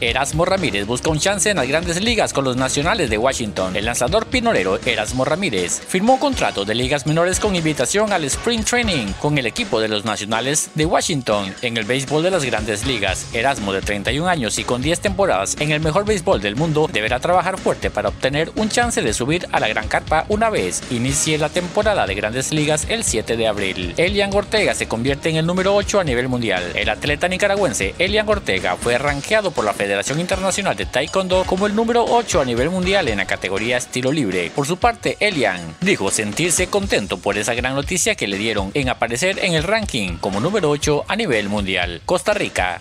Erasmo 0.00 0.44
Ramírez 0.44 0.86
busca 0.86 1.10
un 1.10 1.18
chance 1.18 1.50
en 1.50 1.56
las 1.56 1.66
grandes 1.66 2.00
ligas 2.00 2.32
con 2.32 2.44
los 2.44 2.56
nacionales 2.56 3.10
de 3.10 3.18
Washington. 3.18 3.74
El 3.74 3.86
lanzador 3.86 4.26
pinolero 4.26 4.78
Erasmo 4.84 5.24
Ramírez 5.24 5.80
firmó 5.80 6.20
contrato 6.20 6.64
de 6.64 6.76
ligas 6.76 7.04
menores 7.06 7.40
con 7.40 7.56
invitación 7.56 8.12
al 8.12 8.22
Spring 8.24 8.62
Training 8.62 9.12
con 9.20 9.38
el 9.38 9.46
equipo 9.46 9.80
de 9.80 9.88
los 9.88 10.04
nacionales 10.04 10.70
de 10.76 10.86
Washington 10.86 11.52
en 11.62 11.76
el 11.76 11.84
béisbol 11.84 12.22
de 12.22 12.30
las 12.30 12.44
grandes 12.44 12.86
ligas. 12.86 13.34
Erasmo, 13.34 13.72
de 13.72 13.80
31 13.80 14.28
años 14.28 14.58
y 14.60 14.64
con 14.64 14.82
10 14.82 15.00
temporadas 15.00 15.56
en 15.58 15.72
el 15.72 15.80
mejor 15.80 16.04
béisbol 16.04 16.40
del 16.40 16.54
mundo, 16.54 16.88
deberá 16.92 17.18
trabajar 17.18 17.58
fuerte 17.58 17.90
para 17.90 18.10
obtener 18.10 18.52
un 18.54 18.68
chance 18.68 19.02
de 19.02 19.12
subir 19.12 19.48
a 19.50 19.58
la 19.58 19.66
gran 19.66 19.88
carpa 19.88 20.26
una 20.28 20.48
vez 20.48 20.80
inicie 20.92 21.38
la 21.38 21.48
temporada 21.48 22.06
de 22.06 22.14
grandes 22.14 22.52
ligas 22.52 22.86
el 22.88 23.02
7 23.02 23.36
de 23.36 23.48
abril. 23.48 23.94
Elian 23.96 24.32
Ortega 24.32 24.74
se 24.74 24.86
convierte 24.86 25.28
en 25.28 25.36
el 25.36 25.46
número 25.46 25.74
8 25.74 25.98
a 25.98 26.04
nivel 26.04 26.28
mundial. 26.28 26.62
El 26.76 26.88
atleta 26.88 27.26
nicaragüense 27.26 27.96
Elian 27.98 28.28
Ortega 28.28 28.76
fue 28.76 28.96
rankeado 28.96 29.50
por 29.50 29.64
la 29.64 29.72
Federación 29.72 29.87
Federación 29.88 30.20
Internacional 30.20 30.76
de 30.76 30.84
Taekwondo 30.84 31.44
como 31.44 31.66
el 31.66 31.74
número 31.74 32.04
8 32.04 32.42
a 32.42 32.44
nivel 32.44 32.68
mundial 32.68 33.08
en 33.08 33.16
la 33.16 33.24
categoría 33.24 33.78
estilo 33.78 34.12
libre. 34.12 34.52
Por 34.54 34.66
su 34.66 34.76
parte, 34.76 35.16
Elian 35.18 35.76
dijo 35.80 36.10
sentirse 36.10 36.66
contento 36.66 37.16
por 37.16 37.38
esa 37.38 37.54
gran 37.54 37.74
noticia 37.74 38.14
que 38.14 38.28
le 38.28 38.36
dieron 38.36 38.70
en 38.74 38.90
aparecer 38.90 39.38
en 39.42 39.54
el 39.54 39.62
ranking 39.62 40.18
como 40.18 40.40
número 40.40 40.68
8 40.68 41.06
a 41.08 41.16
nivel 41.16 41.48
mundial. 41.48 42.02
Costa 42.04 42.34
Rica. 42.34 42.80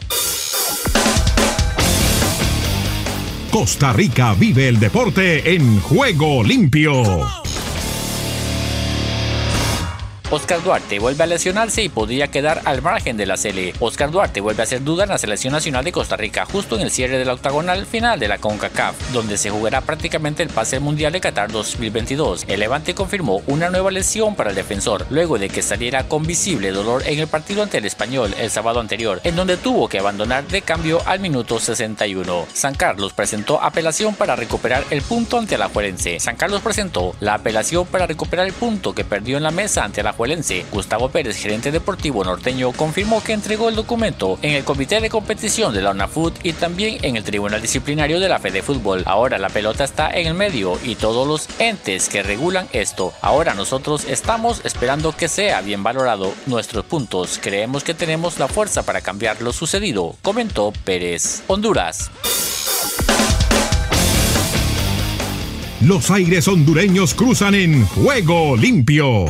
Costa 3.52 3.94
Rica 3.94 4.34
vive 4.34 4.68
el 4.68 4.78
deporte 4.78 5.56
en 5.56 5.80
juego 5.80 6.44
limpio. 6.44 7.37
Oscar 10.30 10.62
Duarte 10.62 11.00
vuelve 11.00 11.24
a 11.24 11.28
lesionarse 11.28 11.84
y 11.84 11.88
podría 11.88 12.28
quedar 12.28 12.62
al 12.66 12.82
margen 12.82 13.16
de 13.16 13.26
la 13.26 13.38
serie. 13.38 13.74
Oscar 13.80 14.12
Duarte 14.12 14.42
vuelve 14.42 14.62
a 14.62 14.66
hacer 14.66 14.84
duda 14.84 15.06
en 15.06 15.10
la 15.10 15.18
selección 15.18 15.54
nacional 15.54 15.86
de 15.86 15.94
Costa 15.94 16.18
Rica 16.18 16.46
justo 16.46 16.76
en 16.76 16.82
el 16.82 16.92
cierre 16.92 17.18
de 17.18 17.24
la 17.24 17.32
octagonal 17.32 17.86
final 17.86 18.20
de 18.20 18.28
la 18.28 18.38
CONCACAF, 18.38 19.14
donde 19.14 19.38
se 19.38 19.52
jugará 19.52 19.80
prácticamente 19.80 20.44
el 20.44 20.50
pase 20.50 20.82
mundial 20.82 21.14
de 21.14 21.22
Qatar 21.22 21.50
2022. 21.50 22.44
El 22.50 22.60
Levante 22.60 22.94
confirmó 22.94 23.42
una 23.48 23.70
nueva 23.70 23.90
lesión 23.90 24.36
para 24.36 24.50
el 24.50 24.58
defensor, 24.58 25.06
luego 25.10 25.40
de 25.40 25.48
que 25.48 25.62
saliera 25.62 26.10
con 26.10 26.24
visible 26.24 26.72
dolor 26.72 27.04
en 27.06 27.20
el 27.20 27.28
partido 27.28 27.64
ante 27.64 27.78
el 27.78 27.86
español 27.86 28.36
el 28.38 28.50
sábado 28.50 28.82
anterior, 28.82 29.22
en 29.24 29.38
donde 29.38 29.56
tuvo 29.56 29.88
que 29.88 30.00
abandonar 30.00 30.46
de 30.46 30.62
cambio 30.62 31.02
al 31.06 31.22
minuto 31.22 31.58
61. 31.58 32.48
San 32.52 32.76
Carlos 32.76 33.14
presentó 33.14 33.64
apelación 33.64 34.14
para 34.14 34.36
recuperar 34.36 34.84
el 34.90 35.04
punto 35.04 35.38
ante 35.38 35.58
la 35.58 35.70
Juerense. 35.70 36.20
San 36.20 36.36
Carlos 36.36 36.62
presentó 36.62 37.16
la 37.22 37.36
apelación 37.36 37.86
para 37.86 38.08
recuperar 38.08 38.46
el 38.46 38.54
punto 38.54 38.94
que 38.94 39.06
perdió 39.06 39.38
en 39.38 39.44
la 39.44 39.52
mesa 39.52 39.86
ante 39.86 40.04
la 40.04 40.17
Gustavo 40.72 41.10
Pérez, 41.10 41.38
gerente 41.38 41.72
deportivo 41.72 42.24
norteño, 42.24 42.72
confirmó 42.72 43.24
que 43.24 43.34
entregó 43.34 43.70
el 43.70 43.76
documento 43.76 44.40
en 44.42 44.54
el 44.54 44.64
comité 44.64 45.00
de 45.00 45.10
competición 45.10 45.74
de 45.74 45.82
la 45.82 45.92
UNAFUT 45.92 46.34
y 46.44 46.54
también 46.54 46.98
en 47.04 47.18
el 47.18 47.24
tribunal 47.24 47.62
disciplinario 47.62 48.20
de 48.20 48.28
la 48.28 48.40
Fede 48.40 48.62
Fútbol. 48.62 49.04
Ahora 49.06 49.38
la 49.38 49.50
pelota 49.50 49.84
está 49.84 50.10
en 50.10 50.28
el 50.28 50.34
medio 50.34 50.80
y 50.84 50.96
todos 50.96 51.28
los 51.28 51.48
entes 51.60 52.10
que 52.10 52.24
regulan 52.24 52.68
esto. 52.74 53.14
Ahora 53.22 53.54
nosotros 53.54 54.06
estamos 54.06 54.62
esperando 54.66 55.16
que 55.16 55.28
sea 55.28 55.62
bien 55.62 55.84
valorado 55.84 56.34
nuestros 56.48 56.86
puntos. 56.86 57.40
Creemos 57.42 57.84
que 57.84 57.94
tenemos 57.94 58.40
la 58.40 58.48
fuerza 58.48 58.84
para 58.84 59.02
cambiar 59.02 59.42
lo 59.42 59.54
sucedido, 59.54 60.16
comentó 60.24 60.74
Pérez. 60.84 61.44
Honduras. 61.48 62.10
Los 65.82 66.10
aires 66.10 66.48
hondureños 66.48 67.14
cruzan 67.14 67.54
en 67.54 67.86
juego 67.86 68.58
limpio. 68.58 69.26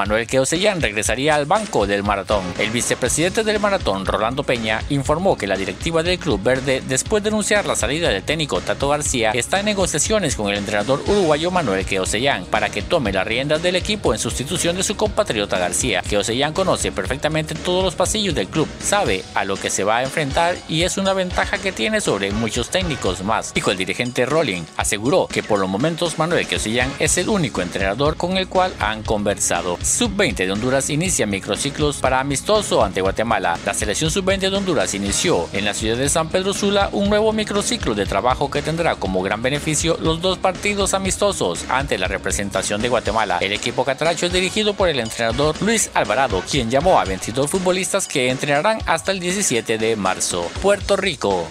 Manuel 0.00 0.26
Queosellán 0.26 0.80
regresaría 0.80 1.34
al 1.34 1.44
banco 1.44 1.86
del 1.86 2.02
maratón. 2.02 2.42
El 2.58 2.70
vicepresidente 2.70 3.44
del 3.44 3.60
maratón, 3.60 4.06
Rolando 4.06 4.44
Peña, 4.44 4.82
informó 4.88 5.36
que 5.36 5.46
la 5.46 5.58
directiva 5.58 6.02
del 6.02 6.18
Club 6.18 6.42
Verde, 6.42 6.82
después 6.88 7.22
de 7.22 7.28
anunciar 7.28 7.66
la 7.66 7.76
salida 7.76 8.08
del 8.08 8.22
técnico 8.22 8.62
Tato 8.62 8.88
García, 8.88 9.32
está 9.32 9.60
en 9.60 9.66
negociaciones 9.66 10.36
con 10.36 10.48
el 10.48 10.56
entrenador 10.56 11.02
uruguayo 11.06 11.50
Manuel 11.50 11.84
Queosellán 11.84 12.46
para 12.46 12.70
que 12.70 12.80
tome 12.80 13.12
las 13.12 13.26
riendas 13.26 13.62
del 13.62 13.76
equipo 13.76 14.14
en 14.14 14.18
sustitución 14.18 14.74
de 14.74 14.84
su 14.84 14.96
compatriota 14.96 15.58
García. 15.58 16.00
Queosellán 16.00 16.54
conoce 16.54 16.92
perfectamente 16.92 17.54
todos 17.54 17.84
los 17.84 17.94
pasillos 17.94 18.34
del 18.34 18.48
club, 18.48 18.68
sabe 18.82 19.22
a 19.34 19.44
lo 19.44 19.58
que 19.58 19.68
se 19.68 19.84
va 19.84 19.98
a 19.98 20.02
enfrentar 20.02 20.56
y 20.66 20.84
es 20.84 20.96
una 20.96 21.12
ventaja 21.12 21.58
que 21.58 21.72
tiene 21.72 22.00
sobre 22.00 22.30
muchos 22.30 22.70
técnicos 22.70 23.22
más, 23.22 23.52
dijo 23.52 23.70
el 23.70 23.76
dirigente 23.76 24.24
Rolling. 24.24 24.62
Aseguró 24.78 25.26
que 25.26 25.42
por 25.42 25.58
los 25.58 25.68
momentos 25.68 26.18
Manuel 26.18 26.46
Queosellán 26.46 26.90
es 26.98 27.18
el 27.18 27.28
único 27.28 27.60
entrenador 27.60 28.16
con 28.16 28.38
el 28.38 28.48
cual 28.48 28.72
han 28.80 29.02
conversado. 29.02 29.76
Sub-20 29.90 30.46
de 30.46 30.52
Honduras 30.52 30.88
inicia 30.90 31.26
microciclos 31.26 31.96
para 31.98 32.20
amistoso 32.20 32.82
ante 32.82 33.00
Guatemala. 33.00 33.58
La 33.66 33.74
selección 33.74 34.10
Sub-20 34.10 34.50
de 34.50 34.56
Honduras 34.56 34.94
inició 34.94 35.48
en 35.52 35.64
la 35.64 35.74
ciudad 35.74 35.96
de 35.96 36.08
San 36.08 36.28
Pedro 36.28 36.54
Sula 36.54 36.88
un 36.92 37.10
nuevo 37.10 37.32
microciclo 37.32 37.94
de 37.94 38.06
trabajo 38.06 38.50
que 38.50 38.62
tendrá 38.62 38.96
como 38.96 39.22
gran 39.22 39.42
beneficio 39.42 39.98
los 40.00 40.22
dos 40.22 40.38
partidos 40.38 40.94
amistosos 40.94 41.64
ante 41.68 41.98
la 41.98 42.08
representación 42.08 42.80
de 42.80 42.88
Guatemala. 42.88 43.38
El 43.40 43.52
equipo 43.52 43.84
catracho 43.84 44.26
es 44.26 44.32
dirigido 44.32 44.74
por 44.74 44.88
el 44.88 45.00
entrenador 45.00 45.60
Luis 45.60 45.90
Alvarado, 45.94 46.42
quien 46.50 46.70
llamó 46.70 46.98
a 46.98 47.04
22 47.04 47.50
futbolistas 47.50 48.06
que 48.06 48.30
entrenarán 48.30 48.78
hasta 48.86 49.12
el 49.12 49.20
17 49.20 49.78
de 49.78 49.96
marzo. 49.96 50.48
Puerto 50.62 50.96
Rico. 50.96 51.48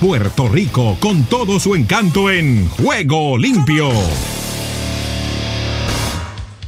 Puerto 0.00 0.48
Rico 0.48 0.98
con 1.00 1.24
todo 1.24 1.58
su 1.58 1.74
encanto 1.74 2.30
en 2.30 2.68
Juego 2.68 3.38
Limpio. 3.38 3.88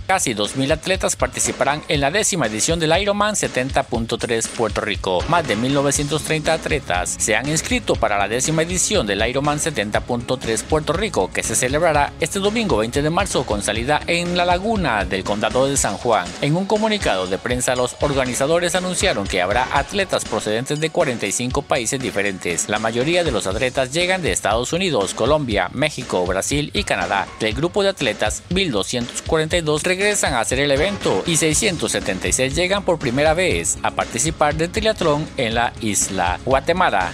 Casi 0.07 0.34
2.000 0.34 0.70
atletas 0.70 1.16
participarán 1.16 1.82
en 1.88 2.00
la 2.00 2.12
décima 2.12 2.46
edición 2.46 2.78
del 2.78 2.96
Ironman 2.96 3.34
70.3 3.34 4.48
Puerto 4.50 4.80
Rico. 4.80 5.18
Más 5.28 5.48
de 5.48 5.57
1.930 5.59 6.48
atletas 6.48 7.16
se 7.18 7.34
han 7.34 7.48
inscrito 7.48 7.96
para 7.96 8.16
la 8.16 8.28
décima 8.28 8.62
edición 8.62 9.04
del 9.09 9.26
Ironman 9.28 9.59
70.3 9.59 10.62
Puerto 10.62 10.92
Rico, 10.92 11.32
que 11.32 11.42
se 11.42 11.57
celebrará 11.57 12.12
este 12.20 12.38
domingo 12.38 12.76
20 12.76 13.02
de 13.02 13.11
marzo 13.11 13.44
con 13.44 13.62
salida 13.62 14.00
en 14.07 14.36
la 14.36 14.44
laguna 14.44 15.04
del 15.04 15.24
condado 15.24 15.66
de 15.66 15.76
San 15.76 15.96
Juan. 15.96 16.28
En 16.40 16.54
un 16.54 16.66
comunicado 16.66 17.26
de 17.26 17.38
prensa, 17.38 17.74
los 17.74 17.96
organizadores 18.00 18.76
anunciaron 18.76 19.26
que 19.26 19.42
habrá 19.42 19.76
atletas 19.76 20.24
procedentes 20.24 20.78
de 20.78 20.90
45 20.90 21.62
países 21.62 22.00
diferentes. 22.00 22.68
La 22.68 22.78
mayoría 22.78 23.24
de 23.24 23.32
los 23.32 23.48
atletas 23.48 23.92
llegan 23.92 24.22
de 24.22 24.30
Estados 24.30 24.72
Unidos, 24.72 25.14
Colombia, 25.14 25.68
México, 25.72 26.24
Brasil 26.26 26.70
y 26.74 26.84
Canadá. 26.84 27.26
Del 27.40 27.54
grupo 27.54 27.82
de 27.82 27.88
atletas, 27.88 28.44
1.242 28.50 29.82
regresan 29.97 30.34
a 30.34 30.40
hacer 30.40 30.61
el 30.61 30.70
evento 30.70 31.24
y 31.26 31.36
676 31.36 32.55
llegan 32.55 32.82
por 32.82 32.99
primera 32.99 33.32
vez 33.32 33.78
a 33.82 33.90
participar 33.90 34.55
del 34.55 34.70
triatlón 34.70 35.26
en 35.38 35.55
la 35.55 35.72
isla 35.80 36.38
Guatemala. 36.44 37.12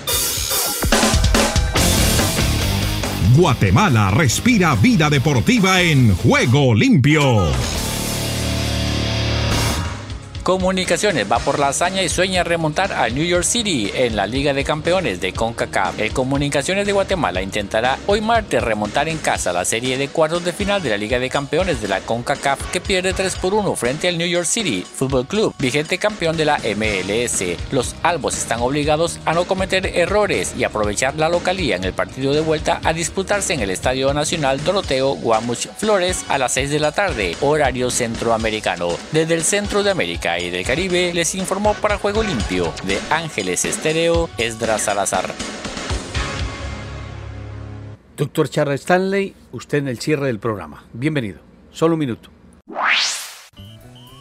Guatemala 3.37 4.11
respira 4.11 4.75
vida 4.75 5.09
deportiva 5.09 5.81
en 5.81 6.15
juego 6.17 6.75
limpio. 6.75 7.82
Comunicaciones 10.43 11.31
va 11.31 11.39
por 11.39 11.61
la 11.61 11.69
hazaña 11.69 12.03
y 12.03 12.09
sueña 12.09 12.43
remontar 12.43 12.93
a 12.93 13.09
New 13.09 13.25
York 13.25 13.45
City 13.45 13.93
en 13.95 14.17
la 14.17 14.27
Liga 14.27 14.53
de 14.53 14.65
Campeones 14.65 15.21
de 15.21 15.33
CONCACAF. 15.33 16.01
El 16.01 16.13
Comunicaciones 16.13 16.85
de 16.85 16.93
Guatemala 16.93 17.43
intentará 17.43 17.97
hoy 18.09 18.21
martes 18.21 18.61
remontar 18.61 19.09
en 19.09 19.19
casa 19.19 19.53
la 19.53 19.65
serie 19.65 19.97
de 19.97 20.09
cuartos 20.09 20.45
de 20.45 20.53
final 20.53 20.83
de 20.83 20.91
la 20.91 20.97
Liga 20.97 21.21
de 21.21 21.31
Campeones 21.31 21.81
de 21.81 21.87
la 21.87 22.01
CONCACAF 22.01 22.73
que 22.73 22.81
pierde 22.81 23.13
3 23.13 23.37
por 23.37 23.55
1 23.55 23.77
frente 23.77 24.09
al 24.09 24.19
New 24.19 24.27
York 24.27 24.47
City 24.47 24.83
Football 24.83 25.29
Club, 25.29 25.55
vigente 25.61 25.99
campeón 25.99 26.37
de 26.37 26.45
la 26.45 26.59
MLS. 26.59 27.45
Los 27.71 27.95
albos 28.03 28.37
están 28.37 28.63
obligados 28.63 29.21
a 29.25 29.35
no 29.35 29.45
cometer 29.45 29.87
errores 29.97 30.55
y 30.59 30.65
aprovechar 30.65 31.15
la 31.15 31.29
localía 31.29 31.77
en 31.77 31.85
el 31.85 31.93
partido 31.93 32.35
de 32.35 32.41
vuelta 32.41 32.81
a 32.83 32.93
disputarse 32.93 33.55
en 33.55 33.61
el 33.61 33.71
Estadio 33.71 34.13
Nacional 34.13 34.65
Doroteo 34.65 35.15
Guamuch 35.15 35.69
Flores 35.77 36.25
a 36.29 36.37
las 36.37 36.53
6 36.55 36.71
de 36.71 36.81
la 36.81 36.91
tarde, 36.91 37.37
horario 37.43 37.93
centroamericano. 37.93 38.89
Desde 39.13 39.35
el 39.35 39.45
centro 39.45 39.85
de 39.85 39.93
América 40.33 40.39
y 40.39 40.51
del 40.51 40.65
Caribe 40.65 41.13
les 41.15 41.35
informó 41.35 41.75
para 41.75 41.99
Juego 41.99 42.23
Limpio 42.23 42.73
de 42.87 42.99
Ángeles 43.11 43.65
Estéreo 43.65 44.29
Esdras 44.39 44.83
Salazar. 44.83 45.33
Doctor 48.17 48.49
Charles 48.49 48.83
Stanley, 48.83 49.35
usted 49.53 49.79
en 49.79 49.89
el 49.89 49.99
cierre 49.99 50.27
del 50.27 50.39
programa. 50.39 50.85
Bienvenido. 50.93 51.41
Solo 51.71 51.95
un 51.95 52.01
minuto. 52.01 52.31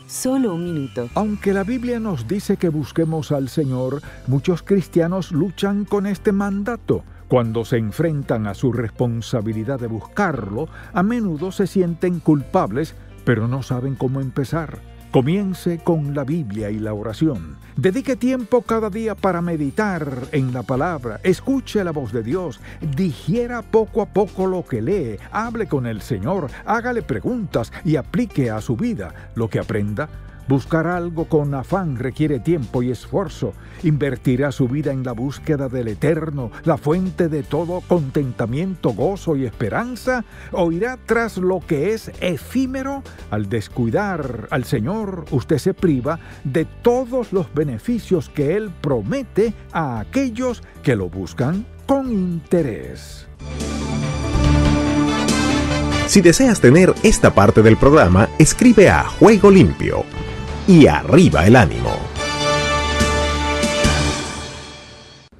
Solo 0.08 0.54
un 0.54 0.66
minuto. 0.66 1.10
Aunque 1.16 1.54
la 1.54 1.64
Biblia 1.64 2.00
nos 2.00 2.28
dice 2.28 2.58
que 2.58 2.70
busquemos 2.70 3.32
al 3.32 3.50
Señor, 3.50 4.02
muchos 4.28 4.64
cristianos 4.64 5.32
luchan 5.32 5.86
con 5.86 6.06
este 6.06 6.32
mandato. 6.32 7.04
Cuando 7.28 7.64
se 7.64 7.78
enfrentan 7.78 8.48
a 8.48 8.54
su 8.54 8.74
responsabilidad 8.74 9.80
de 9.80 9.88
buscarlo, 9.88 10.68
a 10.94 11.02
menudo 11.02 11.52
se 11.52 11.66
sienten 11.66 12.20
culpables, 12.20 12.96
pero 13.24 13.48
no 13.48 13.64
saben 13.64 13.96
cómo 13.96 14.20
empezar. 14.20 14.80
Comience 15.12 15.80
con 15.84 16.16
la 16.16 16.24
Biblia 16.24 16.70
y 16.70 16.80
la 16.80 16.94
oración. 16.94 17.58
Dedique 17.76 18.16
tiempo 18.16 18.62
cada 18.62 18.90
día 18.90 19.14
para 19.14 19.42
meditar 19.42 20.08
en 20.32 20.54
la 20.54 20.64
palabra. 20.64 21.20
Escuche 21.22 21.84
la 21.84 21.92
voz 21.92 22.14
de 22.14 22.24
Dios. 22.24 22.62
Digiera 22.96 23.62
poco 23.62 24.02
a 24.02 24.06
poco 24.06 24.48
lo 24.48 24.66
que 24.66 24.82
lee. 24.82 25.18
Hable 25.34 25.68
con 25.68 25.86
el 25.86 26.02
Señor. 26.02 26.50
Hágale 26.66 27.02
preguntas 27.02 27.74
y 27.84 27.98
aplique 27.98 28.50
a 28.52 28.62
su 28.62 28.78
vida 28.78 29.14
lo 29.36 29.50
que 29.50 29.60
aprenda. 29.60 30.08
Buscar 30.48 30.88
algo 30.88 31.26
con 31.26 31.54
afán 31.54 31.98
requiere 31.98 32.40
tiempo 32.40 32.84
y 32.84 32.92
esfuerzo. 32.92 33.54
Invertirá 33.84 34.52
su 34.52 34.68
vida 34.68 34.92
en 34.92 35.04
la 35.04 35.14
búsqueda 35.14 35.70
del 35.70 35.88
eterno, 35.88 36.52
la 36.64 36.78
fuente 36.78 37.30
de 37.30 37.44
todo 37.44 37.82
contentamiento, 37.88 38.90
gozo 38.90 39.36
y 39.36 39.46
esperanza. 39.46 40.26
O 40.52 40.72
irá 40.72 40.98
tras 41.06 41.38
lo 41.38 41.60
que 41.60 41.94
es 41.94 42.12
efímero. 42.20 43.04
Al 43.30 43.50
descuidar 43.50 44.48
al 44.52 44.66
Señor, 44.66 45.26
usted 45.32 45.58
se 45.58 45.74
priva 45.74 46.20
de 46.44 46.66
todos 46.66 47.32
los 47.32 47.54
beneficios 47.54 48.30
que 48.30 48.56
Él 48.56 48.72
promete 48.82 49.54
a 49.72 50.00
aquellos 50.00 50.64
que 50.84 50.96
lo 50.96 51.10
buscan 51.10 51.66
con 51.86 52.12
interés. 52.12 53.28
Si 56.08 56.20
deseas 56.20 56.60
tener 56.60 56.94
esta 57.04 57.34
parte 57.34 57.62
del 57.62 57.78
programa, 57.78 58.28
escribe 58.38 58.90
a 58.90 59.06
Juego 59.06 59.50
Limpio 59.50 60.04
y 60.72 60.88
arriba 60.88 61.46
el 61.46 61.58
ánimo. 61.58 61.92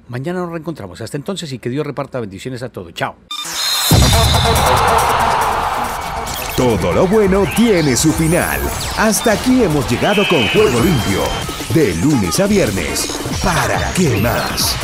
Mañana 0.08 0.40
nos 0.40 0.50
reencontramos. 0.50 1.00
Hasta 1.00 1.16
entonces 1.16 1.50
y 1.52 1.58
que 1.58 1.70
Dios 1.70 1.86
reparta 1.86 2.20
bendiciones 2.20 2.62
a 2.62 2.68
todos. 2.68 2.92
Chao. 2.92 3.16
Todo 6.54 6.92
lo 6.92 7.06
bueno 7.06 7.44
tiene 7.56 7.96
su 7.96 8.12
final. 8.12 8.60
Hasta 8.98 9.32
aquí 9.32 9.64
hemos 9.64 9.90
llegado 9.90 10.22
con 10.28 10.46
Juego 10.48 10.80
Limpio. 10.80 11.22
De 11.74 11.94
lunes 11.94 12.38
a 12.38 12.46
viernes. 12.46 13.18
¿Para 13.42 13.90
qué 13.94 14.20
más? 14.20 14.76